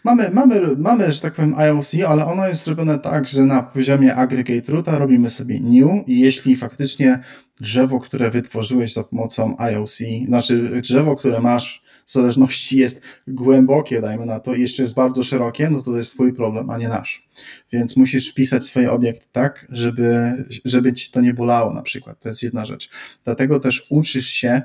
Mamy, 0.04 0.30
mamy, 0.30 0.60
mamy, 0.76 1.12
że 1.12 1.20
tak 1.20 1.34
powiem, 1.34 1.54
IOC, 1.58 1.94
ale 2.08 2.26
ono 2.26 2.48
jest 2.48 2.64
zrobione 2.64 2.98
tak, 2.98 3.26
że 3.26 3.42
na 3.42 3.62
poziomie 3.62 4.14
aggregate 4.14 4.72
roota 4.72 4.98
robimy 4.98 5.30
sobie 5.30 5.60
new 5.60 6.08
i 6.08 6.20
jeśli 6.20 6.56
faktycznie 6.56 7.18
drzewo, 7.60 8.00
które 8.00 8.30
wytworzyłeś 8.30 8.92
za 8.92 9.04
pomocą 9.04 9.56
IOC, 9.58 9.98
znaczy 10.26 10.80
drzewo, 10.82 11.16
które 11.16 11.40
masz 11.40 11.82
w 12.06 12.12
zależności 12.12 12.78
jest 12.78 13.02
głębokie, 13.26 14.00
dajmy 14.00 14.26
na 14.26 14.40
to, 14.40 14.54
i 14.54 14.60
jeszcze 14.60 14.82
jest 14.82 14.94
bardzo 14.94 15.24
szerokie, 15.24 15.70
no 15.70 15.78
to 15.78 15.90
to 15.90 15.98
jest 15.98 16.14
twój 16.14 16.34
problem, 16.34 16.70
a 16.70 16.78
nie 16.78 16.88
nasz. 16.88 17.28
Więc 17.72 17.96
musisz 17.96 18.30
wpisać 18.30 18.64
swoje 18.64 18.92
obiekty 18.92 19.26
tak, 19.32 19.66
żeby, 19.70 20.32
żeby 20.64 20.92
ci 20.92 21.10
to 21.10 21.20
nie 21.20 21.34
bolało 21.34 21.74
na 21.74 21.82
przykład. 21.82 22.20
To 22.20 22.28
jest 22.28 22.42
jedna 22.42 22.66
rzecz. 22.66 22.90
Dlatego 23.24 23.60
też 23.60 23.86
uczysz 23.90 24.26
się 24.26 24.62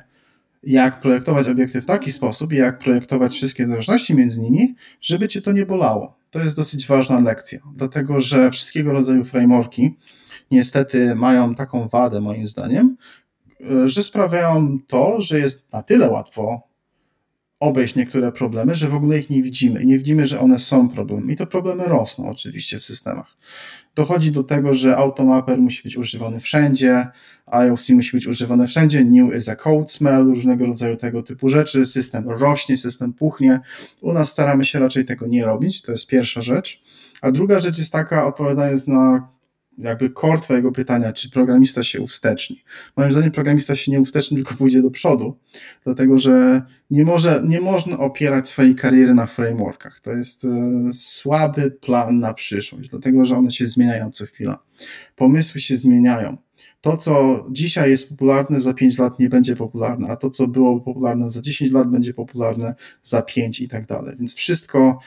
jak 0.64 1.00
projektować 1.00 1.48
obiekty 1.48 1.82
w 1.82 1.86
taki 1.86 2.12
sposób 2.12 2.54
i 2.54 2.56
jak 2.56 2.80
projektować 2.80 3.34
wszystkie 3.34 3.68
zależności 3.68 4.16
między 4.16 4.40
nimi, 4.40 4.76
żeby 5.02 5.28
cię 5.28 5.42
to 5.42 5.52
nie 5.52 5.66
bolało. 5.66 6.18
To 6.30 6.40
jest 6.40 6.56
dosyć 6.56 6.88
ważna 6.88 7.20
lekcja, 7.20 7.60
dlatego 7.76 8.20
że 8.20 8.52
wszystkiego 8.52 8.94
rodzaju 8.94 9.26
frameworki 9.26 9.98
niestety 10.52 11.16
mają 11.16 11.56
taką 11.56 11.88
wadę, 11.88 12.22
moim 12.22 12.48
zdaniem, 12.48 12.98
że 13.86 14.04
sprawiają 14.04 14.80
to, 14.88 15.22
że 15.22 15.40
jest 15.40 15.74
na 15.74 15.84
tyle 15.84 16.10
łatwo 16.10 16.74
obejść 17.60 17.96
niektóre 17.96 18.32
problemy, 18.32 18.76
że 18.76 18.88
w 18.88 18.96
ogóle 18.96 19.20
ich 19.20 19.30
nie 19.30 19.44
widzimy. 19.44 19.86
Nie 19.86 19.98
widzimy, 19.98 20.28
że 20.28 20.40
one 20.40 20.60
są 20.60 20.90
problemem. 20.90 21.32
I 21.32 21.36
te 21.36 21.48
problemy 21.48 21.84
rosną 21.84 22.30
oczywiście 22.30 22.80
w 22.80 22.86
systemach 22.86 23.38
dochodzi 23.96 24.32
do 24.32 24.44
tego, 24.44 24.74
że 24.74 24.98
automapper 24.98 25.60
musi 25.60 25.84
być 25.84 25.98
używany 25.98 26.40
wszędzie, 26.40 27.08
IOC 27.46 27.90
musi 27.90 28.18
być 28.18 28.28
używany 28.28 28.68
wszędzie, 28.68 29.06
new 29.06 29.36
is 29.36 29.50
a 29.50 29.56
code 29.56 29.88
smell, 29.88 30.26
różnego 30.26 30.66
rodzaju 30.66 30.96
tego 30.96 31.24
typu 31.24 31.50
rzeczy, 31.50 31.86
system 31.86 32.30
rośnie, 32.30 32.78
system 32.78 33.14
puchnie. 33.14 33.60
U 34.02 34.14
nas 34.14 34.30
staramy 34.30 34.66
się 34.66 34.80
raczej 34.80 35.06
tego 35.06 35.28
nie 35.28 35.46
robić, 35.46 35.82
to 35.82 35.92
jest 35.92 36.08
pierwsza 36.08 36.42
rzecz. 36.42 36.82
A 37.22 37.32
druga 37.32 37.60
rzecz 37.60 37.78
jest 37.78 37.92
taka, 37.92 38.26
odpowiadając 38.26 38.88
na 38.88 39.33
jakby 39.78 40.10
core 40.10 40.42
twojego 40.42 40.72
pytania, 40.72 41.14
czy 41.14 41.30
programista 41.30 41.84
się 41.84 42.02
uwsteczni. 42.02 42.64
Moim 42.98 43.12
zdaniem 43.12 43.32
programista 43.32 43.76
się 43.76 43.92
nie 43.92 44.02
uwsteczni, 44.02 44.38
tylko 44.38 44.56
pójdzie 44.56 44.82
do 44.82 44.92
przodu, 44.92 45.38
dlatego 45.84 46.18
że 46.18 46.62
nie, 46.92 47.04
może, 47.04 47.42
nie 47.46 47.62
można 47.62 47.98
opierać 47.98 48.50
swojej 48.50 48.76
kariery 48.76 49.14
na 49.14 49.26
frameworkach. 49.26 50.00
To 50.00 50.12
jest 50.12 50.46
e, 50.46 50.50
słaby 50.94 51.72
plan 51.72 52.20
na 52.20 52.34
przyszłość, 52.34 52.90
dlatego 52.90 53.26
że 53.26 53.38
one 53.38 53.52
się 53.52 53.68
zmieniają 53.68 54.12
co 54.12 54.26
chwila. 54.26 54.64
Pomysły 55.16 55.62
się 55.62 55.78
zmieniają. 55.78 56.38
To, 56.82 56.98
co 56.98 57.46
dzisiaj 57.52 57.90
jest 57.90 58.10
popularne, 58.10 58.62
za 58.62 58.74
5 58.74 58.98
lat 58.98 59.20
nie 59.20 59.30
będzie 59.30 59.56
popularne, 59.56 60.08
a 60.08 60.16
to, 60.16 60.30
co 60.30 60.48
było 60.48 60.82
popularne 60.82 61.30
za 61.30 61.42
10 61.42 61.72
lat, 61.72 61.92
będzie 61.92 62.14
popularne 62.14 62.76
za 63.04 63.22
5 63.22 63.62
i 63.62 63.68
tak 63.68 63.86
dalej. 63.86 64.16
Więc 64.20 64.36
wszystko 64.36 65.00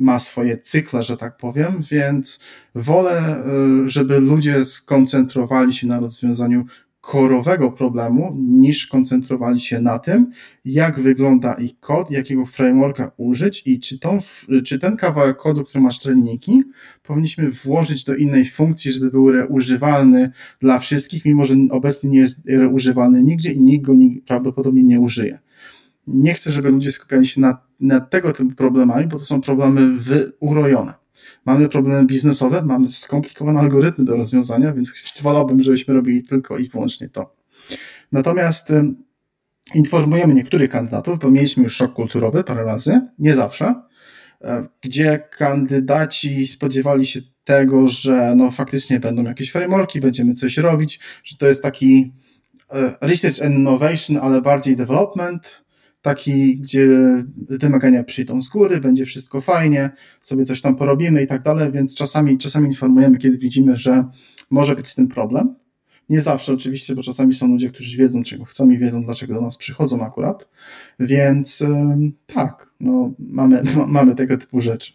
ma 0.00 0.18
swoje 0.18 0.58
cykle, 0.58 1.02
że 1.02 1.16
tak 1.16 1.36
powiem, 1.36 1.72
więc 1.90 2.40
wolę, 2.74 3.44
y, 3.84 3.88
żeby 3.88 4.20
ludzie 4.20 4.64
skoncentrowali 4.64 5.72
się 5.72 5.86
na 5.86 6.00
rozwiązaniu 6.00 6.64
korowego 7.00 7.72
problemu, 7.72 8.32
niż 8.36 8.86
koncentrowali 8.86 9.60
się 9.60 9.80
na 9.80 9.98
tym, 9.98 10.30
jak 10.64 11.00
wygląda 11.00 11.54
ich 11.54 11.80
kod, 11.80 12.10
jakiego 12.10 12.46
frameworka 12.46 13.12
użyć 13.16 13.62
i 13.66 13.80
czy, 13.80 13.98
tą, 13.98 14.18
czy 14.64 14.78
ten 14.78 14.96
kawałek 14.96 15.36
kodu, 15.36 15.64
który 15.64 15.84
masz 15.84 15.98
treniki, 15.98 16.62
powinniśmy 17.02 17.50
włożyć 17.50 18.04
do 18.04 18.16
innej 18.16 18.44
funkcji, 18.44 18.92
żeby 18.92 19.10
był 19.10 19.32
reużywalny 19.32 20.30
dla 20.60 20.78
wszystkich, 20.78 21.24
mimo 21.24 21.44
że 21.44 21.54
obecnie 21.70 22.10
nie 22.10 22.18
jest 22.18 22.38
reużywalny 22.48 23.22
nigdzie 23.22 23.52
i 23.52 23.60
nikt 23.60 23.84
go 23.84 23.92
prawdopodobnie 24.26 24.84
nie 24.84 25.00
użyje 25.00 25.38
nie 26.06 26.34
chcę, 26.34 26.50
żeby 26.50 26.70
ludzie 26.70 26.92
skupiali 26.92 27.26
się 27.26 27.40
na, 27.40 27.58
na 27.80 28.00
tego 28.00 28.32
typu 28.32 28.54
problemami, 28.54 29.06
bo 29.06 29.18
to 29.18 29.24
są 29.24 29.40
problemy 29.40 29.98
urojone. 30.40 30.94
Mamy 31.46 31.68
problemy 31.68 32.06
biznesowe, 32.06 32.62
mamy 32.62 32.88
skomplikowane 32.88 33.60
algorytmy 33.60 34.04
do 34.04 34.16
rozwiązania, 34.16 34.72
więc 34.72 34.92
wolałbym, 35.22 35.62
żebyśmy 35.62 35.94
robili 35.94 36.24
tylko 36.24 36.58
i 36.58 36.68
wyłącznie 36.68 37.08
to. 37.08 37.36
Natomiast 38.12 38.72
informujemy 39.74 40.34
niektórych 40.34 40.70
kandydatów, 40.70 41.18
bo 41.18 41.30
mieliśmy 41.30 41.62
już 41.62 41.76
szok 41.76 41.92
kulturowy 41.92 42.44
parę 42.44 42.64
razy, 42.64 43.00
nie 43.18 43.34
zawsze, 43.34 43.74
e, 44.44 44.68
gdzie 44.82 45.28
kandydaci 45.38 46.46
spodziewali 46.46 47.06
się 47.06 47.20
tego, 47.44 47.88
że 47.88 48.34
no 48.36 48.50
faktycznie 48.50 49.00
będą 49.00 49.22
jakieś 49.22 49.50
frameworki, 49.50 50.00
będziemy 50.00 50.32
coś 50.32 50.56
robić, 50.56 51.00
że 51.24 51.36
to 51.36 51.46
jest 51.46 51.62
taki 51.62 52.12
e, 52.70 52.94
research 53.00 53.42
and 53.42 53.54
innovation, 53.54 54.16
ale 54.22 54.42
bardziej 54.42 54.76
development, 54.76 55.64
taki, 56.02 56.58
gdzie 56.58 56.88
wymagania 57.36 58.04
przyjdą 58.04 58.42
z 58.42 58.48
góry, 58.48 58.80
będzie 58.80 59.04
wszystko 59.04 59.40
fajnie, 59.40 59.90
sobie 60.22 60.44
coś 60.44 60.60
tam 60.60 60.76
porobimy 60.76 61.22
i 61.22 61.26
tak 61.26 61.42
dalej, 61.42 61.72
więc 61.72 61.94
czasami, 61.94 62.38
czasami 62.38 62.66
informujemy, 62.66 63.18
kiedy 63.18 63.38
widzimy, 63.38 63.76
że 63.76 64.04
może 64.50 64.74
być 64.76 64.88
z 64.88 64.94
tym 64.94 65.08
problem. 65.08 65.54
Nie 66.08 66.20
zawsze 66.20 66.52
oczywiście, 66.52 66.94
bo 66.94 67.02
czasami 67.02 67.34
są 67.34 67.46
ludzie, 67.46 67.70
którzy 67.70 67.96
wiedzą, 67.96 68.22
czego 68.22 68.44
chcą 68.44 68.70
i 68.70 68.78
wiedzą, 68.78 69.04
dlaczego 69.04 69.34
do 69.34 69.40
nas 69.40 69.56
przychodzą 69.56 70.06
akurat, 70.06 70.48
więc 71.00 71.64
tak, 72.26 72.70
no, 72.80 73.12
mamy, 73.18 73.62
mamy 73.86 74.14
tego 74.14 74.36
typu 74.36 74.60
rzeczy. 74.60 74.92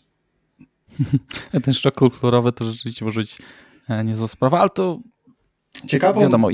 Ten 1.64 1.74
szok 1.74 1.96
kulturowy 1.96 2.52
to 2.52 2.72
rzeczywiście 2.72 3.06
może 3.06 3.20
być 3.20 3.38
e, 3.90 4.04
niezła 4.04 4.28
sprawa, 4.28 4.60
ale 4.60 4.70
to 4.70 5.00
Ciekawą, 5.88 6.22
wiadomo. 6.22 6.50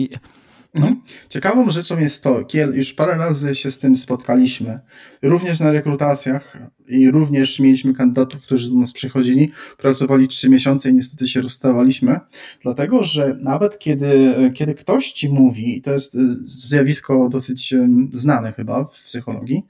No. 0.73 0.87
Mhm. 0.87 1.01
Ciekawą 1.29 1.71
rzeczą 1.71 1.99
jest 1.99 2.23
to, 2.23 2.45
Kiel, 2.45 2.75
już 2.75 2.93
parę 2.93 3.17
razy 3.17 3.55
się 3.55 3.71
z 3.71 3.79
tym 3.79 3.95
spotkaliśmy, 3.95 4.79
również 5.21 5.59
na 5.59 5.71
rekrutacjach 5.71 6.57
i 6.87 7.11
również 7.11 7.59
mieliśmy 7.59 7.93
kandydatów, 7.93 8.41
którzy 8.41 8.69
do 8.69 8.79
nas 8.79 8.93
przychodzili, 8.93 9.51
pracowali 9.77 10.27
trzy 10.27 10.49
miesiące 10.49 10.89
i 10.89 10.93
niestety 10.93 11.27
się 11.27 11.41
rozstawaliśmy, 11.41 12.19
dlatego, 12.63 13.03
że 13.03 13.37
nawet 13.41 13.79
kiedy, 13.79 14.33
kiedy 14.53 14.73
ktoś 14.73 15.11
ci 15.11 15.29
mówi, 15.29 15.81
to 15.81 15.93
jest 15.93 16.13
zjawisko 16.43 17.29
dosyć 17.29 17.73
znane 18.13 18.53
chyba 18.53 18.85
w 18.85 19.05
psychologii, 19.05 19.63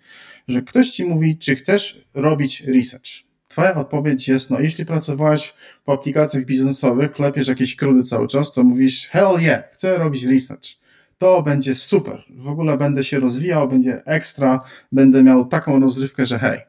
że 0.48 0.62
ktoś 0.62 0.90
ci 0.90 1.04
mówi, 1.06 1.38
czy 1.38 1.56
chcesz 1.56 2.06
robić 2.14 2.62
research. 2.62 3.10
Twoja 3.48 3.76
odpowiedź 3.76 4.28
jest, 4.28 4.50
no 4.50 4.60
jeśli 4.60 4.86
pracowałeś 4.86 5.54
w 5.86 5.90
aplikacjach 5.90 6.46
biznesowych, 6.46 7.12
klepiesz 7.12 7.48
jakieś 7.48 7.76
krudy 7.76 8.04
cały 8.04 8.28
czas, 8.28 8.52
to 8.52 8.64
mówisz, 8.64 9.08
hell 9.08 9.42
yeah, 9.42 9.64
chcę 9.72 9.98
robić 9.98 10.24
research 10.24 10.81
to 11.22 11.44
będzie 11.44 11.76
super. 11.76 12.24
W 12.30 12.48
ogóle 12.48 12.78
będę 12.78 13.04
się 13.04 13.20
rozwijał, 13.20 13.70
będzie 13.70 14.06
ekstra, 14.06 14.64
będę 14.92 15.24
miał 15.24 15.46
taką 15.46 15.80
rozrywkę, 15.80 16.26
że 16.26 16.40
hej. 16.40 16.60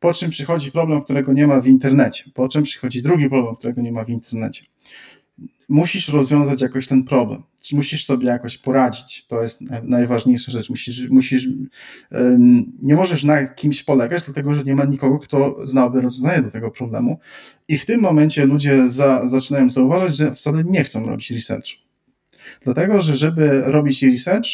Po 0.00 0.14
czym 0.14 0.30
przychodzi 0.30 0.72
problem, 0.72 1.02
którego 1.02 1.32
nie 1.32 1.46
ma 1.46 1.60
w 1.60 1.66
internecie. 1.66 2.24
Po 2.34 2.48
czym 2.48 2.62
przychodzi 2.62 3.02
drugi 3.02 3.28
problem, 3.28 3.56
którego 3.56 3.82
nie 3.82 3.92
ma 3.92 4.04
w 4.04 4.08
internecie. 4.08 4.64
Musisz 5.68 6.08
rozwiązać 6.08 6.62
jakoś 6.62 6.86
ten 6.86 7.04
problem. 7.04 7.42
Musisz 7.72 8.04
sobie 8.04 8.26
jakoś 8.26 8.58
poradzić. 8.58 9.26
To 9.26 9.42
jest 9.42 9.60
najważniejsza 9.82 10.52
rzecz. 10.52 10.70
Musisz, 10.70 11.08
musisz, 11.10 11.48
nie 12.82 12.94
możesz 12.94 13.24
na 13.24 13.46
kimś 13.46 13.82
polegać, 13.82 14.22
dlatego 14.24 14.54
że 14.54 14.64
nie 14.64 14.74
ma 14.74 14.84
nikogo, 14.84 15.18
kto 15.18 15.56
znałby 15.66 16.00
rozwiązanie 16.00 16.42
do 16.42 16.50
tego 16.50 16.70
problemu. 16.70 17.18
I 17.68 17.78
w 17.78 17.86
tym 17.86 18.00
momencie 18.00 18.46
ludzie 18.46 18.88
za, 18.88 19.28
zaczynają 19.28 19.70
zauważać, 19.70 20.16
że 20.16 20.34
wcale 20.34 20.64
nie 20.64 20.84
chcą 20.84 21.06
robić 21.06 21.30
researchu 21.30 21.87
Dlatego, 22.60 23.00
że 23.00 23.16
żeby 23.16 23.62
robić 23.66 24.02
research, 24.02 24.48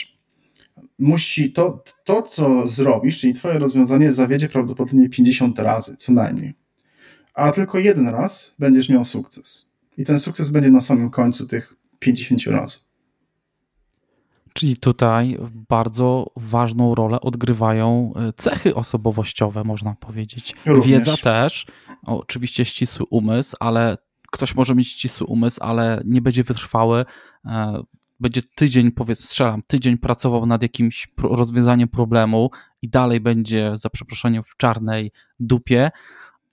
musi 0.98 1.52
to, 1.52 1.84
to, 2.04 2.22
co 2.22 2.68
zrobisz, 2.68 3.18
czyli 3.18 3.32
twoje 3.32 3.58
rozwiązanie 3.58 4.12
zawiedzie 4.12 4.48
prawdopodobnie 4.48 5.08
50 5.08 5.58
razy, 5.58 5.96
co 5.96 6.12
najmniej. 6.12 6.54
A 7.34 7.52
tylko 7.52 7.78
jeden 7.78 8.08
raz 8.08 8.54
będziesz 8.58 8.88
miał 8.88 9.04
sukces. 9.04 9.66
I 9.96 10.04
ten 10.04 10.20
sukces 10.20 10.50
będzie 10.50 10.70
na 10.70 10.80
samym 10.80 11.10
końcu 11.10 11.46
tych 11.46 11.74
50 11.98 12.46
razy. 12.46 12.78
Czyli 14.52 14.76
tutaj 14.76 15.38
bardzo 15.68 16.26
ważną 16.36 16.94
rolę 16.94 17.20
odgrywają 17.20 18.12
e, 18.16 18.32
cechy 18.32 18.74
osobowościowe, 18.74 19.64
można 19.64 19.94
powiedzieć. 19.94 20.54
Również. 20.66 20.86
Wiedza 20.86 21.16
też, 21.16 21.66
oczywiście 22.06 22.64
ścisły 22.64 23.06
umysł, 23.10 23.56
ale 23.60 23.96
ktoś 24.34 24.54
może 24.54 24.74
mieć 24.74 24.88
ścisły 24.88 25.26
umysł, 25.26 25.58
ale 25.62 26.02
nie 26.04 26.22
będzie 26.22 26.44
wytrwały, 26.44 27.04
e, 27.44 27.82
będzie 28.20 28.42
tydzień, 28.42 28.92
powiedzmy, 28.92 29.26
strzelam, 29.26 29.62
tydzień 29.66 29.98
pracował 29.98 30.46
nad 30.46 30.62
jakimś 30.62 31.08
rozwiązaniem 31.22 31.88
problemu 31.88 32.50
i 32.82 32.88
dalej 32.88 33.20
będzie, 33.20 33.72
za 33.74 33.90
przeproszeniem, 33.90 34.42
w 34.42 34.56
czarnej 34.56 35.12
dupie 35.40 35.90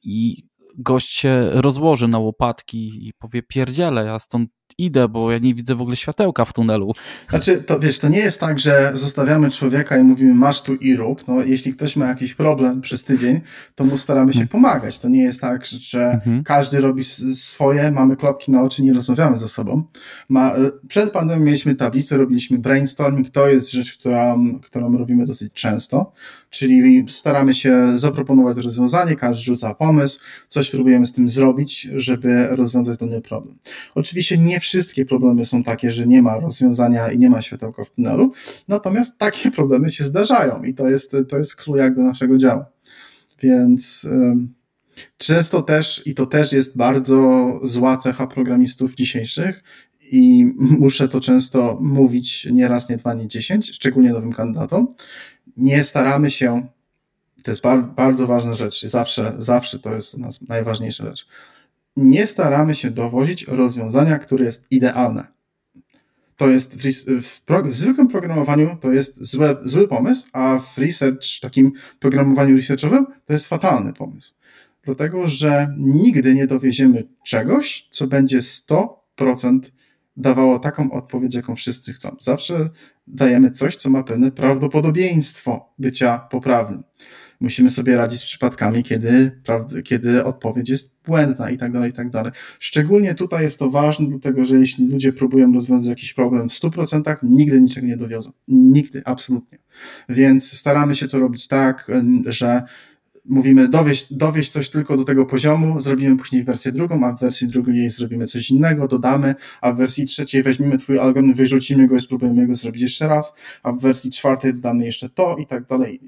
i 0.03 0.47
gość 0.77 1.13
się 1.13 1.49
rozłoży 1.51 2.07
na 2.07 2.19
łopatki 2.19 3.07
i 3.07 3.13
powie 3.13 3.43
pierdziele, 3.43 4.05
ja 4.05 4.19
stąd 4.19 4.49
idę, 4.85 5.07
bo 5.07 5.31
ja 5.31 5.37
nie 5.37 5.53
widzę 5.53 5.75
w 5.75 5.81
ogóle 5.81 5.95
światełka 5.95 6.45
w 6.45 6.53
tunelu. 6.53 6.93
Znaczy, 7.29 7.57
to 7.57 7.79
wiesz, 7.79 7.99
to 7.99 8.09
nie 8.09 8.19
jest 8.19 8.39
tak, 8.39 8.59
że 8.59 8.91
zostawiamy 8.93 9.51
człowieka 9.51 9.97
i 9.97 10.03
mówimy 10.03 10.33
masz 10.33 10.61
tu 10.61 10.75
i 10.75 10.95
rób. 10.95 11.23
No, 11.27 11.43
jeśli 11.43 11.73
ktoś 11.73 11.95
ma 11.95 12.05
jakiś 12.05 12.33
problem 12.33 12.81
przez 12.81 13.03
tydzień, 13.03 13.41
to 13.75 13.83
mu 13.83 13.97
staramy 13.97 14.33
się 14.33 14.39
hmm. 14.39 14.47
pomagać. 14.47 14.99
To 14.99 15.09
nie 15.09 15.23
jest 15.23 15.41
tak, 15.41 15.65
że 15.65 16.11
mhm. 16.11 16.43
każdy 16.43 16.81
robi 16.81 17.03
swoje, 17.33 17.91
mamy 17.91 18.15
klopki 18.15 18.51
na 18.51 18.61
oczy, 18.61 18.83
nie 18.83 18.93
rozmawiamy 18.93 19.37
ze 19.37 19.47
sobą. 19.47 19.83
Ma, 20.29 20.51
e, 20.51 20.57
przed 20.87 21.11
pandemią 21.11 21.45
mieliśmy 21.45 21.75
tablicę, 21.75 22.17
robiliśmy 22.17 22.59
brainstorming, 22.59 23.29
to 23.29 23.47
jest 23.47 23.71
rzecz, 23.71 23.97
którą, 23.97 24.59
którą 24.59 24.97
robimy 24.97 25.25
dosyć 25.25 25.53
często, 25.53 26.11
czyli 26.51 27.05
staramy 27.09 27.53
się 27.53 27.97
zaproponować 27.97 28.57
rozwiązanie, 28.57 29.15
każdy 29.15 29.43
rzuca 29.43 29.73
pomysł, 29.75 30.19
coś 30.47 30.69
próbujemy 30.69 31.05
z 31.05 31.13
tym 31.13 31.29
zrobić, 31.29 31.81
żeby 31.95 32.47
rozwiązać 32.47 32.97
dany 32.97 33.21
problem. 33.21 33.57
Oczywiście 33.95 34.37
nie 34.37 34.59
wszystkie 34.59 35.05
problemy 35.05 35.45
są 35.45 35.63
takie, 35.63 35.91
że 35.91 36.07
nie 36.07 36.21
ma 36.21 36.39
rozwiązania 36.39 37.11
i 37.11 37.19
nie 37.19 37.29
ma 37.29 37.41
światełka 37.41 37.83
w 37.83 37.91
tunelu, 37.91 38.31
natomiast 38.67 39.17
takie 39.17 39.51
problemy 39.57 39.89
się 39.89 40.03
zdarzają 40.03 40.63
i 40.63 40.73
to 40.73 40.89
jest, 40.89 41.15
to 41.29 41.37
jest 41.37 41.55
clue 41.55 41.77
jakby 41.77 42.01
naszego 42.01 42.37
działu. 42.37 42.63
Więc 43.43 44.07
często 45.17 45.61
też, 45.61 46.01
i 46.05 46.13
to 46.13 46.25
też 46.25 46.53
jest 46.53 46.77
bardzo 46.77 47.49
zła 47.63 47.97
cecha 47.97 48.27
programistów 48.27 48.95
dzisiejszych, 48.95 49.63
i 50.11 50.45
muszę 50.79 51.09
to 51.09 51.19
często 51.21 51.77
mówić 51.81 52.47
nie 52.51 52.67
raz, 52.67 52.89
nie 52.89 52.97
dwa, 52.97 53.13
nie 53.13 53.27
dziesięć, 53.27 53.75
szczególnie 53.75 54.09
nowym 54.09 54.33
kandydatom. 54.33 54.87
Nie 55.57 55.83
staramy 55.83 56.31
się, 56.31 56.67
to 57.43 57.51
jest 57.51 57.61
bar 57.61 57.83
bardzo 57.83 58.27
ważna 58.27 58.53
rzecz, 58.53 58.85
zawsze, 58.85 59.33
zawsze 59.37 59.79
to 59.79 59.95
jest 59.95 60.15
u 60.15 60.19
nas 60.19 60.41
najważniejsza 60.41 61.03
rzecz 61.03 61.27
nie 61.95 62.27
staramy 62.27 62.75
się 62.75 62.91
dowozić 62.91 63.47
rozwiązania, 63.47 64.19
które 64.19 64.45
jest 64.45 64.67
idealne. 64.71 65.27
To 66.37 66.49
jest 66.49 66.81
w, 66.81 66.85
w, 67.21 67.41
w, 67.65 67.75
zwykłym 67.75 68.07
programowaniu 68.07 68.77
to 68.81 68.91
jest 68.91 69.25
złe, 69.25 69.57
zły 69.63 69.87
pomysł, 69.87 70.27
a 70.33 70.59
w 70.59 70.77
research, 70.77 71.39
takim 71.41 71.71
programowaniu 71.99 72.55
researchowym, 72.55 73.05
to 73.25 73.33
jest 73.33 73.47
fatalny 73.47 73.93
pomysł. 73.93 74.33
Dlatego, 74.83 75.27
że 75.27 75.75
nigdy 75.77 76.35
nie 76.35 76.47
dowieziemy 76.47 77.03
czegoś, 77.25 77.87
co 77.91 78.07
będzie 78.07 78.39
100% 78.39 79.59
dawało 80.17 80.59
taką 80.59 80.91
odpowiedź, 80.91 81.35
jaką 81.35 81.55
wszyscy 81.55 81.93
chcą. 81.93 82.15
Zawsze 82.19 82.69
dajemy 83.11 83.51
coś, 83.51 83.75
co 83.75 83.89
ma 83.89 84.03
pewne 84.03 84.31
prawdopodobieństwo 84.31 85.73
bycia 85.79 86.19
poprawnym 86.19 86.83
musimy 87.41 87.69
sobie 87.69 87.97
radzić 87.97 88.21
z 88.21 88.25
przypadkami, 88.25 88.83
kiedy, 88.83 89.41
kiedy 89.83 90.23
odpowiedź 90.23 90.69
jest 90.69 90.95
błędna 91.05 91.49
i 91.49 91.57
tak 91.57 91.71
dalej, 91.71 91.89
i 91.89 91.93
tak 91.93 92.09
dalej. 92.09 92.31
Szczególnie 92.59 93.15
tutaj 93.15 93.43
jest 93.43 93.59
to 93.59 93.69
ważne, 93.69 94.07
dlatego 94.09 94.45
że 94.45 94.57
jeśli 94.57 94.87
ludzie 94.87 95.13
próbują 95.13 95.53
rozwiązać 95.53 95.89
jakiś 95.89 96.13
problem 96.13 96.49
w 96.49 96.53
100%, 96.53 97.17
nigdy 97.23 97.61
niczego 97.61 97.87
nie 97.87 97.97
dowiozą. 97.97 98.31
Nigdy, 98.47 99.01
absolutnie. 99.05 99.57
Więc 100.09 100.57
staramy 100.57 100.95
się 100.95 101.07
to 101.07 101.19
robić 101.19 101.47
tak, 101.47 101.91
że 102.25 102.63
mówimy 103.25 103.67
dowieść, 103.67 104.13
dowieść 104.13 104.51
coś 104.51 104.69
tylko 104.69 104.97
do 104.97 105.03
tego 105.03 105.25
poziomu, 105.25 105.81
zrobimy 105.81 106.17
później 106.17 106.43
wersję 106.43 106.71
drugą, 106.71 107.05
a 107.05 107.11
w 107.11 107.19
wersji 107.19 107.47
drugiej 107.47 107.89
zrobimy 107.89 108.27
coś 108.27 108.51
innego, 108.51 108.87
dodamy, 108.87 109.35
a 109.61 109.71
w 109.71 109.77
wersji 109.77 110.05
trzeciej 110.05 110.43
weźmiemy 110.43 110.77
twój 110.77 110.99
algorytm, 110.99 111.33
wyrzucimy 111.33 111.87
go 111.87 111.95
i 111.95 112.01
spróbujemy 112.01 112.47
go 112.47 112.55
zrobić 112.55 112.81
jeszcze 112.81 113.07
raz, 113.07 113.33
a 113.63 113.71
w 113.71 113.79
wersji 113.79 114.11
czwartej 114.11 114.53
dodamy 114.53 114.85
jeszcze 114.85 115.09
to 115.09 115.35
i 115.35 115.45
tak 115.45 115.67
dalej 115.67 115.99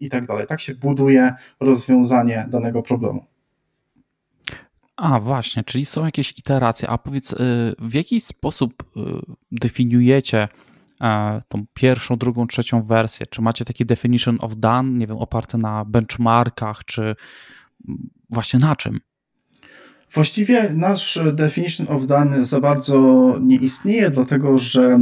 i 0.00 0.10
tak 0.10 0.26
dalej. 0.26 0.46
Tak 0.46 0.60
się 0.60 0.74
buduje 0.74 1.32
rozwiązanie 1.60 2.46
danego 2.50 2.82
problemu. 2.82 3.24
A 4.96 5.20
właśnie, 5.20 5.64
czyli 5.64 5.84
są 5.84 6.04
jakieś 6.04 6.34
iteracje. 6.38 6.88
A 6.88 6.98
powiedz, 6.98 7.32
y, 7.32 7.36
w 7.78 7.94
jaki 7.94 8.20
sposób 8.20 8.82
y, 8.82 9.00
definiujecie 9.52 10.48
tą 11.48 11.64
pierwszą, 11.74 12.16
drugą, 12.16 12.46
trzecią 12.46 12.82
wersję? 12.82 13.26
Czy 13.26 13.42
macie 13.42 13.64
taki 13.64 13.86
definition 13.86 14.38
of 14.40 14.56
done, 14.56 14.90
nie 14.90 15.06
wiem, 15.06 15.16
oparte 15.16 15.58
na 15.58 15.84
benchmarkach, 15.84 16.84
czy 16.84 17.14
właśnie 18.30 18.58
na 18.58 18.76
czym? 18.76 19.00
Właściwie 20.14 20.70
nasz 20.70 21.18
definition 21.32 21.86
of 21.90 22.06
done 22.06 22.44
za 22.44 22.60
bardzo 22.60 23.34
nie 23.40 23.56
istnieje, 23.56 24.10
dlatego 24.10 24.58
że 24.58 24.98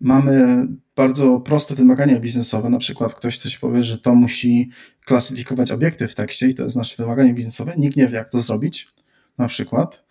mamy 0.00 0.66
bardzo 0.96 1.40
proste 1.40 1.74
wymagania 1.74 2.20
biznesowe. 2.20 2.70
Na 2.70 2.78
przykład 2.78 3.14
ktoś 3.14 3.38
coś 3.38 3.58
powie, 3.58 3.84
że 3.84 3.98
to 3.98 4.14
musi 4.14 4.70
klasyfikować 5.04 5.70
obiekty 5.70 6.08
w 6.08 6.14
tekście 6.14 6.48
i 6.48 6.54
to 6.54 6.64
jest 6.64 6.76
nasze 6.76 7.02
wymaganie 7.02 7.34
biznesowe. 7.34 7.74
Nikt 7.76 7.96
nie 7.96 8.08
wie, 8.08 8.16
jak 8.16 8.30
to 8.30 8.40
zrobić, 8.40 8.88
na 9.38 9.48
przykład. 9.48 10.04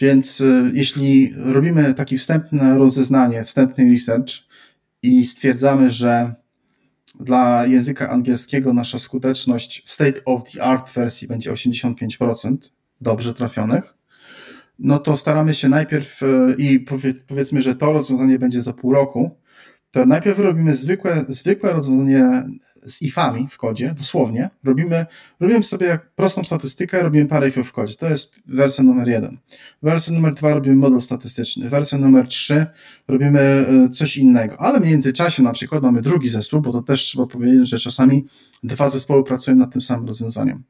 Więc 0.00 0.40
y, 0.40 0.70
jeśli 0.74 1.34
robimy 1.36 1.94
takie 1.94 2.18
wstępne 2.18 2.78
rozeznanie, 2.78 3.44
wstępny 3.44 3.92
research 3.92 4.32
i 5.02 5.26
stwierdzamy, 5.26 5.90
że 5.90 6.34
dla 7.20 7.66
języka 7.66 8.10
angielskiego 8.10 8.72
nasza 8.72 8.98
skuteczność 8.98 9.82
w 9.86 9.92
state 9.92 10.24
of 10.24 10.52
the 10.52 10.62
art 10.62 10.92
wersji 10.94 11.28
będzie 11.28 11.52
85% 11.52 12.56
dobrze 13.00 13.34
trafionych, 13.34 13.94
no 14.78 14.98
to 14.98 15.16
staramy 15.16 15.54
się 15.54 15.68
najpierw 15.68 16.22
y, 16.22 16.54
i 16.58 16.80
powiedzmy, 17.26 17.62
że 17.62 17.74
to 17.74 17.92
rozwiązanie 17.92 18.38
będzie 18.38 18.60
za 18.60 18.72
pół 18.72 18.92
roku, 18.92 19.30
to 19.90 20.06
najpierw 20.06 20.38
robimy 20.38 20.74
zwykłe, 20.74 21.24
zwykłe 21.28 21.72
rozwiązanie 21.72 22.48
z 22.88 23.02
ifami 23.02 23.48
w 23.50 23.56
kodzie, 23.56 23.94
dosłownie. 23.98 24.50
Robimy, 24.64 25.06
robimy 25.40 25.64
sobie 25.64 25.98
prostą 26.16 26.44
statystykę, 26.44 27.02
robimy 27.02 27.26
parę 27.26 27.48
ifów 27.48 27.68
w 27.68 27.72
kodzie. 27.72 27.94
To 27.94 28.08
jest 28.08 28.34
wersja 28.46 28.84
numer 28.84 29.08
jeden. 29.08 29.38
Wersja 29.82 30.14
numer 30.14 30.34
dwa 30.34 30.54
robimy 30.54 30.76
model 30.76 31.00
statystyczny. 31.00 31.68
Wersja 31.68 31.98
numer 31.98 32.28
trzy 32.28 32.66
robimy 33.08 33.40
e, 33.40 33.88
coś 33.88 34.16
innego. 34.16 34.60
Ale 34.60 34.80
w 34.80 34.84
międzyczasie 34.84 35.42
na 35.42 35.52
przykład 35.52 35.82
mamy 35.82 36.02
drugi 36.02 36.28
zespół, 36.28 36.60
bo 36.60 36.72
to 36.72 36.82
też 36.82 37.00
trzeba 37.00 37.26
powiedzieć, 37.26 37.68
że 37.68 37.78
czasami 37.78 38.26
dwa 38.62 38.88
zespoły 38.88 39.24
pracują 39.24 39.56
nad 39.56 39.72
tym 39.72 39.82
samym 39.82 40.06
rozwiązaniem. 40.06 40.64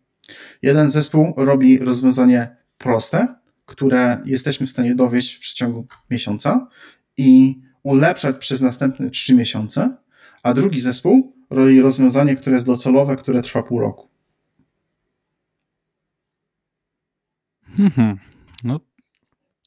Jeden 0.62 0.90
zespół 0.90 1.34
robi 1.36 1.78
rozwiązanie 1.78 2.56
proste, 2.78 3.34
które 3.66 4.18
jesteśmy 4.24 4.66
w 4.66 4.70
stanie 4.70 4.94
dowieść 4.94 5.34
w 5.34 5.40
przeciągu 5.40 5.86
miesiąca 6.10 6.68
i 7.16 7.60
ulepszać 7.82 8.36
przez 8.36 8.60
następne 8.60 9.10
trzy 9.10 9.34
miesiące, 9.34 9.96
a 10.42 10.54
drugi 10.54 10.80
zespół 10.80 11.37
robi 11.50 11.80
rozwiązanie, 11.80 12.36
które 12.36 12.56
jest 12.56 12.66
docelowe, 12.66 13.16
które 13.16 13.42
trwa 13.42 13.62
pół 13.62 13.80
roku. 13.80 14.08
Hmm, 17.76 18.18
no 18.64 18.80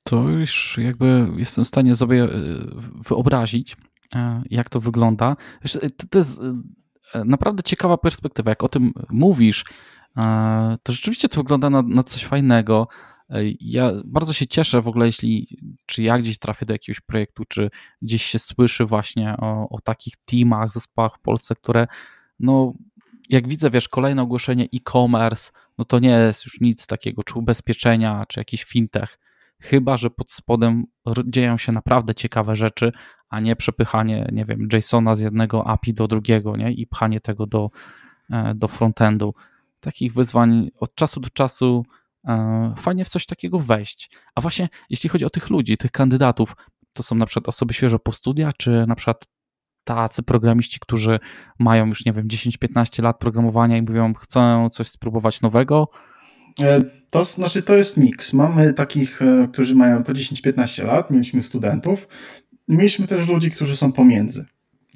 to 0.03 0.29
już 0.29 0.77
jakby 0.81 1.27
jestem 1.37 1.63
w 1.63 1.67
stanie 1.67 1.95
sobie 1.95 2.23
e, 2.23 2.27
wyobrazić, 3.09 3.77
e, 4.15 4.43
jak 4.49 4.69
to 4.69 4.79
wygląda. 4.79 5.35
To 6.09 6.17
jest 6.17 6.41
e, 7.13 7.25
naprawdę 7.25 7.63
ciekawa 7.63 7.97
perspektywa. 7.97 8.51
Jak 8.51 8.63
o 8.63 8.69
tym 8.69 8.93
mówisz, 9.09 9.65
to 10.83 10.93
rzeczywiście 10.93 11.29
to 11.29 11.37
wygląda 11.37 11.69
na, 11.69 11.81
na 11.81 12.03
coś 12.03 12.25
fajnego. 12.25 12.87
Ja 13.59 13.91
bardzo 14.05 14.33
się 14.33 14.47
cieszę 14.47 14.81
w 14.81 14.87
ogóle, 14.87 15.05
jeśli 15.05 15.47
czy 15.85 16.03
ja 16.03 16.17
gdzieś 16.17 16.37
trafię 16.37 16.65
do 16.65 16.73
jakiegoś 16.73 16.99
projektu, 16.99 17.43
czy 17.45 17.69
gdzieś 18.01 18.23
się 18.23 18.39
słyszy 18.39 18.85
właśnie 18.85 19.35
o, 19.37 19.69
o 19.69 19.79
takich 19.79 20.13
teamach, 20.25 20.71
zespołach 20.71 21.15
w 21.15 21.19
Polsce, 21.19 21.55
które 21.55 21.87
no 22.39 22.73
jak 23.29 23.47
widzę, 23.47 23.69
wiesz, 23.69 23.87
kolejne 23.87 24.21
ogłoszenie 24.21 24.65
e-commerce, 24.75 25.51
no 25.77 25.85
to 25.85 25.99
nie 25.99 26.09
jest 26.09 26.45
już 26.45 26.61
nic 26.61 26.87
takiego, 26.87 27.23
czy 27.23 27.39
ubezpieczenia, 27.39 28.25
czy 28.27 28.39
jakiś 28.39 28.63
fintech. 28.63 29.19
Chyba, 29.59 29.97
że 29.97 30.09
pod 30.09 30.31
spodem 30.31 30.83
dzieją 31.25 31.57
się 31.57 31.71
naprawdę 31.71 32.15
ciekawe 32.15 32.55
rzeczy, 32.55 32.91
a 33.29 33.39
nie 33.39 33.55
przepychanie, 33.55 34.29
nie 34.31 34.45
wiem, 34.45 34.67
JSONa 34.73 35.15
z 35.15 35.19
jednego 35.19 35.67
API 35.67 35.93
do 35.93 36.07
drugiego, 36.07 36.57
nie? 36.57 36.71
I 36.71 36.87
pchanie 36.87 37.21
tego 37.21 37.45
do, 37.45 37.69
e, 38.29 38.53
do 38.55 38.67
frontendu. 38.67 39.33
Takich 39.79 40.13
wyzwań 40.13 40.71
od 40.79 40.95
czasu 40.95 41.19
do 41.19 41.29
czasu 41.29 41.85
E, 41.85 42.00
fajnie 42.77 43.05
w 43.05 43.09
coś 43.09 43.25
takiego 43.25 43.59
wejść. 43.59 44.09
A 44.35 44.41
właśnie 44.41 44.69
jeśli 44.89 45.09
chodzi 45.09 45.25
o 45.25 45.29
tych 45.29 45.49
ludzi, 45.49 45.77
tych 45.77 45.91
kandydatów, 45.91 46.55
to 46.93 47.03
są 47.03 47.15
na 47.15 47.25
przykład 47.25 47.49
osoby 47.49 47.73
świeżo 47.73 47.99
po 47.99 48.11
studiach, 48.11 48.53
czy 48.57 48.85
na 48.87 48.95
przykład 48.95 49.25
tacy 49.83 50.23
programiści, 50.23 50.79
którzy 50.79 51.19
mają 51.59 51.87
już, 51.87 52.05
nie 52.05 52.13
wiem, 52.13 52.27
10-15 52.27 53.03
lat 53.03 53.19
programowania 53.19 53.77
i 53.77 53.81
mówią, 53.81 54.13
chcą 54.13 54.69
coś 54.69 54.87
spróbować 54.87 55.41
nowego? 55.41 55.87
E, 56.59 56.81
to 57.09 57.23
znaczy, 57.23 57.61
to 57.61 57.75
jest 57.75 57.97
miks. 57.97 58.33
Mamy 58.33 58.73
takich, 58.73 59.21
e, 59.21 59.47
którzy 59.53 59.75
mają 59.75 60.03
po 60.03 60.13
10-15 60.13 60.85
lat, 60.85 61.11
mieliśmy 61.11 61.43
studentów, 61.43 62.07
mieliśmy 62.67 63.07
też 63.07 63.27
ludzi, 63.27 63.51
którzy 63.51 63.75
są 63.75 63.91
pomiędzy, 63.91 64.45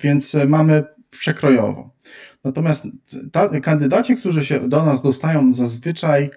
więc 0.02 0.38
mamy 0.48 0.84
przekrojowo. 1.10 1.96
Natomiast 2.44 2.88
ta, 3.32 3.60
kandydaci, 3.60 4.18
którzy 4.18 4.46
się 4.46 4.70
do 4.70 4.86
nas 4.86 5.02
dostają, 5.02 5.54
zazwyczaj 5.54 6.30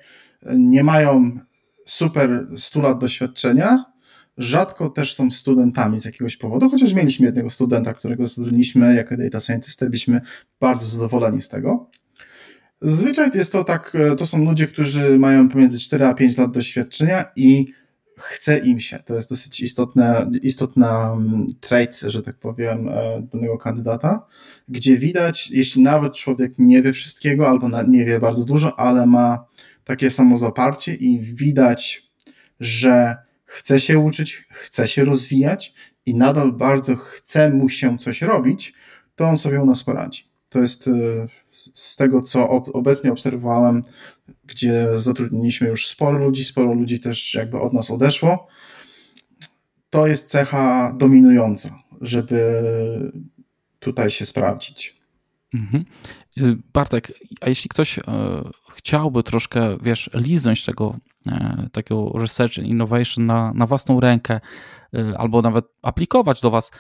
nie 0.43 0.85
mają 0.85 1.39
super 1.87 2.47
100 2.57 2.81
lat 2.81 2.99
doświadczenia, 2.99 3.85
rzadko 4.39 4.89
też 4.89 5.15
są 5.15 5.31
studentami 5.31 5.99
z 5.99 6.05
jakiegoś 6.05 6.37
powodu, 6.37 6.71
chociaż 6.71 6.95
mieliśmy 6.95 7.27
jednego 7.27 7.51
studenta, 7.51 7.95
którego 7.95 8.27
zatrudniliśmy 8.27 8.95
jako 8.95 9.17
data 9.17 9.41
scientist, 9.41 9.85
byliśmy 9.85 10.21
bardzo 10.61 10.87
zadowoleni 10.87 11.43
z 11.43 11.49
tego. 11.49 11.91
Zazwyczaj 12.81 13.31
jest 13.35 13.53
to 13.53 13.65
tak, 13.65 13.97
to 14.19 14.27
są 14.27 14.45
ludzie, 14.45 14.67
którzy 14.67 15.19
mają 15.19 15.49
pomiędzy 15.49 15.79
4 15.79 16.07
a 16.07 16.15
5 16.15 16.39
lat 16.39 16.51
doświadczenia 16.51 17.25
i 17.37 17.67
chce 18.19 18.59
im 18.59 18.81
się. 18.81 18.99
To 18.99 19.15
jest 19.15 19.31
dosyć 19.31 19.61
istotne, 19.61 20.31
istotna 20.43 21.13
mm, 21.13 21.47
trait, 21.61 22.01
że 22.07 22.23
tak 22.23 22.39
powiem, 22.39 22.89
e, 22.89 23.23
danego 23.33 23.59
kandydata, 23.59 24.27
gdzie 24.69 24.99
widać, 24.99 25.51
jeśli 25.51 25.83
nawet 25.83 26.15
człowiek 26.15 26.55
nie 26.59 26.83
wie 26.83 26.93
wszystkiego 26.93 27.49
albo 27.49 27.69
nie 27.89 28.05
wie 28.05 28.21
bardzo 28.21 28.45
dużo, 28.45 28.81
ale 28.81 29.07
ma 29.07 29.45
takie 29.89 30.11
samo 30.11 30.37
zaparcie 30.37 30.95
i 30.95 31.21
widać, 31.21 32.11
że 32.61 33.17
chce 33.45 33.81
się 33.81 33.99
uczyć, 33.99 34.49
chce 34.51 34.89
się 34.89 35.05
rozwijać 35.05 35.75
i 36.07 36.15
nadal 36.15 36.53
bardzo 36.53 36.97
chce 36.97 37.51
mu 37.51 37.69
się 37.69 37.99
coś 37.99 38.23
robić, 38.23 38.75
to 39.17 39.25
on 39.25 39.39
sobie 39.39 39.63
u 39.63 39.67
nas 39.67 39.85
poradzi. 39.85 40.31
To 40.49 40.59
jest 40.59 40.89
e, 40.89 40.93
z 41.75 41.97
tego, 41.97 42.23
co 42.23 42.49
obecnie 42.51 43.13
obserwowałem, 43.13 43.83
gdzie 44.45 44.89
zatrudniliśmy 44.97 45.69
już 45.69 45.87
sporo 45.87 46.19
ludzi, 46.19 46.45
sporo 46.45 46.75
ludzi 46.75 47.01
też 47.01 47.35
jakby 47.35 47.59
od 47.59 47.73
nas 47.73 47.91
odeszło. 47.91 48.47
To 49.91 50.07
jest 50.07 50.29
cecha 50.29 50.93
dominująca, 50.99 51.79
żeby 52.01 52.63
tutaj 53.79 54.11
się 54.11 54.27
sprawdzić. 54.27 54.98
Mhm. 55.55 55.85
Y, 56.39 56.57
Bartek, 56.73 57.13
a 57.41 57.49
jeśli 57.49 57.69
ktoś 57.69 57.99
e, 57.99 58.03
chciałby 58.71 59.23
troszkę, 59.23 59.77
wiesz, 59.83 60.11
liznąć 60.15 60.65
tego 60.65 60.97
e, 61.27 61.69
takiego 61.73 62.13
research 62.15 62.59
and 62.59 62.69
innovation 62.69 63.27
na, 63.27 63.53
na 63.53 63.67
własną 63.67 64.01
rękę, 64.01 64.41
e, 64.95 65.19
albo 65.19 65.43
nawet 65.43 65.65
aplikować 65.83 66.41
do 66.41 66.51
was, 66.51 66.71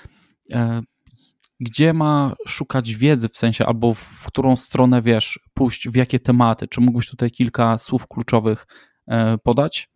gdzie 1.60 1.92
ma 1.92 2.34
szukać 2.46 2.94
wiedzy 2.94 3.28
w 3.28 3.36
sensie, 3.36 3.66
albo 3.66 3.94
w 3.94 4.26
którą 4.26 4.56
stronę 4.56 5.02
wiesz, 5.02 5.40
pójść, 5.54 5.88
w 5.88 5.94
jakie 5.94 6.18
tematy? 6.18 6.68
Czy 6.68 6.80
mógłbyś 6.80 7.08
tutaj 7.08 7.30
kilka 7.30 7.78
słów 7.78 8.06
kluczowych 8.06 8.66
podać? 9.42 9.88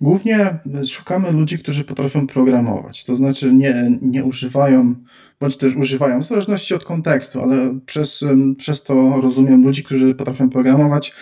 Głównie 0.00 0.58
szukamy 0.86 1.32
ludzi, 1.32 1.58
którzy 1.58 1.84
potrafią 1.84 2.26
programować, 2.26 3.04
to 3.04 3.16
znaczy 3.16 3.52
nie, 3.52 3.98
nie 4.02 4.24
używają, 4.24 4.94
bądź 5.40 5.56
też 5.56 5.76
używają, 5.76 6.20
w 6.20 6.24
zależności 6.24 6.74
od 6.74 6.84
kontekstu, 6.84 7.40
ale 7.42 7.78
przez, 7.86 8.24
przez 8.58 8.82
to 8.82 9.20
rozumiem 9.20 9.64
ludzi, 9.64 9.84
którzy 9.84 10.14
potrafią 10.14 10.50
programować, 10.50 11.12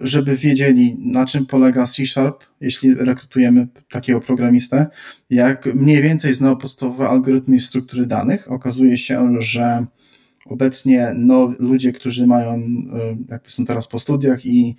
żeby 0.00 0.36
wiedzieli, 0.36 0.96
na 0.98 1.26
czym 1.26 1.46
polega 1.46 1.86
C 1.86 2.06
Sharp, 2.06 2.44
jeśli 2.60 2.94
rekrutujemy 2.94 3.68
takiego 3.90 4.20
programistę, 4.20 4.86
jak 5.30 5.74
mniej 5.74 6.02
więcej 6.02 6.34
znał 6.34 6.56
podstawowe 6.56 7.08
algorytmy 7.08 7.56
i 7.56 7.60
struktury 7.60 8.06
danych. 8.06 8.52
Okazuje 8.52 8.98
się, 8.98 9.36
że 9.38 9.86
obecnie 10.46 11.12
no, 11.16 11.54
ludzie, 11.58 11.92
którzy 11.92 12.26
mają, 12.26 12.60
jakby 13.28 13.50
są 13.50 13.64
teraz 13.64 13.88
po 13.88 13.98
studiach 13.98 14.46
i 14.46 14.76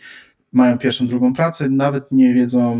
mają 0.51 0.77
pierwszą, 0.77 1.07
drugą 1.07 1.33
pracę, 1.33 1.69
nawet 1.69 2.11
nie 2.11 2.33
wiedzą 2.33 2.79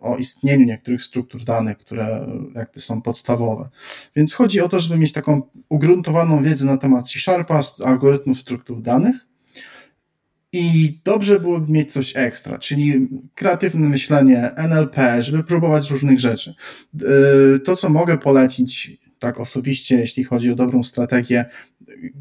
o 0.00 0.16
istnieniu 0.16 0.66
niektórych 0.66 1.02
struktur 1.02 1.44
danych, 1.44 1.78
które 1.78 2.26
jakby 2.54 2.80
są 2.80 3.02
podstawowe. 3.02 3.68
Więc 4.16 4.34
chodzi 4.34 4.60
o 4.60 4.68
to, 4.68 4.80
żeby 4.80 4.98
mieć 4.98 5.12
taką 5.12 5.42
ugruntowaną 5.68 6.42
wiedzę 6.42 6.66
na 6.66 6.76
temat 6.76 7.10
C-Sharpa, 7.10 7.60
algorytmów 7.84 8.40
struktur 8.40 8.82
danych 8.82 9.26
i 10.52 10.98
dobrze 11.04 11.40
byłoby 11.40 11.72
mieć 11.72 11.92
coś 11.92 12.12
ekstra, 12.16 12.58
czyli 12.58 13.08
kreatywne 13.34 13.88
myślenie, 13.88 14.50
NLP, 14.56 15.22
żeby 15.22 15.44
próbować 15.44 15.90
różnych 15.90 16.20
rzeczy. 16.20 16.54
Yy, 16.94 17.60
to, 17.64 17.76
co 17.76 17.90
mogę 17.90 18.18
polecić 18.18 18.98
tak 19.18 19.40
osobiście, 19.40 19.96
jeśli 19.96 20.24
chodzi 20.24 20.50
o 20.50 20.54
dobrą 20.54 20.84
strategię, 20.84 21.44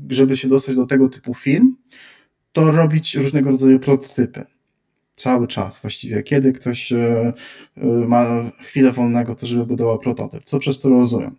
żeby 0.10 0.38
się 0.38 0.48
dostać 0.48 0.76
do 0.76 0.86
tego 0.86 1.10
typu 1.10 1.34
firm, 1.34 1.76
to 2.52 2.72
robić 2.72 3.16
różnego 3.16 3.50
rodzaju 3.50 3.80
prototypy 3.80 4.57
cały 5.18 5.47
czas 5.47 5.80
właściwie. 5.80 6.24
Kiedy 6.24 6.51
ktoś 6.51 6.91
e, 6.91 7.34
e, 7.78 7.86
ma 7.86 8.51
chwilę 8.61 8.91
wolnego, 8.91 9.36
to 9.36 9.45
żeby 9.45 9.65
budował 9.65 9.99
prototyp. 9.99 10.43
Co 10.43 10.59
przez 10.59 10.80
to 10.80 10.89
rozumiem? 10.89 11.36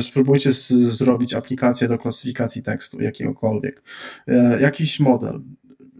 Spróbujcie 0.00 0.52
zrobić 0.52 1.34
aplikację 1.34 1.88
do 1.88 1.98
klasyfikacji 1.98 2.62
tekstu 2.62 3.02
jakiegokolwiek. 3.02 3.82
E, 4.28 4.60
jakiś 4.60 5.00
model. 5.00 5.40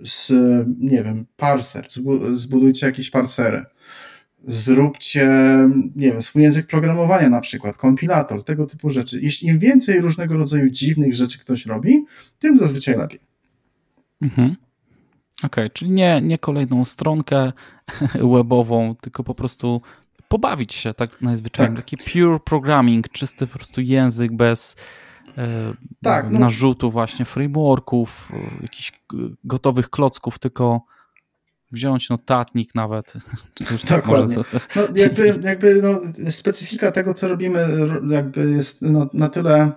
Z, 0.04 0.32
nie 0.80 1.04
wiem, 1.04 1.26
parser. 1.36 1.86
Zbudujcie 2.32 2.86
jakieś 2.86 3.10
parsery. 3.10 3.62
Zróbcie, 4.46 5.28
nie 5.96 6.12
wiem, 6.12 6.22
swój 6.22 6.42
język 6.42 6.66
programowania 6.66 7.28
na 7.28 7.40
przykład, 7.40 7.76
kompilator, 7.76 8.44
tego 8.44 8.66
typu 8.66 8.90
rzeczy. 8.90 9.20
Jeśli 9.22 9.48
im 9.48 9.58
więcej 9.58 10.00
różnego 10.00 10.36
rodzaju 10.36 10.70
dziwnych 10.70 11.14
rzeczy 11.14 11.38
ktoś 11.38 11.66
robi, 11.66 12.04
tym 12.38 12.58
zazwyczaj 12.58 12.96
lepiej. 12.96 13.20
Mhm. 14.22 14.56
Okej, 15.38 15.46
okay, 15.46 15.70
czyli 15.70 15.90
nie, 15.90 16.20
nie 16.22 16.38
kolejną 16.38 16.84
stronkę 16.84 17.52
webową, 18.34 18.94
tylko 18.94 19.24
po 19.24 19.34
prostu 19.34 19.82
pobawić 20.28 20.74
się 20.74 20.94
tak 20.94 21.22
najzwyczajniej. 21.22 21.76
Tak. 21.76 21.84
Taki 21.84 21.96
pure 21.96 22.40
programming, 22.40 23.08
czysty 23.08 23.46
po 23.46 23.58
prostu 23.58 23.80
język 23.80 24.32
bez 24.32 24.76
e, 25.38 25.74
tak, 26.02 26.30
no. 26.30 26.38
narzutu 26.38 26.90
właśnie 26.90 27.24
frameworków, 27.24 28.32
jakichś 28.62 28.92
gotowych 29.44 29.90
klocków, 29.90 30.38
tylko 30.38 30.80
wziąć 31.72 32.10
notatnik 32.10 32.74
nawet. 32.74 33.12
Tak 33.88 34.04
Dokładnie. 34.04 34.36
No, 34.76 34.82
jakby 34.94 35.40
jakby 35.42 35.82
no, 35.82 36.00
specyfika 36.30 36.92
tego, 36.92 37.14
co 37.14 37.28
robimy, 37.28 37.68
jakby 38.10 38.50
jest 38.50 38.82
no, 38.82 39.10
na 39.12 39.28
tyle 39.28 39.72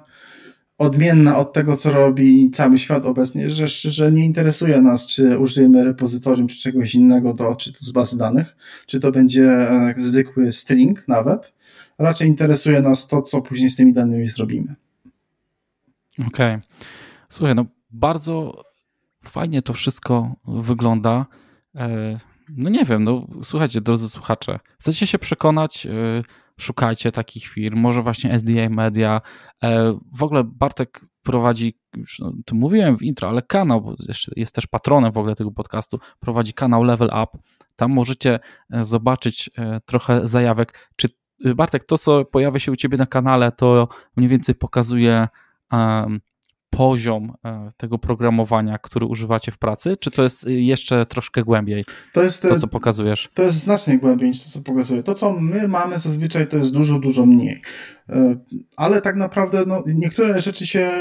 odmienna 0.78 1.38
od 1.38 1.53
tego, 1.53 1.78
co 1.78 1.91
robi 1.91 2.51
cały 2.51 2.80
świat 2.80 3.05
obecnie, 3.05 3.49
że 3.49 3.67
szczerze 3.67 4.11
nie 4.11 4.25
interesuje 4.25 4.82
nas, 4.82 5.07
czy 5.07 5.39
użyjemy 5.39 5.84
repozytorium, 5.84 6.47
czy 6.47 6.61
czegoś 6.61 6.95
innego, 6.95 7.34
do, 7.34 7.55
czy 7.55 7.73
to 7.73 7.80
z 7.82 7.91
bazy 7.91 8.17
danych, 8.17 8.55
czy 8.86 8.99
to 8.99 9.11
będzie 9.11 9.51
e, 9.51 9.93
zwykły 9.97 10.51
string 10.51 11.07
nawet. 11.07 11.53
Raczej 11.99 12.28
interesuje 12.28 12.82
nas 12.82 13.07
to, 13.07 13.21
co 13.21 13.41
później 13.41 13.69
z 13.69 13.75
tymi 13.75 13.93
danymi 13.93 14.28
zrobimy. 14.28 14.75
Okej. 16.13 16.28
Okay. 16.28 16.61
Słuchaj, 17.30 17.55
no 17.55 17.65
bardzo 17.91 18.63
fajnie 19.23 19.61
to 19.61 19.73
wszystko 19.73 20.36
wygląda. 20.47 21.25
E, 21.75 22.19
no 22.49 22.69
nie 22.69 22.86
wiem, 22.86 23.03
no 23.03 23.28
słuchajcie, 23.43 23.82
drodzy 23.82 24.09
słuchacze, 24.09 24.59
chcecie 24.80 25.07
się 25.07 25.19
przekonać, 25.19 25.86
e, 25.86 25.89
szukajcie 26.60 27.12
takich 27.12 27.47
firm, 27.47 27.80
może 27.80 28.01
właśnie 28.01 28.39
SDA 28.39 28.70
Media. 28.70 29.22
E, 29.64 29.99
w 30.14 30.24
ogóle 30.24 30.43
Bartek 30.43 31.05
prowadzi, 31.24 31.80
już 31.95 32.20
no, 32.20 32.34
to 32.45 32.55
mówiłem 32.55 32.97
w 32.97 33.03
intro, 33.03 33.30
ale 33.30 33.41
kanał, 33.41 33.82
bo 33.82 33.95
jest 34.36 34.55
też 34.55 34.68
patronem 34.68 35.12
w 35.12 35.18
ogóle 35.18 35.36
tego 35.36 35.51
podcastu, 35.51 35.99
prowadzi 36.20 36.53
kanał 36.53 36.84
Level 36.84 37.08
Up. 37.24 37.43
Tam 37.76 37.91
możecie 37.91 38.39
e, 38.74 38.86
zobaczyć 38.86 39.49
e, 39.58 39.80
trochę 39.86 40.28
zajawek. 40.28 40.89
Czy 40.95 41.08
Bartek, 41.55 41.84
to 41.84 41.97
co 41.97 42.26
pojawia 42.26 42.60
się 42.60 42.72
u 42.72 42.76
Ciebie 42.76 42.97
na 42.97 43.05
kanale, 43.05 43.51
to 43.51 43.88
mniej 44.16 44.30
więcej 44.30 44.55
pokazuje 44.55 45.28
um, 45.72 46.20
poziom 46.70 47.34
e, 47.45 47.72
tego 47.78 47.97
programowania, 47.97 48.78
który 48.78 49.05
używacie 49.05 49.51
w 49.51 49.57
pracy, 49.57 49.97
czy 49.99 50.11
to 50.11 50.24
jest 50.24 50.45
jeszcze 50.47 51.05
troszkę 51.05 51.43
głębiej? 51.43 51.86
To 52.13 52.24
jest 52.24 52.41
to, 52.41 52.59
co 52.59 52.68
pokazujesz. 52.68 53.30
To 53.34 53.43
jest 53.43 53.57
znacznie 53.57 53.97
głębiej 53.97 54.30
niż 54.30 54.43
to, 54.43 54.49
co 54.49 54.61
pokazuję. 54.61 55.03
To, 55.03 55.13
co 55.13 55.34
my 55.39 55.68
mamy 55.68 55.99
zazwyczaj, 55.99 56.47
to 56.47 56.57
jest 56.57 56.74
dużo, 56.74 56.99
dużo 56.99 57.26
mniej. 57.26 57.61
E, 58.09 58.36
ale 58.78 59.01
tak 59.01 59.15
naprawdę 59.15 59.63
no, 59.68 59.84
niektóre 59.88 60.41
rzeczy 60.41 60.68
się 60.68 60.91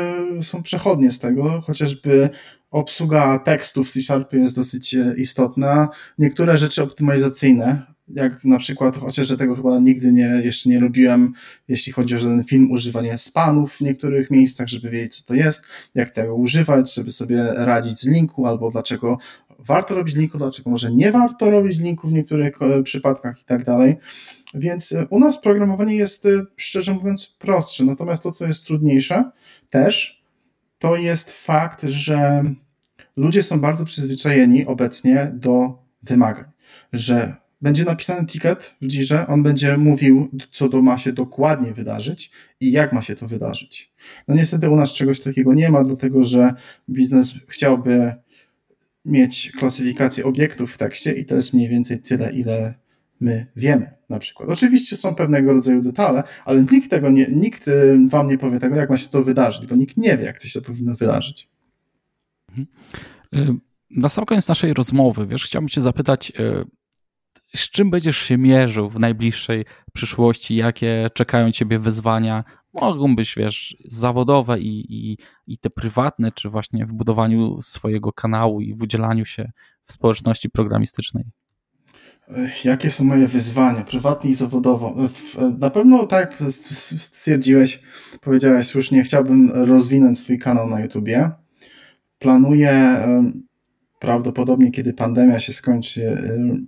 są 0.42 0.62
przechodnie 0.62 1.12
z 1.12 1.18
tego, 1.18 1.60
chociażby 1.60 2.30
obsługa 2.70 3.38
tekstów 3.38 3.88
w 3.88 3.92
C-Sharpie 3.92 4.38
jest 4.38 4.56
dosyć 4.56 4.94
e, 4.94 5.14
istotna. 5.16 5.88
Niektóre 6.18 6.58
rzeczy 6.58 6.82
optymalizacyjne, 6.82 7.95
jak 8.08 8.44
na 8.44 8.58
przykład, 8.58 8.96
chociaż 8.96 9.36
tego 9.36 9.56
chyba 9.56 9.78
nigdy 9.78 10.12
nie, 10.12 10.40
jeszcze 10.44 10.70
nie 10.70 10.80
robiłem, 10.80 11.32
jeśli 11.68 11.92
chodzi 11.92 12.16
o 12.16 12.20
ten 12.20 12.44
film, 12.44 12.70
używanie 12.70 13.18
spanów 13.18 13.76
w 13.76 13.80
niektórych 13.80 14.30
miejscach, 14.30 14.68
żeby 14.68 14.90
wiedzieć, 14.90 15.16
co 15.16 15.24
to 15.24 15.34
jest, 15.34 15.64
jak 15.94 16.10
tego 16.10 16.34
używać, 16.34 16.94
żeby 16.94 17.10
sobie 17.10 17.44
radzić 17.54 17.98
z 17.98 18.06
linku, 18.06 18.46
albo 18.46 18.70
dlaczego 18.70 19.18
warto 19.58 19.94
robić 19.94 20.14
linku, 20.14 20.38
dlaczego 20.38 20.70
może 20.70 20.92
nie 20.92 21.12
warto 21.12 21.50
robić 21.50 21.78
linku 21.78 22.08
w 22.08 22.12
niektórych 22.12 22.62
e, 22.62 22.82
przypadkach 22.82 23.40
i 23.40 23.44
tak 23.44 23.64
dalej. 23.64 23.96
Więc 24.54 24.92
e, 24.92 25.06
u 25.10 25.18
nas 25.18 25.40
programowanie 25.40 25.96
jest, 25.96 26.26
e, 26.26 26.28
szczerze 26.56 26.92
mówiąc, 26.92 27.36
prostsze. 27.38 27.84
Natomiast 27.84 28.22
to, 28.22 28.32
co 28.32 28.46
jest 28.46 28.66
trudniejsze 28.66 29.30
też, 29.70 30.22
to 30.78 30.96
jest 30.96 31.32
fakt, 31.32 31.82
że 31.82 32.44
ludzie 33.16 33.42
są 33.42 33.60
bardzo 33.60 33.84
przyzwyczajeni 33.84 34.66
obecnie 34.66 35.32
do 35.34 35.78
wymagań, 36.02 36.44
że 36.92 37.45
będzie 37.60 37.84
napisany 37.84 38.26
ticket 38.26 38.76
w 38.80 38.86
Jirze, 38.86 39.26
on 39.26 39.42
będzie 39.42 39.76
mówił, 39.76 40.30
co 40.52 40.68
to 40.68 40.82
ma 40.82 40.98
się 40.98 41.12
dokładnie 41.12 41.72
wydarzyć 41.72 42.30
i 42.60 42.72
jak 42.72 42.92
ma 42.92 43.02
się 43.02 43.14
to 43.14 43.28
wydarzyć. 43.28 43.92
No 44.28 44.34
niestety 44.34 44.70
u 44.70 44.76
nas 44.76 44.92
czegoś 44.92 45.20
takiego 45.20 45.54
nie 45.54 45.70
ma, 45.70 45.84
dlatego 45.84 46.24
że 46.24 46.52
biznes 46.90 47.34
chciałby 47.48 48.14
mieć 49.04 49.52
klasyfikację 49.58 50.24
obiektów 50.24 50.74
w 50.74 50.78
tekście 50.78 51.12
i 51.12 51.24
to 51.24 51.34
jest 51.34 51.54
mniej 51.54 51.68
więcej 51.68 52.00
tyle, 52.00 52.32
ile 52.32 52.74
my 53.20 53.46
wiemy 53.56 53.94
na 54.08 54.18
przykład. 54.18 54.50
Oczywiście 54.50 54.96
są 54.96 55.14
pewnego 55.14 55.52
rodzaju 55.52 55.82
detale, 55.82 56.22
ale 56.44 56.64
nikt 56.72 56.90
tego 56.90 57.10
nie, 57.10 57.26
nikt 57.26 57.68
y, 57.68 57.98
wam 58.08 58.28
nie 58.28 58.38
powie 58.38 58.60
tego, 58.60 58.76
jak 58.76 58.90
ma 58.90 58.96
się 58.96 59.08
to 59.08 59.22
wydarzyć, 59.22 59.66
bo 59.66 59.76
nikt 59.76 59.96
nie 59.96 60.18
wie, 60.18 60.24
jak 60.24 60.40
to 60.40 60.48
się 60.48 60.60
powinno 60.60 60.94
wydarzyć. 60.94 61.48
Mhm. 62.48 62.66
Y, 63.34 63.60
na 63.90 64.08
sam 64.08 64.24
koniec 64.24 64.48
naszej 64.48 64.74
rozmowy, 64.74 65.26
wiesz, 65.26 65.44
chciałbym 65.44 65.68
cię 65.68 65.80
zapytać, 65.80 66.32
y, 66.40 66.64
z 67.56 67.70
czym 67.70 67.90
będziesz 67.90 68.16
się 68.16 68.38
mierzył 68.38 68.90
w 68.90 68.98
najbliższej 68.98 69.64
przyszłości, 69.92 70.56
jakie 70.56 71.10
czekają 71.14 71.52
ciebie 71.52 71.78
wyzwania, 71.78 72.44
mogą 72.72 73.16
być, 73.16 73.34
wiesz, 73.36 73.76
zawodowe 73.84 74.60
i, 74.60 74.86
i, 74.88 75.18
i 75.46 75.58
te 75.58 75.70
prywatne, 75.70 76.32
czy 76.32 76.48
właśnie 76.48 76.86
w 76.86 76.92
budowaniu 76.92 77.62
swojego 77.62 78.12
kanału 78.12 78.60
i 78.60 78.74
w 78.74 78.82
udzielaniu 78.82 79.24
się 79.24 79.50
w 79.84 79.92
społeczności 79.92 80.50
programistycznej? 80.50 81.24
Jakie 82.64 82.90
są 82.90 83.04
moje 83.04 83.28
wyzwania, 83.28 83.84
prywatnie 83.84 84.30
i 84.30 84.34
zawodowo? 84.34 84.94
Na 85.58 85.70
pewno, 85.70 86.06
tak 86.06 86.42
stwierdziłeś, 86.98 87.82
powiedziałeś 88.20 88.66
słusznie, 88.66 89.02
chciałbym 89.02 89.50
rozwinąć 89.54 90.18
swój 90.18 90.38
kanał 90.38 90.68
na 90.68 90.80
YouTubie. 90.80 91.30
Planuję 92.18 93.06
prawdopodobnie, 93.98 94.70
kiedy 94.70 94.92
pandemia 94.92 95.40
się 95.40 95.52
skończy, 95.52 96.18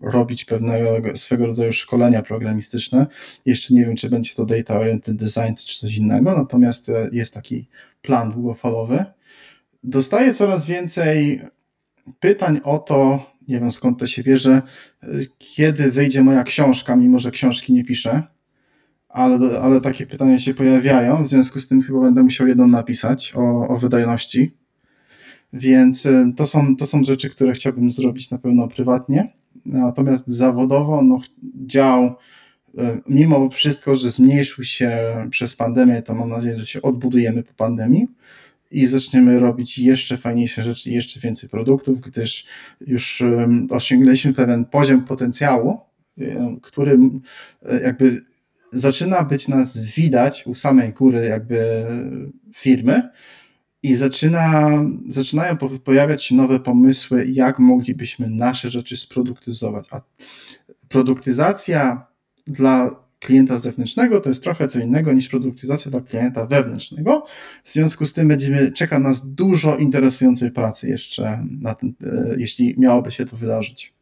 robić 0.03 0.45
pewnego 0.45 1.17
swego 1.17 1.47
rodzaju 1.47 1.73
szkolenia 1.73 2.23
programistyczne. 2.23 3.07
Jeszcze 3.47 3.75
nie 3.75 3.87
wiem, 3.87 3.97
czy 3.97 4.11
będzie 4.11 4.35
to 4.35 4.47
data 4.47 4.79
oriented 4.79 5.17
design, 5.17 5.55
czy 5.67 5.79
coś 5.79 5.97
innego, 5.97 6.39
natomiast 6.39 6.89
e, 6.89 7.09
jest 7.13 7.35
taki 7.35 7.69
plan 8.03 8.31
długofalowy. 8.31 9.05
Dostaję 9.85 10.35
coraz 10.35 10.67
więcej 10.67 11.41
pytań 12.21 12.61
o 12.65 12.79
to, 12.79 13.31
nie 13.49 13.61
wiem 13.61 13.73
skąd 13.73 13.99
to 13.99 14.07
się 14.07 14.23
bierze, 14.23 14.63
kiedy 15.39 15.91
wyjdzie 15.91 16.23
moja 16.23 16.43
książka, 16.43 16.97
mimo 16.97 17.19
że 17.19 17.31
książki 17.31 17.73
nie 17.73 17.85
piszę, 17.85 18.23
ale, 19.09 19.61
ale 19.61 19.81
takie 19.81 20.07
pytania 20.07 20.41
się 20.41 20.55
pojawiają, 20.55 21.25
w 21.25 21.29
związku 21.29 21.61
z 21.61 21.69
tym 21.69 21.83
chyba 21.83 22.01
będę 22.01 22.23
musiał 22.23 22.47
jedną 22.47 22.67
napisać 22.67 23.33
o, 23.37 23.69
o 23.69 23.79
wydajności. 23.79 24.58
Więc 25.53 26.07
y, 26.07 26.33
to 26.37 26.47
są, 26.47 26.77
to 26.77 26.87
są 26.87 27.05
rzeczy, 27.05 27.31
które 27.31 27.53
chciałbym 27.53 27.93
zrobić 27.93 28.31
na 28.31 28.39
pewno 28.39 28.69
prywatnie. 28.69 29.33
Natomiast 29.67 30.29
zawodowo, 30.29 31.03
no, 31.03 31.21
dział, 31.67 32.05
y, 32.05 32.13
mimo 33.09 33.51
wszystko, 33.51 33.97
że 33.97 34.11
zmniejszył 34.11 34.65
się 34.65 34.99
przez 35.31 35.57
pandemię, 35.57 36.03
to 36.03 36.15
mam 36.15 36.29
nadzieję, 36.29 36.59
że 36.59 36.67
się 36.67 36.83
odbudujemy 36.83 37.43
po 37.43 37.55
pandemii 37.55 38.09
i 38.71 38.87
zaczniemy 38.87 39.41
robić 39.41 39.79
jeszcze 39.79 40.17
fajniejsze 40.17 40.63
rzeczy, 40.63 40.91
jeszcze 40.91 41.21
więcej 41.21 41.49
produktów, 41.49 42.01
gdyż 42.01 42.47
już 42.81 43.23
osiągnęliśmy 43.71 44.33
pewien 44.35 44.65
poziom 44.65 45.05
potencjału, 45.05 45.79
który 46.63 46.99
jakby 47.83 48.25
zaczyna 48.73 49.23
być 49.23 49.49
nas 49.49 49.79
widać 49.79 50.47
u 50.47 50.55
samej 50.55 50.93
góry 50.93 51.27
jakby 51.27 51.87
firmy 52.55 53.11
i 53.83 53.95
zaczyna, 53.95 54.71
zaczynają 55.09 55.57
pojawiać 55.85 56.25
się 56.25 56.35
nowe 56.35 56.61
pomysły, 56.61 57.27
jak 57.27 57.59
moglibyśmy 57.59 58.31
nasze 58.31 58.71
rzeczy 58.71 58.97
sproduktyzować. 58.97 59.87
A 59.91 60.01
produktyzacja 60.89 62.07
dla 62.47 63.09
klienta 63.21 63.59
zewnętrznego 63.59 64.21
to 64.21 64.29
jest 64.29 64.43
trochę 64.43 64.69
co 64.69 64.81
innego 64.81 65.13
niż 65.13 65.29
produktyzacja 65.29 65.91
dla 65.91 66.01
klienta 66.01 66.47
wewnętrznego. 66.47 67.25
W 67.65 67.71
związku 67.71 68.07
z 68.07 68.13
tym 68.13 68.29
będziemy, 68.29 68.73
czeka 68.73 68.99
nas 68.99 69.35
dużo 69.35 69.77
interesującej 69.77 70.51
pracy 70.51 70.89
jeszcze, 70.89 71.47
ten, 71.81 71.95
e, 72.07 72.35
jeśli 72.39 72.75
miałoby 72.79 73.11
się 73.11 73.25
to 73.25 73.37
wydarzyć. 73.37 73.93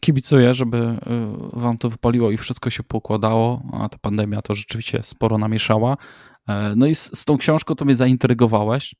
Kibicuję, 0.00 0.54
żeby 0.54 0.76
e, 0.76 0.98
wam 1.52 1.78
to 1.78 1.90
wypaliło 1.90 2.30
i 2.30 2.36
wszystko 2.36 2.70
się 2.70 2.82
poukładało, 2.82 3.62
a 3.72 3.88
ta 3.88 3.98
pandemia 3.98 4.42
to 4.42 4.54
rzeczywiście 4.54 5.00
sporo 5.02 5.38
namieszała. 5.38 5.96
E, 6.48 6.74
no 6.76 6.86
i 6.86 6.94
z, 6.94 7.18
z 7.18 7.24
tą 7.24 7.38
książką 7.38 7.74
to 7.74 7.84
mnie 7.84 7.96
zaintrygowałeś 7.96 8.94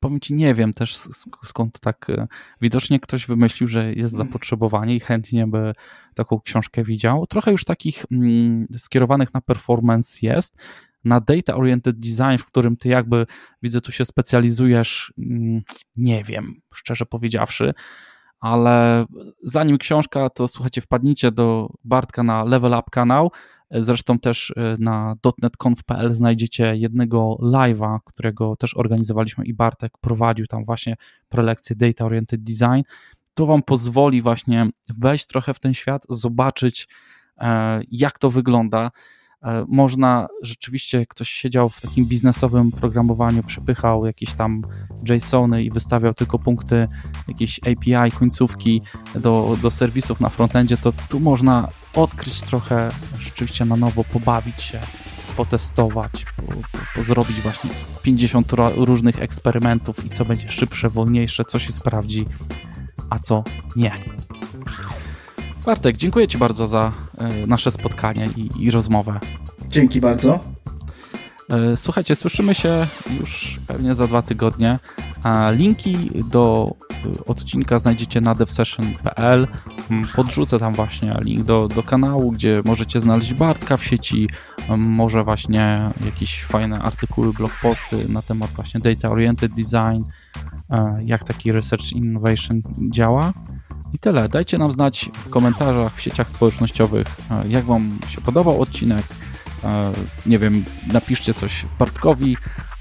powiem 0.00 0.20
ci, 0.20 0.34
nie 0.34 0.54
wiem 0.54 0.72
też 0.72 0.98
skąd 1.44 1.80
tak 1.80 2.10
e, 2.10 2.26
widocznie 2.60 3.00
ktoś 3.00 3.26
wymyślił, 3.26 3.68
że 3.68 3.92
jest 3.92 4.14
mm. 4.14 4.26
zapotrzebowanie 4.26 4.94
i 4.94 5.00
chętnie 5.00 5.46
by 5.46 5.72
taką 6.14 6.40
książkę 6.40 6.82
widział. 6.82 7.26
Trochę 7.26 7.50
już 7.50 7.64
takich 7.64 8.04
mm, 8.12 8.66
skierowanych 8.76 9.34
na 9.34 9.40
performance 9.40 10.18
jest, 10.22 10.56
na 11.04 11.20
data 11.20 11.54
oriented 11.54 11.98
design, 11.98 12.38
w 12.38 12.46
którym 12.46 12.76
ty 12.76 12.88
jakby 12.88 13.26
widzę 13.62 13.80
tu 13.80 13.92
się 13.92 14.04
specjalizujesz, 14.04 15.12
mm, 15.18 15.62
nie 15.96 16.24
wiem, 16.24 16.60
szczerze 16.74 17.06
powiedziawszy, 17.06 17.74
ale 18.40 19.06
zanim 19.42 19.78
książka, 19.78 20.30
to 20.30 20.48
słuchajcie, 20.48 20.80
wpadnijcie 20.80 21.32
do 21.32 21.70
Bartka 21.84 22.22
na 22.22 22.44
Level 22.44 22.72
Up 22.72 22.88
kanał, 22.90 23.30
Zresztą 23.70 24.18
też 24.18 24.52
e, 24.56 24.76
na 24.78 25.16
dotnetconf.pl 25.22 26.14
znajdziecie 26.14 26.76
jednego 26.76 27.36
live'a, 27.42 27.98
którego 28.04 28.56
też 28.56 28.76
organizowaliśmy 28.76 29.44
i 29.44 29.54
Bartek 29.54 29.92
prowadził 30.00 30.46
tam 30.46 30.64
właśnie 30.64 30.96
prelekcję 31.28 31.76
Data 31.76 32.04
Oriented 32.04 32.42
Design. 32.42 32.82
To 33.34 33.46
Wam 33.46 33.62
pozwoli 33.62 34.22
właśnie 34.22 34.70
wejść 34.88 35.26
trochę 35.26 35.54
w 35.54 35.60
ten 35.60 35.74
świat, 35.74 36.06
zobaczyć 36.08 36.88
e, 37.38 37.80
jak 37.90 38.18
to 38.18 38.30
wygląda. 38.30 38.90
E, 39.42 39.64
można 39.68 40.26
rzeczywiście, 40.42 41.06
ktoś 41.06 41.30
siedział 41.30 41.68
w 41.68 41.80
takim 41.80 42.06
biznesowym 42.06 42.70
programowaniu, 42.70 43.42
przepychał 43.42 44.06
jakieś 44.06 44.34
tam 44.34 44.62
JSONy 45.08 45.64
i 45.64 45.70
wystawiał 45.70 46.14
tylko 46.14 46.38
punkty, 46.38 46.88
jakieś 47.28 47.58
API, 47.58 48.12
końcówki 48.18 48.82
do, 49.14 49.56
do 49.62 49.70
serwisów 49.70 50.20
na 50.20 50.28
frontendzie, 50.28 50.76
to 50.76 50.92
tu 51.08 51.20
można 51.20 51.68
odkryć 51.94 52.40
trochę, 52.40 52.88
rzeczywiście 53.18 53.64
na 53.64 53.76
nowo 53.76 54.04
pobawić 54.04 54.62
się, 54.62 54.80
potestować, 55.36 56.24
po, 56.36 56.42
po, 56.42 56.78
po 56.94 57.02
zrobić 57.02 57.40
właśnie 57.40 57.70
50 58.02 58.52
różnych 58.76 59.22
eksperymentów 59.22 60.04
i 60.04 60.10
co 60.10 60.24
będzie 60.24 60.50
szybsze, 60.50 60.88
wolniejsze, 60.88 61.44
co 61.44 61.58
się 61.58 61.72
sprawdzi, 61.72 62.26
a 63.10 63.18
co 63.18 63.44
nie. 63.76 63.92
Bartek, 65.66 65.96
dziękuję 65.96 66.28
Ci 66.28 66.38
bardzo 66.38 66.66
za 66.66 66.92
e, 67.18 67.46
nasze 67.46 67.70
spotkanie 67.70 68.28
i, 68.36 68.64
i 68.64 68.70
rozmowę. 68.70 69.20
Dzięki 69.68 70.00
bardzo. 70.00 70.40
E, 71.50 71.76
słuchajcie, 71.76 72.16
słyszymy 72.16 72.54
się 72.54 72.86
już 73.20 73.60
pewnie 73.66 73.94
za 73.94 74.06
dwa 74.06 74.22
tygodnie. 74.22 74.78
Linki 75.52 76.10
do 76.30 76.74
e, 76.90 77.24
odcinka 77.24 77.78
znajdziecie 77.78 78.20
na 78.20 78.34
devsession.pl. 78.34 79.48
Mm, 79.90 80.08
podrzucę 80.16 80.58
tam 80.58 80.74
właśnie 80.74 81.14
link 81.20 81.44
do, 81.44 81.68
do 81.68 81.82
kanału, 81.82 82.32
gdzie 82.32 82.62
możecie 82.64 83.00
znaleźć 83.00 83.34
Bartka 83.34 83.76
w 83.76 83.84
sieci, 83.84 84.28
mm, 84.68 84.80
może 84.80 85.24
właśnie 85.24 85.90
jakieś 86.04 86.44
fajne 86.44 86.78
artykuły, 86.78 87.32
blogposty 87.32 88.08
na 88.08 88.22
temat 88.22 88.50
właśnie 88.50 88.80
data 88.80 89.10
oriented 89.10 89.52
design, 89.52 90.02
jak 91.04 91.24
taki 91.24 91.52
research 91.52 91.92
innovation 91.92 92.62
działa. 92.92 93.32
I 93.96 93.98
tyle. 93.98 94.28
Dajcie 94.28 94.58
nam 94.58 94.72
znać 94.72 95.10
w 95.12 95.28
komentarzach, 95.28 95.94
w 95.94 96.00
sieciach 96.00 96.28
społecznościowych, 96.28 97.06
e, 97.30 97.48
jak 97.48 97.64
Wam 97.64 97.98
się 98.08 98.20
podobał 98.20 98.60
odcinek. 98.60 99.02
E, 99.64 99.92
nie 100.26 100.38
wiem, 100.38 100.64
napiszcie 100.92 101.34
coś 101.34 101.66
Bartkowi 101.78 102.36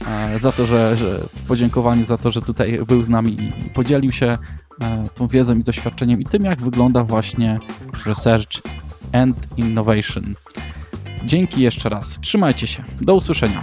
e, 0.08 0.40
za 0.40 0.52
to, 0.52 0.66
że, 0.66 0.98
że 0.98 1.20
w 1.36 1.48
podziękowaniu 1.48 2.06
za 2.06 2.18
to, 2.18 2.32
że 2.32 2.42
tutaj 2.42 2.80
był 2.88 3.04
z 3.04 3.10
nami 3.10 3.38
i 3.66 3.70
podzielił 3.70 4.12
się 4.12 4.38
tą 5.14 5.28
wiedzą 5.28 5.58
i 5.58 5.64
doświadczeniem 5.64 6.22
i 6.22 6.26
tym, 6.26 6.46
jak 6.46 6.62
wygląda 6.62 7.04
właśnie 7.04 7.60
research 8.06 8.62
and 9.14 9.48
innovation. 9.58 10.36
Dzięki 11.26 11.62
jeszcze 11.62 11.90
raz. 11.90 12.20
Trzymajcie 12.22 12.68
się. 12.68 12.84
Do 13.02 13.16
usłyszenia. 13.16 13.62